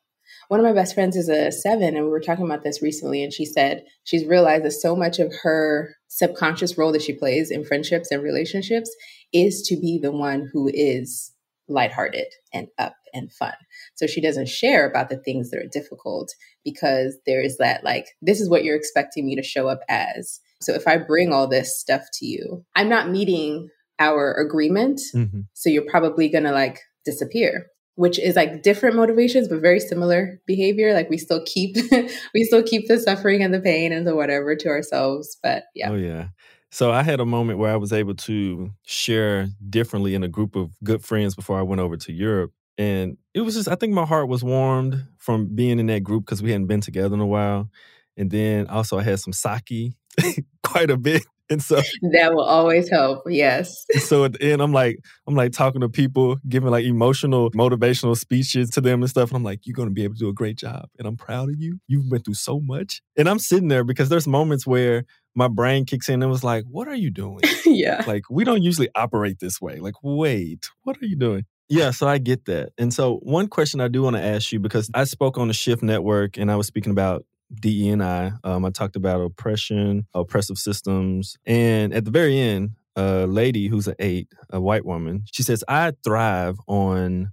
One 0.47 0.59
of 0.59 0.65
my 0.65 0.73
best 0.73 0.95
friends 0.95 1.15
is 1.15 1.29
a 1.29 1.51
seven, 1.51 1.95
and 1.95 2.05
we 2.05 2.11
were 2.11 2.19
talking 2.19 2.45
about 2.45 2.63
this 2.63 2.81
recently. 2.81 3.23
And 3.23 3.31
she 3.31 3.45
said 3.45 3.83
she's 4.03 4.25
realized 4.25 4.65
that 4.65 4.71
so 4.71 4.95
much 4.95 5.19
of 5.19 5.31
her 5.43 5.95
subconscious 6.07 6.77
role 6.77 6.91
that 6.93 7.01
she 7.01 7.13
plays 7.13 7.51
in 7.51 7.63
friendships 7.63 8.09
and 8.09 8.23
relationships 8.23 8.89
is 9.31 9.61
to 9.67 9.75
be 9.79 9.99
the 10.01 10.11
one 10.11 10.49
who 10.51 10.69
is 10.73 11.33
lighthearted 11.67 12.27
and 12.53 12.67
up 12.77 12.95
and 13.13 13.31
fun. 13.31 13.53
So 13.95 14.07
she 14.07 14.21
doesn't 14.21 14.49
share 14.49 14.89
about 14.89 15.09
the 15.09 15.17
things 15.17 15.49
that 15.49 15.59
are 15.59 15.69
difficult 15.71 16.33
because 16.63 17.17
there 17.25 17.41
is 17.41 17.57
that, 17.57 17.83
like, 17.83 18.07
this 18.21 18.41
is 18.41 18.49
what 18.49 18.63
you're 18.63 18.75
expecting 18.75 19.25
me 19.25 19.35
to 19.35 19.43
show 19.43 19.67
up 19.67 19.79
as. 19.89 20.39
So 20.61 20.73
if 20.73 20.87
I 20.87 20.97
bring 20.97 21.31
all 21.31 21.47
this 21.47 21.79
stuff 21.79 22.03
to 22.19 22.25
you, 22.25 22.65
I'm 22.75 22.89
not 22.89 23.09
meeting 23.09 23.69
our 23.99 24.33
agreement. 24.33 25.01
Mm-hmm. 25.15 25.41
So 25.53 25.69
you're 25.69 25.89
probably 25.89 26.29
going 26.29 26.45
to 26.45 26.51
like 26.51 26.79
disappear 27.05 27.67
which 27.95 28.17
is 28.17 28.35
like 28.35 28.63
different 28.63 28.95
motivations 28.95 29.47
but 29.47 29.61
very 29.61 29.79
similar 29.79 30.39
behavior 30.47 30.93
like 30.93 31.09
we 31.09 31.17
still 31.17 31.43
keep 31.45 31.75
we 32.33 32.43
still 32.43 32.63
keep 32.63 32.87
the 32.87 32.99
suffering 32.99 33.43
and 33.43 33.53
the 33.53 33.59
pain 33.59 33.91
and 33.91 34.07
the 34.07 34.15
whatever 34.15 34.55
to 34.55 34.67
ourselves 34.67 35.37
but 35.43 35.65
yeah 35.75 35.89
oh 35.89 35.95
yeah 35.95 36.27
so 36.73 36.91
i 36.91 37.03
had 37.03 37.19
a 37.19 37.25
moment 37.25 37.59
where 37.59 37.71
i 37.71 37.75
was 37.75 37.93
able 37.93 38.15
to 38.15 38.71
share 38.85 39.47
differently 39.69 40.15
in 40.15 40.23
a 40.23 40.27
group 40.27 40.55
of 40.55 40.71
good 40.83 41.03
friends 41.03 41.35
before 41.35 41.57
i 41.57 41.61
went 41.61 41.79
over 41.79 41.95
to 41.95 42.11
europe 42.11 42.51
and 42.77 43.17
it 43.33 43.41
was 43.41 43.53
just 43.53 43.69
i 43.69 43.75
think 43.75 43.93
my 43.93 44.05
heart 44.05 44.27
was 44.27 44.43
warmed 44.43 45.05
from 45.17 45.53
being 45.55 45.79
in 45.79 45.85
that 45.85 46.03
group 46.03 46.25
because 46.25 46.41
we 46.41 46.51
hadn't 46.51 46.67
been 46.67 46.81
together 46.81 47.13
in 47.13 47.21
a 47.21 47.27
while 47.27 47.69
and 48.17 48.31
then 48.31 48.67
also 48.67 48.97
i 48.97 49.03
had 49.03 49.19
some 49.19 49.33
sake 49.33 49.93
quite 50.63 50.89
a 50.89 50.97
bit 50.97 51.23
and 51.49 51.61
so 51.61 51.81
that 52.13 52.33
will 52.33 52.43
always 52.43 52.89
help. 52.89 53.23
Yes. 53.27 53.85
So 53.99 54.23
at 54.23 54.33
the 54.33 54.41
end, 54.51 54.61
I'm 54.61 54.71
like, 54.71 54.99
I'm 55.27 55.35
like 55.35 55.51
talking 55.51 55.81
to 55.81 55.89
people, 55.89 56.37
giving 56.47 56.71
like 56.71 56.85
emotional, 56.85 57.51
motivational 57.51 58.17
speeches 58.17 58.69
to 58.71 58.81
them 58.81 59.01
and 59.01 59.09
stuff. 59.09 59.29
And 59.29 59.37
I'm 59.37 59.43
like, 59.43 59.61
you're 59.63 59.75
gonna 59.75 59.91
be 59.91 60.03
able 60.03 60.15
to 60.15 60.19
do 60.19 60.29
a 60.29 60.33
great 60.33 60.57
job. 60.57 60.87
And 60.97 61.07
I'm 61.07 61.17
proud 61.17 61.49
of 61.49 61.59
you. 61.59 61.79
You've 61.87 62.09
been 62.09 62.21
through 62.21 62.35
so 62.35 62.59
much. 62.59 63.01
And 63.17 63.29
I'm 63.29 63.39
sitting 63.39 63.67
there 63.67 63.83
because 63.83 64.09
there's 64.09 64.27
moments 64.27 64.65
where 64.65 65.03
my 65.35 65.47
brain 65.47 65.85
kicks 65.85 66.09
in 66.09 66.21
and 66.21 66.31
was 66.31 66.43
like, 66.43 66.63
what 66.69 66.87
are 66.87 66.95
you 66.95 67.09
doing? 67.09 67.41
yeah. 67.65 68.03
Like, 68.05 68.23
we 68.29 68.43
don't 68.43 68.61
usually 68.61 68.89
operate 68.95 69.39
this 69.39 69.59
way. 69.59 69.77
Like, 69.77 69.95
wait, 70.03 70.69
what 70.83 71.01
are 71.01 71.05
you 71.05 71.15
doing? 71.15 71.45
Yeah, 71.69 71.91
so 71.91 72.07
I 72.07 72.17
get 72.17 72.45
that. 72.45 72.71
And 72.77 72.93
so, 72.93 73.17
one 73.23 73.47
question 73.47 73.81
I 73.81 73.87
do 73.87 74.03
want 74.03 74.15
to 74.15 74.21
ask 74.21 74.51
you 74.51 74.59
because 74.59 74.89
I 74.93 75.05
spoke 75.05 75.37
on 75.37 75.47
the 75.47 75.53
Shift 75.53 75.81
Network 75.81 76.37
and 76.37 76.51
I 76.51 76.55
was 76.55 76.67
speaking 76.67 76.91
about 76.91 77.25
DEI. 77.61 78.31
Um, 78.43 78.65
I 78.65 78.69
talked 78.69 78.95
about 78.95 79.21
oppression, 79.21 80.07
oppressive 80.13 80.57
systems, 80.57 81.37
and 81.45 81.93
at 81.93 82.05
the 82.05 82.11
very 82.11 82.37
end, 82.37 82.71
a 82.95 83.25
lady 83.25 83.67
who's 83.67 83.87
an 83.87 83.95
eight, 83.99 84.27
a 84.51 84.61
white 84.61 84.85
woman, 84.85 85.23
she 85.31 85.43
says, 85.43 85.63
"I 85.67 85.93
thrive 86.03 86.57
on 86.67 87.31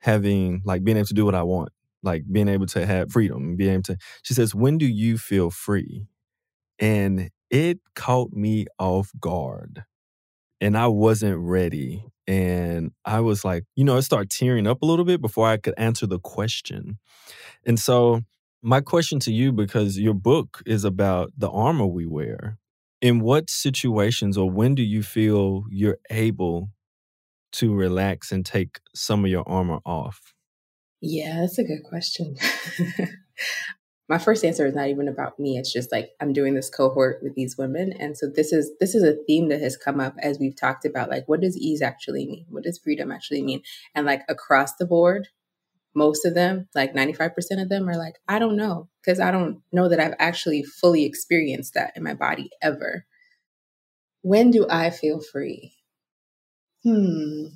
having 0.00 0.62
like 0.64 0.84
being 0.84 0.96
able 0.96 1.06
to 1.06 1.14
do 1.14 1.24
what 1.24 1.34
I 1.34 1.42
want, 1.42 1.70
like 2.02 2.24
being 2.30 2.48
able 2.48 2.66
to 2.66 2.84
have 2.84 3.10
freedom, 3.10 3.56
being 3.56 3.74
able 3.74 3.82
to." 3.84 3.96
She 4.22 4.34
says, 4.34 4.54
"When 4.54 4.78
do 4.78 4.86
you 4.86 5.18
feel 5.18 5.50
free?" 5.50 6.06
And 6.78 7.30
it 7.50 7.80
caught 7.94 8.32
me 8.32 8.66
off 8.78 9.10
guard, 9.20 9.84
and 10.60 10.76
I 10.76 10.86
wasn't 10.88 11.38
ready. 11.38 12.04
And 12.26 12.92
I 13.04 13.20
was 13.20 13.44
like, 13.44 13.64
you 13.74 13.84
know, 13.84 13.96
I 13.96 14.00
started 14.00 14.30
tearing 14.30 14.66
up 14.66 14.82
a 14.82 14.86
little 14.86 15.06
bit 15.06 15.22
before 15.22 15.48
I 15.48 15.56
could 15.56 15.74
answer 15.78 16.06
the 16.06 16.18
question. 16.18 16.98
And 17.64 17.78
so 17.78 18.20
my 18.62 18.80
question 18.80 19.18
to 19.20 19.32
you, 19.32 19.52
because 19.52 19.98
your 19.98 20.14
book 20.14 20.62
is 20.66 20.84
about 20.84 21.32
the 21.36 21.48
armor 21.50 21.86
we 21.86 22.06
wear, 22.06 22.58
in 23.00 23.20
what 23.20 23.48
situations 23.48 24.36
or 24.36 24.50
when 24.50 24.74
do 24.74 24.82
you 24.82 25.02
feel 25.02 25.64
you're 25.70 25.98
able 26.10 26.70
to 27.52 27.74
relax 27.74 28.32
and 28.32 28.44
take 28.44 28.80
some 28.94 29.24
of 29.24 29.30
your 29.30 29.48
armor 29.48 29.78
off? 29.86 30.34
Yeah, 31.00 31.40
that's 31.40 31.58
a 31.58 31.64
good 31.64 31.84
question. 31.88 32.36
my 34.08 34.18
first 34.18 34.44
answer 34.44 34.66
is 34.66 34.74
not 34.74 34.88
even 34.88 35.08
about 35.08 35.38
me 35.38 35.58
it's 35.58 35.72
just 35.72 35.92
like 35.92 36.10
i'm 36.20 36.32
doing 36.32 36.54
this 36.54 36.70
cohort 36.70 37.20
with 37.22 37.34
these 37.34 37.58
women 37.58 37.92
and 37.92 38.16
so 38.16 38.26
this 38.26 38.52
is 38.52 38.70
this 38.80 38.94
is 38.94 39.02
a 39.02 39.16
theme 39.26 39.48
that 39.48 39.60
has 39.60 39.76
come 39.76 40.00
up 40.00 40.14
as 40.22 40.38
we've 40.38 40.56
talked 40.56 40.84
about 40.84 41.10
like 41.10 41.28
what 41.28 41.40
does 41.40 41.56
ease 41.56 41.82
actually 41.82 42.26
mean 42.26 42.46
what 42.48 42.64
does 42.64 42.78
freedom 42.78 43.12
actually 43.12 43.42
mean 43.42 43.62
and 43.94 44.06
like 44.06 44.22
across 44.28 44.74
the 44.76 44.86
board 44.86 45.28
most 45.98 46.24
of 46.24 46.34
them, 46.34 46.68
like 46.74 46.94
95% 46.94 47.60
of 47.60 47.68
them, 47.68 47.88
are 47.88 47.96
like, 47.96 48.14
I 48.28 48.38
don't 48.38 48.56
know, 48.56 48.88
because 49.02 49.20
I 49.20 49.30
don't 49.30 49.60
know 49.72 49.88
that 49.88 50.00
I've 50.00 50.14
actually 50.18 50.62
fully 50.62 51.04
experienced 51.04 51.74
that 51.74 51.92
in 51.96 52.02
my 52.02 52.14
body 52.14 52.50
ever. 52.62 53.04
When 54.22 54.50
do 54.50 54.66
I 54.70 54.90
feel 54.90 55.20
free? 55.20 55.74
Hmm. 56.82 57.46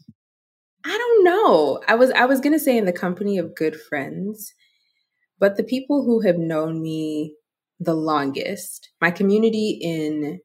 I 0.84 0.98
don't 0.98 1.24
know. 1.24 1.80
I 1.86 1.94
was 1.94 2.10
I 2.10 2.24
was 2.24 2.40
to 2.40 2.58
say 2.58 2.76
in 2.76 2.86
the 2.86 2.92
company 2.92 3.38
of 3.38 3.54
good 3.54 3.80
friends, 3.80 4.52
but 5.42 5.56
the 5.56 5.64
people 5.64 6.04
who 6.04 6.20
have 6.20 6.38
known 6.38 6.80
me 6.80 7.34
the 7.80 7.94
longest, 7.94 8.90
my 9.00 9.10
community 9.10 9.76
in 9.82 10.38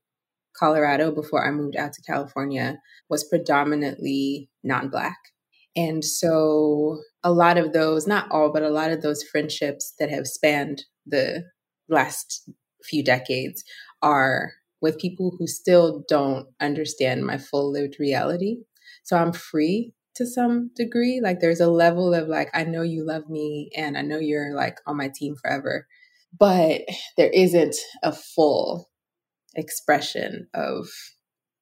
Colorado 0.57 1.11
before 1.11 1.47
I 1.47 1.51
moved 1.51 1.75
out 1.75 1.93
to 1.93 2.01
California 2.01 2.79
was 3.07 3.23
predominantly 3.23 4.49
non-black. 4.63 5.19
And 5.75 6.03
so 6.03 6.97
a 7.23 7.31
lot 7.31 7.59
of 7.59 7.73
those, 7.73 8.07
not 8.07 8.27
all, 8.31 8.51
but 8.51 8.63
a 8.63 8.71
lot 8.71 8.91
of 8.91 9.03
those 9.03 9.21
friendships 9.21 9.93
that 9.99 10.09
have 10.09 10.25
spanned 10.25 10.85
the 11.05 11.43
last 11.87 12.49
few 12.83 13.03
decades 13.03 13.63
are 14.01 14.53
with 14.81 14.97
people 14.97 15.35
who 15.37 15.45
still 15.45 16.03
don't 16.09 16.47
understand 16.59 17.23
my 17.23 17.37
full 17.37 17.71
lived 17.71 17.97
reality. 17.99 18.57
So 19.03 19.15
I'm 19.15 19.31
free 19.31 19.93
to 20.17 20.25
some 20.25 20.71
degree. 20.75 21.19
Like 21.23 21.39
there's 21.39 21.59
a 21.59 21.69
level 21.69 22.13
of 22.13 22.27
like, 22.27 22.49
I 22.53 22.63
know 22.63 22.81
you 22.81 23.05
love 23.05 23.29
me 23.29 23.69
and 23.75 23.97
I 23.97 24.01
know 24.01 24.19
you're 24.19 24.53
like 24.55 24.77
on 24.85 24.97
my 24.97 25.09
team 25.13 25.35
forever, 25.35 25.87
but 26.37 26.81
there 27.17 27.29
isn't 27.29 27.75
a 28.03 28.11
full 28.11 28.89
expression 29.55 30.47
of 30.53 30.87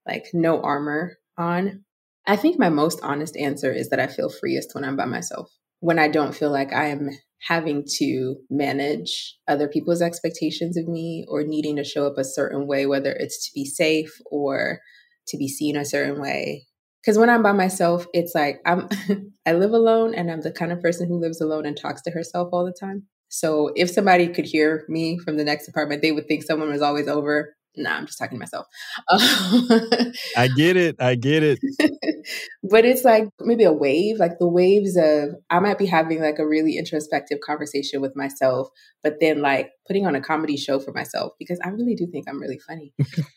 like 0.08 0.26
no 0.34 0.62
armor 0.62 1.18
on 1.38 1.84
I 2.28 2.36
think 2.36 2.58
my 2.58 2.70
most 2.70 3.00
honest 3.04 3.38
answer 3.38 3.72
is 3.72 3.90
that 3.90 4.00
I 4.00 4.08
feel 4.08 4.30
freest 4.30 4.74
when 4.74 4.84
I'm 4.84 4.96
by 4.96 5.06
myself, 5.06 5.52
when 5.80 6.00
I 6.00 6.08
don't 6.08 6.34
feel 6.34 6.50
like 6.50 6.74
I 6.74 6.88
am 6.88 7.10
having 7.48 7.84
to 7.98 8.38
manage 8.50 9.38
other 9.48 9.68
people's 9.68 10.02
expectations 10.02 10.76
of 10.76 10.88
me 10.88 11.26
or 11.28 11.44
needing 11.44 11.76
to 11.76 11.84
show 11.84 12.08
up 12.08 12.18
a 12.18 12.24
certain 12.24 12.66
way, 12.66 12.88
whether 12.88 13.12
it's 13.12 13.46
to 13.46 13.52
be 13.54 13.66
safe 13.66 14.12
or 14.26 14.80
to 15.28 15.38
be 15.38 15.48
seen 15.48 15.76
a 15.76 15.86
certain 15.86 16.20
way. 16.20 16.66
Because 17.06 17.20
when 17.20 17.30
I'm 17.30 17.44
by 17.44 17.52
myself, 17.52 18.08
it's 18.14 18.34
like 18.34 18.62
I'm 18.66 18.90
I 19.46 19.54
live 19.54 19.72
alone 19.72 20.16
and 20.16 20.32
I'm 20.32 20.42
the 20.42 20.52
kind 20.52 20.72
of 20.72 20.82
person 20.82 21.08
who 21.08 21.20
lives 21.20 21.40
alone 21.40 21.66
and 21.66 21.78
talks 21.78 22.02
to 22.04 22.12
herself 22.12 22.50
all 22.52 22.66
the 22.66 22.76
time. 22.78 23.04
So 23.30 23.72
if 23.76 23.92
somebody 23.92 24.28
could 24.28 24.46
hear 24.46 24.86
me 24.88 25.20
from 25.20 25.38
the 25.38 25.44
next 25.44 25.68
apartment, 25.68 26.02
they 26.02 26.12
would 26.12 26.28
think 26.28 26.44
someone 26.44 26.70
was 26.70 26.82
always 26.82 27.08
over 27.08 27.56
no, 27.78 27.90
nah, 27.90 27.98
I'm 27.98 28.06
just 28.06 28.18
talking 28.18 28.38
to 28.38 28.40
myself. 28.40 28.68
I 30.38 30.48
get 30.56 30.78
it. 30.78 30.96
I 31.00 31.16
get 31.16 31.44
it. 31.44 31.60
but 32.64 32.86
it's 32.86 33.04
like 33.04 33.28
maybe 33.42 33.64
a 33.64 33.74
wave, 33.74 34.18
like 34.18 34.40
the 34.40 34.48
waves 34.48 34.96
of 34.96 35.36
I 35.50 35.60
might 35.60 35.78
be 35.78 35.86
having 35.86 36.22
like 36.22 36.40
a 36.40 36.48
really 36.48 36.78
introspective 36.78 37.40
conversation 37.46 38.02
with 38.02 38.16
myself, 38.16 38.70
but 39.04 39.16
then 39.20 39.42
like 39.42 39.72
putting 39.88 40.06
on 40.06 40.16
a 40.16 40.22
comedy 40.22 40.58
show 40.58 40.80
for 40.80 40.92
myself 40.94 41.34
because 41.38 41.60
I 41.64 41.70
really 41.70 41.96
do 41.96 42.08
think 42.08 42.30
I'm 42.30 42.40
really 42.40 42.60
funny. 42.60 42.94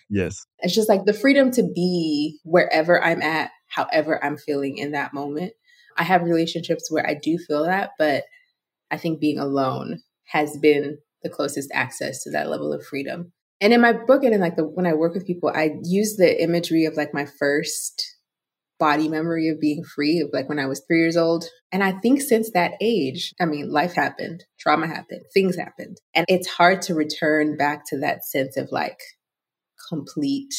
yes. 0.08 0.46
It's 0.60 0.74
just 0.74 0.88
like 0.88 1.04
the 1.04 1.14
freedom 1.14 1.50
to 1.52 1.62
be 1.62 2.38
wherever 2.44 3.02
I'm 3.02 3.22
at, 3.22 3.50
however 3.78 4.22
I'm 4.24 4.36
feeling 4.36 4.78
in 4.78 4.92
that 4.92 5.14
moment. 5.14 5.52
I 5.96 6.04
have 6.04 6.22
relationships 6.22 6.90
where 6.90 7.06
I 7.06 7.14
do 7.14 7.38
feel 7.38 7.64
that, 7.64 7.90
but 7.98 8.24
I 8.90 8.96
think 8.96 9.20
being 9.20 9.38
alone 9.38 10.02
has 10.26 10.56
been 10.58 10.98
the 11.22 11.28
closest 11.28 11.70
access 11.72 12.22
to 12.22 12.30
that 12.30 12.48
level 12.48 12.72
of 12.72 12.84
freedom. 12.84 13.32
And 13.60 13.72
in 13.72 13.80
my 13.80 13.92
book 13.92 14.22
and 14.22 14.34
in 14.34 14.40
like 14.40 14.56
the 14.56 14.64
when 14.64 14.86
I 14.86 14.94
work 14.94 15.14
with 15.14 15.26
people, 15.26 15.50
I 15.52 15.72
use 15.82 16.16
the 16.16 16.42
imagery 16.42 16.84
of 16.84 16.96
like 16.96 17.12
my 17.12 17.26
first 17.26 18.16
body 18.78 19.08
memory 19.08 19.48
of 19.48 19.60
being 19.60 19.82
free 19.82 20.20
of 20.20 20.30
like 20.32 20.48
when 20.48 20.60
I 20.60 20.66
was 20.66 20.80
three 20.86 21.00
years 21.00 21.16
old. 21.16 21.46
And 21.72 21.82
I 21.82 21.92
think 21.92 22.20
since 22.20 22.52
that 22.52 22.74
age, 22.80 23.34
I 23.40 23.44
mean, 23.44 23.70
life 23.70 23.94
happened, 23.94 24.44
trauma 24.58 24.86
happened, 24.86 25.22
things 25.34 25.56
happened. 25.56 25.98
And 26.14 26.24
it's 26.28 26.46
hard 26.46 26.82
to 26.82 26.94
return 26.94 27.56
back 27.56 27.82
to 27.88 27.98
that 27.98 28.24
sense 28.24 28.56
of 28.56 28.68
like 28.70 29.00
complete 29.88 30.54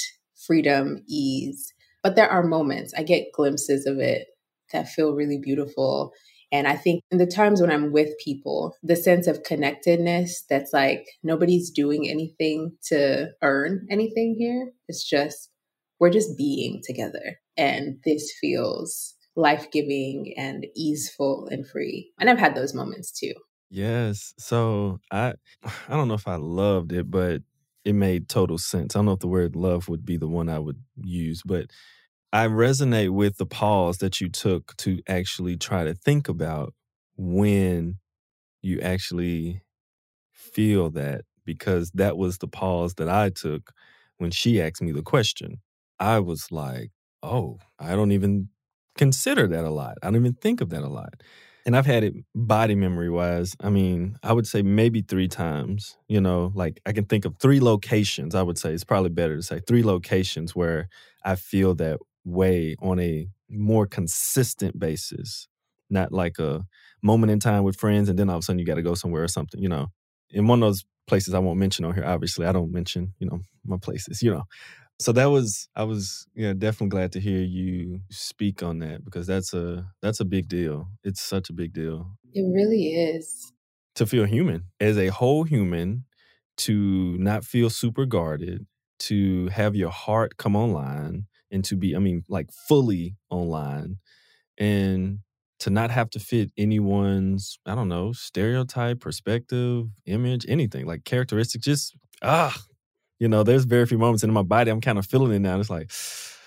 freedom, 0.45 1.03
ease. 1.07 1.73
But 2.03 2.15
there 2.15 2.29
are 2.29 2.43
moments, 2.43 2.93
I 2.97 3.03
get 3.03 3.33
glimpses 3.33 3.85
of 3.85 3.99
it 3.99 4.27
that 4.71 4.89
feel 4.89 5.13
really 5.13 5.39
beautiful. 5.41 6.13
And 6.51 6.67
I 6.67 6.75
think 6.75 7.01
in 7.11 7.17
the 7.17 7.27
times 7.27 7.61
when 7.61 7.71
I'm 7.71 7.91
with 7.91 8.09
people, 8.23 8.75
the 8.81 8.95
sense 8.95 9.27
of 9.27 9.43
connectedness 9.43 10.43
that's 10.49 10.73
like 10.73 11.05
nobody's 11.23 11.69
doing 11.69 12.09
anything 12.09 12.71
to 12.85 13.29
earn 13.41 13.87
anything 13.91 14.35
here. 14.37 14.71
It's 14.87 15.07
just, 15.07 15.49
we're 15.99 16.09
just 16.09 16.37
being 16.37 16.81
together. 16.83 17.39
And 17.57 17.97
this 18.05 18.33
feels 18.39 19.15
life 19.35 19.69
giving 19.71 20.33
and 20.37 20.65
easeful 20.75 21.47
and 21.51 21.67
free. 21.67 22.11
And 22.19 22.29
I've 22.29 22.39
had 22.39 22.55
those 22.55 22.73
moments 22.73 23.11
too. 23.11 23.33
Yes. 23.69 24.33
So 24.37 24.99
I 25.11 25.33
I 25.63 25.95
don't 25.95 26.07
know 26.07 26.15
if 26.15 26.27
I 26.27 26.35
loved 26.35 26.91
it, 26.91 27.09
but 27.09 27.41
it 27.85 27.93
made 27.93 28.29
total 28.29 28.57
sense. 28.57 28.95
I 28.95 28.99
don't 28.99 29.05
know 29.05 29.13
if 29.13 29.19
the 29.19 29.27
word 29.27 29.55
love 29.55 29.89
would 29.89 30.05
be 30.05 30.17
the 30.17 30.27
one 30.27 30.49
I 30.49 30.59
would 30.59 30.81
use, 30.97 31.41
but 31.45 31.67
I 32.31 32.47
resonate 32.47 33.11
with 33.11 33.37
the 33.37 33.45
pause 33.45 33.97
that 33.99 34.21
you 34.21 34.29
took 34.29 34.75
to 34.77 34.99
actually 35.07 35.57
try 35.57 35.83
to 35.83 35.93
think 35.95 36.29
about 36.29 36.73
when 37.17 37.97
you 38.61 38.79
actually 38.81 39.61
feel 40.33 40.89
that, 40.91 41.21
because 41.45 41.91
that 41.91 42.17
was 42.17 42.37
the 42.37 42.47
pause 42.47 42.95
that 42.95 43.09
I 43.09 43.29
took 43.29 43.71
when 44.17 44.31
she 44.31 44.61
asked 44.61 44.81
me 44.81 44.91
the 44.91 45.01
question. 45.01 45.61
I 45.99 46.19
was 46.19 46.51
like, 46.51 46.91
oh, 47.23 47.59
I 47.79 47.95
don't 47.95 48.11
even 48.11 48.49
consider 48.97 49.47
that 49.47 49.63
a 49.65 49.69
lot. 49.69 49.97
I 50.03 50.07
don't 50.07 50.17
even 50.17 50.33
think 50.33 50.61
of 50.61 50.69
that 50.69 50.83
a 50.83 50.89
lot. 50.89 51.23
And 51.65 51.75
I've 51.75 51.85
had 51.85 52.03
it 52.03 52.13
body 52.33 52.73
memory 52.75 53.09
wise. 53.09 53.55
I 53.59 53.69
mean, 53.69 54.17
I 54.23 54.33
would 54.33 54.47
say 54.47 54.61
maybe 54.61 55.01
three 55.01 55.27
times. 55.27 55.97
You 56.07 56.21
know, 56.21 56.51
like 56.55 56.79
I 56.85 56.93
can 56.93 57.05
think 57.05 57.25
of 57.25 57.35
three 57.39 57.59
locations. 57.59 58.33
I 58.35 58.41
would 58.41 58.57
say 58.57 58.73
it's 58.73 58.83
probably 58.83 59.09
better 59.09 59.35
to 59.35 59.43
say 59.43 59.59
three 59.67 59.83
locations 59.83 60.55
where 60.55 60.89
I 61.23 61.35
feel 61.35 61.75
that 61.75 61.99
way 62.25 62.75
on 62.81 62.99
a 62.99 63.27
more 63.49 63.85
consistent 63.85 64.79
basis, 64.79 65.47
not 65.89 66.11
like 66.11 66.39
a 66.39 66.65
moment 67.01 67.31
in 67.31 67.39
time 67.39 67.63
with 67.63 67.75
friends 67.77 68.09
and 68.09 68.17
then 68.17 68.29
all 68.29 68.37
of 68.37 68.39
a 68.39 68.43
sudden 68.43 68.59
you 68.59 68.65
got 68.65 68.75
to 68.75 68.81
go 68.81 68.93
somewhere 68.93 69.23
or 69.23 69.27
something, 69.27 69.61
you 69.61 69.69
know. 69.69 69.87
In 70.31 70.47
one 70.47 70.61
of 70.61 70.67
those 70.67 70.85
places 71.07 71.33
I 71.33 71.39
won't 71.39 71.59
mention 71.59 71.85
on 71.85 71.95
here, 71.95 72.05
obviously, 72.05 72.45
I 72.45 72.51
don't 72.51 72.71
mention, 72.71 73.13
you 73.19 73.27
know, 73.27 73.41
my 73.65 73.77
places, 73.77 74.21
you 74.21 74.31
know. 74.31 74.43
So 74.99 75.11
that 75.13 75.27
was 75.27 75.69
I 75.75 75.83
was 75.83 76.27
yeah 76.35 76.53
definitely 76.53 76.89
glad 76.89 77.11
to 77.13 77.19
hear 77.21 77.41
you 77.41 78.01
speak 78.11 78.61
on 78.61 78.79
that 78.79 79.05
because 79.05 79.27
that's 79.27 79.53
a 79.53 79.89
that's 80.01 80.19
a 80.19 80.25
big 80.25 80.47
deal. 80.49 80.89
It's 81.03 81.21
such 81.21 81.49
a 81.49 81.53
big 81.53 81.73
deal. 81.73 82.17
It 82.33 82.41
really 82.53 82.93
is. 82.93 83.51
To 83.95 84.05
feel 84.05 84.25
human 84.25 84.65
as 84.79 84.97
a 84.97 85.07
whole 85.07 85.43
human, 85.43 86.05
to 86.57 87.17
not 87.17 87.43
feel 87.43 87.69
super 87.69 88.05
guarded, 88.05 88.65
to 88.99 89.47
have 89.47 89.75
your 89.75 89.89
heart 89.89 90.37
come 90.37 90.55
online 90.55 91.27
and 91.51 91.63
to 91.65 91.75
be 91.75 91.95
I 91.95 91.99
mean 91.99 92.23
like 92.29 92.51
fully 92.51 93.15
online 93.29 93.97
and 94.57 95.19
to 95.59 95.69
not 95.69 95.91
have 95.91 96.09
to 96.11 96.19
fit 96.19 96.51
anyone's 96.57 97.59
I 97.65 97.75
don't 97.75 97.89
know 97.89 98.13
stereotype, 98.13 98.99
perspective, 99.01 99.87
image, 100.05 100.45
anything 100.49 100.85
like 100.85 101.05
characteristics. 101.05 101.65
Just 101.65 101.95
ah, 102.23 102.57
you 103.19 103.27
know, 103.27 103.43
there's 103.43 103.65
very 103.65 103.85
few 103.85 103.97
moments 103.97 104.23
in 104.23 104.31
my 104.31 104.41
body 104.41 104.71
I'm 104.71 104.81
kind 104.81 104.97
of 104.97 105.05
feeling 105.05 105.33
it 105.33 105.39
now. 105.39 105.59
It's 105.59 105.69
like, 105.69 105.91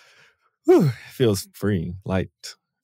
whew, 0.64 0.87
it 0.87 1.12
feels 1.12 1.49
free, 1.53 1.95
light 2.05 2.31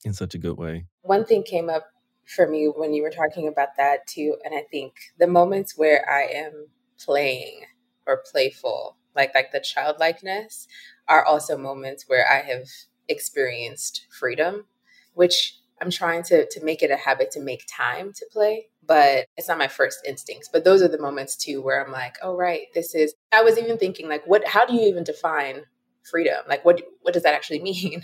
in 0.04 0.12
such 0.12 0.34
a 0.34 0.38
good 0.38 0.56
way. 0.56 0.86
One 1.02 1.24
thing 1.24 1.42
came 1.42 1.68
up 1.68 1.86
for 2.26 2.46
me 2.46 2.66
when 2.66 2.92
you 2.92 3.02
were 3.02 3.10
talking 3.10 3.48
about 3.48 3.76
that 3.78 4.06
too, 4.06 4.36
and 4.44 4.54
I 4.54 4.62
think 4.70 4.92
the 5.18 5.26
moments 5.26 5.76
where 5.76 6.08
I 6.08 6.24
am 6.24 6.68
playing 7.02 7.62
or 8.06 8.22
playful, 8.30 8.96
like 9.16 9.34
like 9.34 9.50
the 9.50 9.60
childlikeness, 9.60 10.68
are 11.08 11.24
also 11.24 11.56
moments 11.56 12.04
where 12.06 12.30
I 12.30 12.42
have 12.42 12.66
experienced 13.08 14.06
freedom, 14.10 14.66
which 15.14 15.56
I'm 15.80 15.90
trying 15.90 16.22
to 16.24 16.46
to 16.48 16.64
make 16.64 16.82
it 16.82 16.90
a 16.90 16.96
habit 16.96 17.30
to 17.32 17.40
make 17.40 17.64
time 17.68 18.12
to 18.14 18.26
play, 18.32 18.66
but 18.86 19.26
it's 19.36 19.48
not 19.48 19.58
my 19.58 19.68
first 19.68 20.00
instincts. 20.06 20.48
But 20.52 20.64
those 20.64 20.82
are 20.82 20.88
the 20.88 21.00
moments 21.00 21.36
too 21.36 21.62
where 21.62 21.84
I'm 21.84 21.92
like, 21.92 22.16
oh 22.22 22.36
right, 22.36 22.66
this 22.74 22.94
is. 22.94 23.14
I 23.32 23.42
was 23.42 23.58
even 23.58 23.78
thinking 23.78 24.08
like, 24.08 24.26
what? 24.26 24.46
How 24.46 24.66
do 24.66 24.74
you 24.74 24.82
even 24.82 25.04
define 25.04 25.62
freedom? 26.10 26.38
Like, 26.48 26.64
what 26.64 26.82
what 27.02 27.14
does 27.14 27.22
that 27.22 27.34
actually 27.34 27.60
mean? 27.62 28.02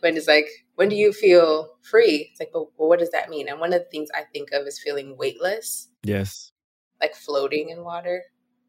when 0.00 0.16
it's 0.16 0.28
like, 0.28 0.48
when 0.74 0.88
do 0.88 0.96
you 0.96 1.12
feel 1.12 1.70
free? 1.82 2.28
It's 2.30 2.40
like, 2.40 2.50
but 2.52 2.66
well, 2.76 2.88
what 2.88 2.98
does 2.98 3.10
that 3.10 3.30
mean? 3.30 3.48
And 3.48 3.60
one 3.60 3.72
of 3.72 3.80
the 3.80 3.90
things 3.90 4.08
I 4.14 4.22
think 4.32 4.50
of 4.52 4.66
is 4.66 4.80
feeling 4.80 5.16
weightless. 5.16 5.88
Yes. 6.02 6.52
Like 7.00 7.14
floating 7.14 7.70
in 7.70 7.84
water, 7.84 8.22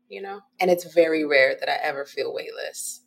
you 0.07 0.21
know. 0.21 0.41
And 0.59 0.69
it's 0.69 0.93
very 0.93 1.25
rare 1.25 1.55
that 1.59 1.69
I 1.69 1.77
ever 1.83 2.05
feel 2.05 2.33
weightless 2.33 3.01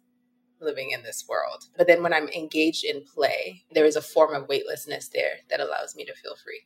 living 0.62 0.90
in 0.90 1.02
this 1.02 1.24
world. 1.28 1.64
But 1.76 1.86
then 1.86 2.02
when 2.02 2.12
I'm 2.12 2.28
engaged 2.28 2.84
in 2.84 3.02
play, 3.02 3.62
there 3.72 3.84
is 3.84 3.96
a 3.96 4.02
form 4.02 4.34
of 4.34 4.48
weightlessness 4.48 5.08
there 5.08 5.40
that 5.50 5.60
allows 5.60 5.94
me 5.96 6.04
to 6.04 6.14
feel 6.14 6.36
free. 6.36 6.62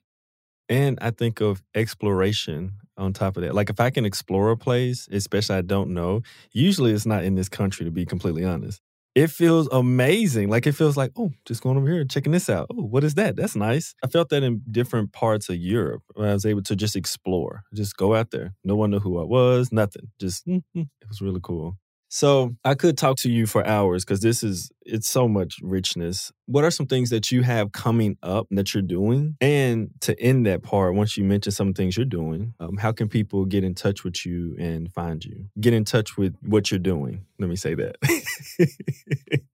And 0.69 0.99
I 1.01 1.11
think 1.11 1.41
of 1.41 1.63
exploration 1.75 2.73
on 2.97 3.13
top 3.13 3.37
of 3.37 3.43
that. 3.43 3.55
Like 3.55 3.71
if 3.71 3.81
I 3.81 3.91
can 3.91 4.05
explore 4.05 4.51
a 4.51 4.57
place, 4.57 5.09
especially 5.11 5.57
I 5.57 5.63
don't 5.63 5.91
know, 5.91 6.23
usually 6.53 6.93
it's 6.93 7.07
not 7.07 7.25
in 7.25 7.35
this 7.35 7.49
country 7.49 7.85
to 7.85 7.91
be 7.91 8.05
completely 8.05 8.45
honest. 8.45 8.81
It 9.15 9.31
feels 9.31 9.67
amazing. 9.73 10.51
Like 10.51 10.67
it 10.67 10.73
feels 10.73 10.95
like, 10.97 11.11
oh, 11.17 11.31
just 11.47 11.63
going 11.63 11.79
over 11.79 11.91
here 11.91 12.05
checking 12.05 12.33
this 12.33 12.51
out. 12.51 12.67
Oh, 12.71 12.83
what 12.83 13.03
is 13.03 13.15
that? 13.15 13.35
That's 13.37 13.57
nice. 13.57 13.95
I 14.05 14.09
felt 14.09 14.29
that 14.29 14.43
in 14.43 14.61
different 14.71 15.13
parts 15.13 15.49
of 15.49 15.57
Europe 15.57 16.03
I 16.19 16.35
was 16.35 16.45
able 16.45 16.63
to 16.65 16.77
just 16.77 16.97
explore, 16.97 17.63
just 17.73 17.97
go 17.97 18.15
out 18.15 18.31
there. 18.31 18.55
No 18.63 18.77
one 18.77 18.91
knew 18.91 19.01
who 19.01 19.19
I 19.19 19.25
was, 19.25 19.73
nothing. 19.73 20.11
Just, 20.21 20.47
mm-hmm. 20.47 20.81
it 20.81 21.09
was 21.09 21.23
really 21.23 21.41
cool. 21.43 21.79
So 22.17 22.57
I 22.65 22.75
could 22.75 22.97
talk 22.97 23.19
to 23.19 23.31
you 23.31 23.45
for 23.45 23.67
hours 23.67 24.03
because 24.03 24.21
this 24.21 24.43
is 24.43 24.71
it's 24.87 25.07
so 25.07 25.29
much 25.29 25.57
richness. 25.61 26.33
What 26.47 26.65
are 26.65 26.71
some 26.71 26.87
things 26.87 27.11
that 27.11 27.31
you 27.31 27.43
have 27.43 27.73
coming 27.73 28.17
up 28.23 28.47
that 28.53 28.73
you're 28.73 28.83
doing? 28.83 29.37
And 29.39 29.91
to 30.01 30.19
end 30.19 30.47
that 30.47 30.63
part, 30.63 30.95
once 30.95 31.19
you 31.19 31.25
mention 31.25 31.53
some 31.53 31.75
things 31.75 31.95
you're 31.95 32.07
doing, 32.07 32.55
um, 32.59 32.79
how 32.79 32.93
can 32.93 33.11
people 33.11 33.45
get 33.45 33.65
in 33.65 33.75
touch 33.75 34.03
with 34.03 34.25
you 34.25 34.57
and 34.59 34.91
find 34.95 35.23
you? 35.23 35.51
Get 35.61 35.75
in 35.75 35.85
touch 35.85 36.17
with 36.17 36.35
what 36.41 36.71
you're 36.71 36.81
doing. 36.81 37.27
Let 37.39 37.51
me 37.51 37.57
say 37.57 37.75
that. 37.75 37.97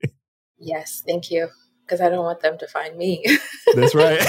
yes, 0.60 1.02
thank 1.04 1.32
you. 1.32 1.48
Because 1.84 2.00
I 2.00 2.10
don't 2.10 2.24
want 2.24 2.42
them 2.42 2.58
to 2.58 2.68
find 2.68 2.96
me. 2.96 3.24
That's 3.74 3.92
right. 3.92 4.20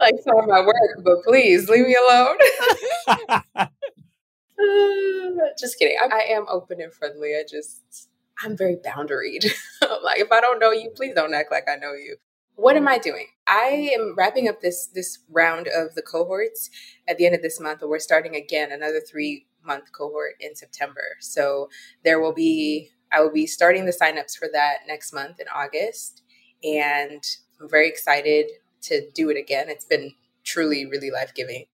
like 0.00 0.14
some 0.22 0.36
of 0.38 0.46
my 0.46 0.60
work, 0.60 1.02
but 1.02 1.22
please 1.24 1.70
leave 1.70 1.86
me 1.86 1.96
alone. 1.96 2.36
just 5.58 5.78
kidding. 5.78 5.96
I, 6.00 6.06
I, 6.06 6.20
am 6.30 6.46
open 6.48 6.80
and 6.80 6.92
friendly. 6.92 7.34
I 7.34 7.42
just, 7.48 8.08
I'm 8.42 8.56
very 8.56 8.76
boundaried. 8.76 9.44
like, 10.02 10.20
if 10.20 10.30
I 10.32 10.40
don't 10.40 10.58
know 10.58 10.70
you, 10.70 10.90
please 10.94 11.14
don't 11.14 11.34
act 11.34 11.50
like 11.50 11.68
I 11.68 11.76
know 11.76 11.92
you. 11.92 12.16
What 12.58 12.76
am 12.76 12.86
mm. 12.86 12.88
I 12.88 12.98
doing? 12.98 13.26
I 13.46 13.90
am 13.96 14.14
wrapping 14.16 14.48
up 14.48 14.60
this 14.60 14.88
this 14.88 15.20
round 15.30 15.68
of 15.68 15.94
the 15.94 16.02
cohorts 16.02 16.70
at 17.06 17.16
the 17.16 17.24
end 17.24 17.36
of 17.36 17.42
this 17.42 17.60
month, 17.60 17.78
but 17.80 17.88
we're 17.88 18.00
starting 18.00 18.34
again 18.34 18.72
another 18.72 19.00
three 19.00 19.46
month 19.64 19.92
cohort 19.92 20.34
in 20.40 20.56
September. 20.56 21.04
So 21.20 21.68
there 22.02 22.18
will 22.20 22.34
be 22.34 22.90
I 23.12 23.20
will 23.20 23.32
be 23.32 23.46
starting 23.46 23.86
the 23.86 23.92
signups 23.92 24.36
for 24.36 24.48
that 24.52 24.78
next 24.88 25.12
month 25.12 25.38
in 25.38 25.46
August, 25.54 26.22
and 26.64 27.22
I'm 27.60 27.68
very 27.68 27.88
excited 27.88 28.46
to 28.82 29.08
do 29.14 29.30
it 29.30 29.36
again. 29.36 29.68
It's 29.68 29.84
been 29.84 30.14
truly 30.42 30.84
really 30.84 31.12
life 31.12 31.32
giving. 31.34 31.66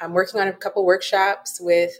I'm 0.00 0.14
working 0.14 0.40
on 0.40 0.48
a 0.48 0.52
couple 0.54 0.84
workshops 0.86 1.60
with 1.60 1.92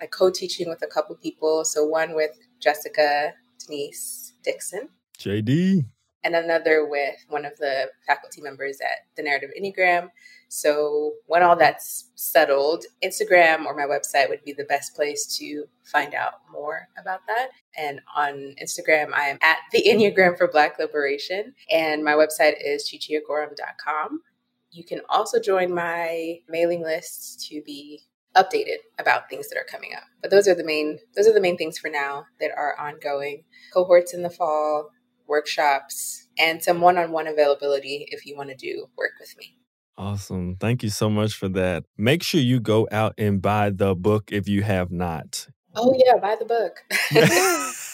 I 0.00 0.06
co-teaching 0.06 0.68
with 0.68 0.82
a 0.82 0.86
couple 0.86 1.16
people. 1.16 1.64
So 1.64 1.84
one 1.84 2.14
with 2.14 2.38
Jessica 2.60 3.34
Denise 3.64 4.34
Dixon. 4.42 4.88
JD. 5.18 5.84
And 6.24 6.34
another 6.34 6.86
with 6.86 7.24
one 7.28 7.44
of 7.44 7.56
the 7.58 7.90
faculty 8.06 8.40
members 8.40 8.80
at 8.80 9.06
the 9.16 9.22
Narrative 9.22 9.50
Enneagram. 9.58 10.10
So 10.48 11.12
when 11.26 11.42
all 11.42 11.56
that's 11.56 12.10
settled, 12.16 12.86
Instagram 13.04 13.66
or 13.66 13.74
my 13.76 13.84
website 13.84 14.28
would 14.28 14.44
be 14.44 14.52
the 14.52 14.64
best 14.64 14.96
place 14.96 15.26
to 15.38 15.64
find 15.84 16.14
out 16.14 16.34
more 16.50 16.88
about 16.98 17.20
that. 17.28 17.50
And 17.76 18.00
on 18.16 18.56
Instagram, 18.62 19.12
I 19.12 19.28
am 19.28 19.38
at 19.42 19.58
the 19.72 19.84
Enneagram 19.86 20.36
for 20.36 20.48
Black 20.48 20.78
Liberation. 20.78 21.54
And 21.70 22.02
my 22.02 22.12
website 22.12 22.54
is 22.64 22.90
chichiagorom.com. 22.90 24.22
You 24.70 24.84
can 24.84 25.00
also 25.08 25.40
join 25.40 25.72
my 25.72 26.40
mailing 26.48 26.82
list 26.82 27.46
to 27.48 27.62
be 27.62 28.02
updated 28.38 28.78
about 28.98 29.28
things 29.28 29.48
that 29.48 29.58
are 29.58 29.66
coming 29.70 29.90
up. 29.96 30.04
But 30.22 30.30
those 30.30 30.46
are 30.46 30.54
the 30.54 30.64
main 30.64 30.98
those 31.16 31.26
are 31.26 31.34
the 31.34 31.40
main 31.40 31.56
things 31.56 31.78
for 31.78 31.90
now 31.90 32.26
that 32.40 32.50
are 32.56 32.78
ongoing. 32.78 33.44
Cohorts 33.72 34.14
in 34.14 34.22
the 34.22 34.30
fall, 34.30 34.90
workshops, 35.26 36.28
and 36.38 36.62
some 36.62 36.80
one-on-one 36.80 37.26
availability 37.26 38.06
if 38.10 38.24
you 38.24 38.36
want 38.36 38.50
to 38.50 38.56
do 38.56 38.86
work 38.96 39.12
with 39.20 39.34
me. 39.36 39.56
Awesome. 39.96 40.56
Thank 40.60 40.84
you 40.84 40.90
so 40.90 41.10
much 41.10 41.34
for 41.34 41.48
that. 41.48 41.84
Make 41.96 42.22
sure 42.22 42.40
you 42.40 42.60
go 42.60 42.86
out 42.92 43.14
and 43.18 43.42
buy 43.42 43.70
the 43.70 43.96
book 43.96 44.30
if 44.30 44.46
you 44.46 44.62
have 44.62 44.92
not. 44.92 45.48
Oh 45.74 45.92
yeah, 45.96 46.16
buy 46.20 46.36
the 46.38 46.44
book. 46.44 46.84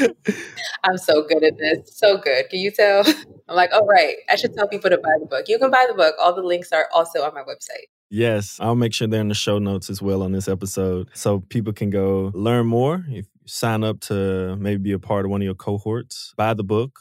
I'm 0.84 0.98
so 0.98 1.22
good 1.22 1.44
at 1.44 1.58
this. 1.58 1.96
So 1.96 2.18
good. 2.18 2.48
Can 2.50 2.60
you 2.60 2.70
tell? 2.70 3.04
I'm 3.48 3.56
like, 3.56 3.70
oh 3.72 3.86
right, 3.86 4.16
I 4.30 4.36
should 4.36 4.54
tell 4.54 4.68
people 4.68 4.90
to 4.90 4.98
buy 4.98 5.14
the 5.20 5.26
book. 5.26 5.46
You 5.48 5.58
can 5.58 5.70
buy 5.70 5.86
the 5.88 5.94
book. 5.94 6.14
All 6.20 6.34
the 6.34 6.42
links 6.42 6.72
are 6.72 6.88
also 6.92 7.22
on 7.22 7.34
my 7.34 7.42
website. 7.42 7.88
Yes, 8.14 8.58
I'll 8.60 8.74
make 8.74 8.92
sure 8.92 9.08
they're 9.08 9.22
in 9.22 9.28
the 9.28 9.34
show 9.34 9.58
notes 9.58 9.88
as 9.88 10.02
well 10.02 10.22
on 10.22 10.32
this 10.32 10.46
episode 10.46 11.08
so 11.14 11.40
people 11.48 11.72
can 11.72 11.88
go 11.88 12.30
learn 12.34 12.66
more. 12.66 13.06
If 13.08 13.24
you 13.24 13.46
sign 13.46 13.82
up 13.82 14.00
to 14.00 14.54
maybe 14.56 14.82
be 14.82 14.92
a 14.92 14.98
part 14.98 15.24
of 15.24 15.30
one 15.30 15.40
of 15.40 15.46
your 15.46 15.54
cohorts, 15.54 16.34
buy 16.36 16.52
the 16.52 16.62
book. 16.62 16.98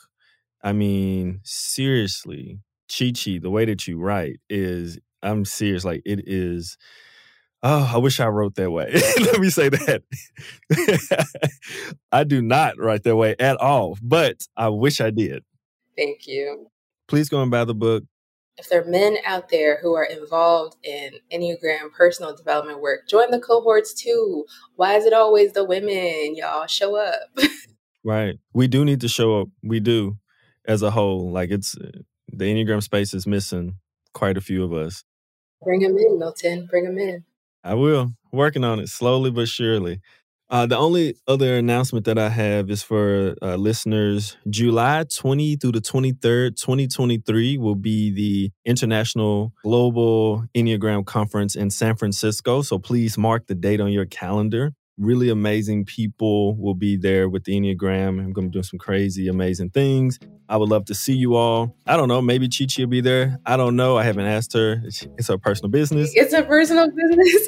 I 0.64 0.72
mean, 0.72 1.42
seriously, 1.44 2.60
Chi 2.88 3.12
Chi, 3.12 3.40
the 3.42 3.50
way 3.50 3.66
that 3.66 3.90
you 3.90 4.00
write 4.00 4.40
is, 4.50 5.00
I'm 5.22 5.44
serious, 5.44 5.84
like 5.84 6.02
it 6.06 6.30
is. 6.30 6.78
Oh, 7.62 7.92
I 7.94 7.98
wish 7.98 8.22
I 8.22 8.28
wrote 8.28 8.56
that 8.56 8.72
way. 8.72 8.94
Let 9.20 9.42
me 9.42 9.50
say 9.50 9.68
that. 9.68 10.04
I 12.14 12.24
do 12.24 12.42
not 12.42 12.78
write 12.78 13.04
that 13.04 13.18
way 13.18 13.36
at 13.38 13.58
all, 13.58 13.98
but 14.02 14.48
I 14.56 14.70
wish 14.70 15.02
I 15.02 15.10
did. 15.10 15.44
Thank 15.98 16.26
you. 16.26 16.68
Please 17.10 17.28
go 17.28 17.42
and 17.42 17.52
buy 17.52 17.66
the 17.66 17.76
book 17.76 18.06
if 18.62 18.70
there 18.70 18.84
are 18.84 18.86
men 18.86 19.18
out 19.26 19.50
there 19.50 19.80
who 19.82 19.96
are 19.96 20.04
involved 20.04 20.78
in 20.84 21.14
Enneagram 21.34 21.92
personal 21.98 22.36
development 22.36 22.80
work, 22.80 23.08
join 23.10 23.32
the 23.32 23.40
cohorts 23.40 23.92
too. 23.92 24.46
Why 24.76 24.96
is 24.96 25.06
it 25.06 25.14
always 25.14 25.54
the 25.54 25.66
women? 25.66 26.36
Y'all 26.36 26.68
show 26.68 26.96
up. 26.96 27.22
right. 28.04 28.36
We 28.54 28.68
do 28.68 28.86
need 28.86 29.02
to 29.02 29.08
show 29.08 29.42
up. 29.42 29.48
We 29.64 29.80
do 29.80 30.18
as 30.66 30.84
a 30.84 30.92
whole. 30.92 31.32
Like 31.32 31.50
it's 31.50 31.76
the 32.28 32.46
Enneagram 32.46 32.84
space 32.84 33.16
is 33.16 33.26
missing 33.26 33.78
quite 34.14 34.38
a 34.38 34.42
few 34.42 34.64
of 34.64 34.74
us. 34.74 35.04
Bring 35.64 35.80
them 35.80 35.98
in, 35.98 36.20
Milton. 36.20 36.68
Bring 36.70 36.86
them 36.86 37.00
in. 37.00 37.26
I 37.64 37.74
will. 37.74 38.14
Working 38.32 38.64
on 38.64 38.80
it 38.80 38.90
slowly 38.90 39.32
but 39.32 39.48
surely. 39.48 40.02
Uh, 40.52 40.66
the 40.66 40.78
only 40.78 41.16
other 41.30 41.56
announcement 41.58 42.04
that 42.06 42.20
I 42.20 42.28
have 42.28 42.70
is 42.70 42.84
for 42.84 43.36
uh, 43.42 43.56
listeners. 43.56 44.36
July 44.50 45.06
20 45.06 45.56
through 45.56 45.72
the 45.72 45.80
23rd, 45.80 46.58
2023 46.60 47.58
will 47.58 47.76
be 47.76 48.12
the 48.12 48.52
International 48.66 49.54
Global 49.64 50.44
Enneagram 50.54 51.06
Conference 51.06 51.56
in 51.56 51.70
San 51.70 51.96
Francisco. 51.96 52.62
So 52.64 52.78
please 52.80 53.18
mark 53.18 53.48
the 53.48 53.56
date 53.56 53.80
on 53.80 53.94
your 53.94 54.06
calendar. 54.06 54.74
really 54.98 55.30
amazing 55.30 55.86
people 55.86 56.56
will 56.58 56.76
be 56.76 56.98
there 56.98 57.30
with 57.30 57.46
the 57.46 57.54
Enneagram. 57.58 58.20
I'm 58.20 58.34
going 58.34 58.48
to 58.48 58.50
be 58.50 58.54
doing 58.54 58.64
some 58.64 58.78
crazy, 58.78 59.30
amazing 59.30 59.70
things. 59.70 60.20
I 60.50 60.58
would 60.58 60.70
love 60.70 60.84
to 60.86 60.94
see 60.94 61.16
you 61.16 61.36
all. 61.36 61.78
I 61.88 61.96
don't 61.96 62.10
know. 62.10 62.22
Maybe 62.22 62.50
Chi 62.50 62.66
Chi 62.66 62.84
will 62.84 62.90
be 62.90 63.02
there. 63.02 63.40
I 63.46 63.56
don't 63.56 63.78
know. 63.78 63.98
I 63.98 64.04
haven't 64.04 64.26
asked 64.26 64.54
her. 64.54 64.82
It's 64.86 65.28
her 65.30 65.38
personal 65.38 65.72
business. 65.72 66.12
It's 66.14 66.34
a 66.34 66.44
personal 66.44 66.90
business. 66.92 67.48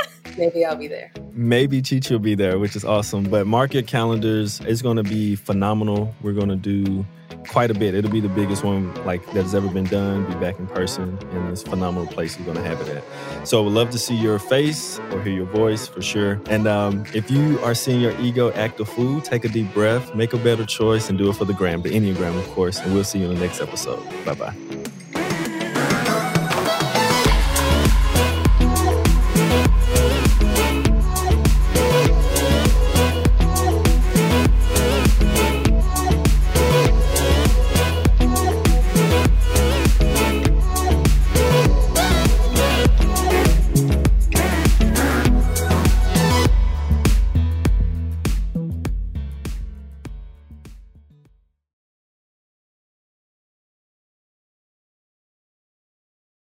Maybe 0.36 0.64
I'll 0.64 0.76
be 0.76 0.88
there. 0.88 1.12
Maybe 1.32 1.82
Chi 1.82 2.00
Chi 2.00 2.14
will 2.14 2.18
be 2.20 2.34
there, 2.34 2.58
which 2.58 2.76
is 2.76 2.84
awesome. 2.84 3.24
But 3.24 3.46
mark 3.46 3.74
your 3.74 3.82
calendars. 3.82 4.60
It's 4.60 4.82
going 4.82 4.96
to 4.96 5.02
be 5.02 5.36
phenomenal. 5.36 6.14
We're 6.22 6.32
going 6.32 6.48
to 6.48 6.56
do 6.56 7.04
quite 7.48 7.70
a 7.70 7.74
bit. 7.74 7.94
It'll 7.94 8.10
be 8.10 8.20
the 8.20 8.28
biggest 8.28 8.64
one 8.64 8.92
like 9.04 9.24
that 9.26 9.42
has 9.42 9.54
ever 9.54 9.68
been 9.68 9.84
done. 9.84 10.26
Be 10.26 10.34
back 10.34 10.58
in 10.58 10.66
person 10.66 11.18
in 11.32 11.50
this 11.50 11.62
phenomenal 11.62 12.06
place 12.06 12.38
we're 12.38 12.44
going 12.44 12.56
to 12.56 12.62
have 12.62 12.80
it 12.80 12.88
at. 12.88 13.48
So 13.48 13.60
I 13.60 13.64
would 13.64 13.72
love 13.72 13.90
to 13.90 13.98
see 13.98 14.14
your 14.14 14.38
face 14.38 14.98
or 15.12 15.22
hear 15.22 15.32
your 15.32 15.46
voice 15.46 15.86
for 15.86 16.02
sure. 16.02 16.40
And 16.46 16.66
um, 16.66 17.04
if 17.14 17.30
you 17.30 17.58
are 17.60 17.74
seeing 17.74 18.00
your 18.00 18.18
ego 18.20 18.52
act 18.52 18.80
a 18.80 18.84
fool, 18.84 19.20
take 19.20 19.44
a 19.44 19.48
deep 19.48 19.72
breath, 19.72 20.14
make 20.14 20.32
a 20.32 20.38
better 20.38 20.64
choice, 20.64 21.08
and 21.08 21.18
do 21.18 21.30
it 21.30 21.36
for 21.36 21.44
the 21.44 21.54
gram, 21.54 21.82
the 21.82 21.90
Enneagram, 21.90 22.38
of 22.38 22.46
course. 22.48 22.78
And 22.78 22.94
we'll 22.94 23.04
see 23.04 23.20
you 23.20 23.30
in 23.30 23.34
the 23.34 23.40
next 23.40 23.60
episode. 23.60 24.02
Bye 24.24 24.34
bye. 24.34 24.99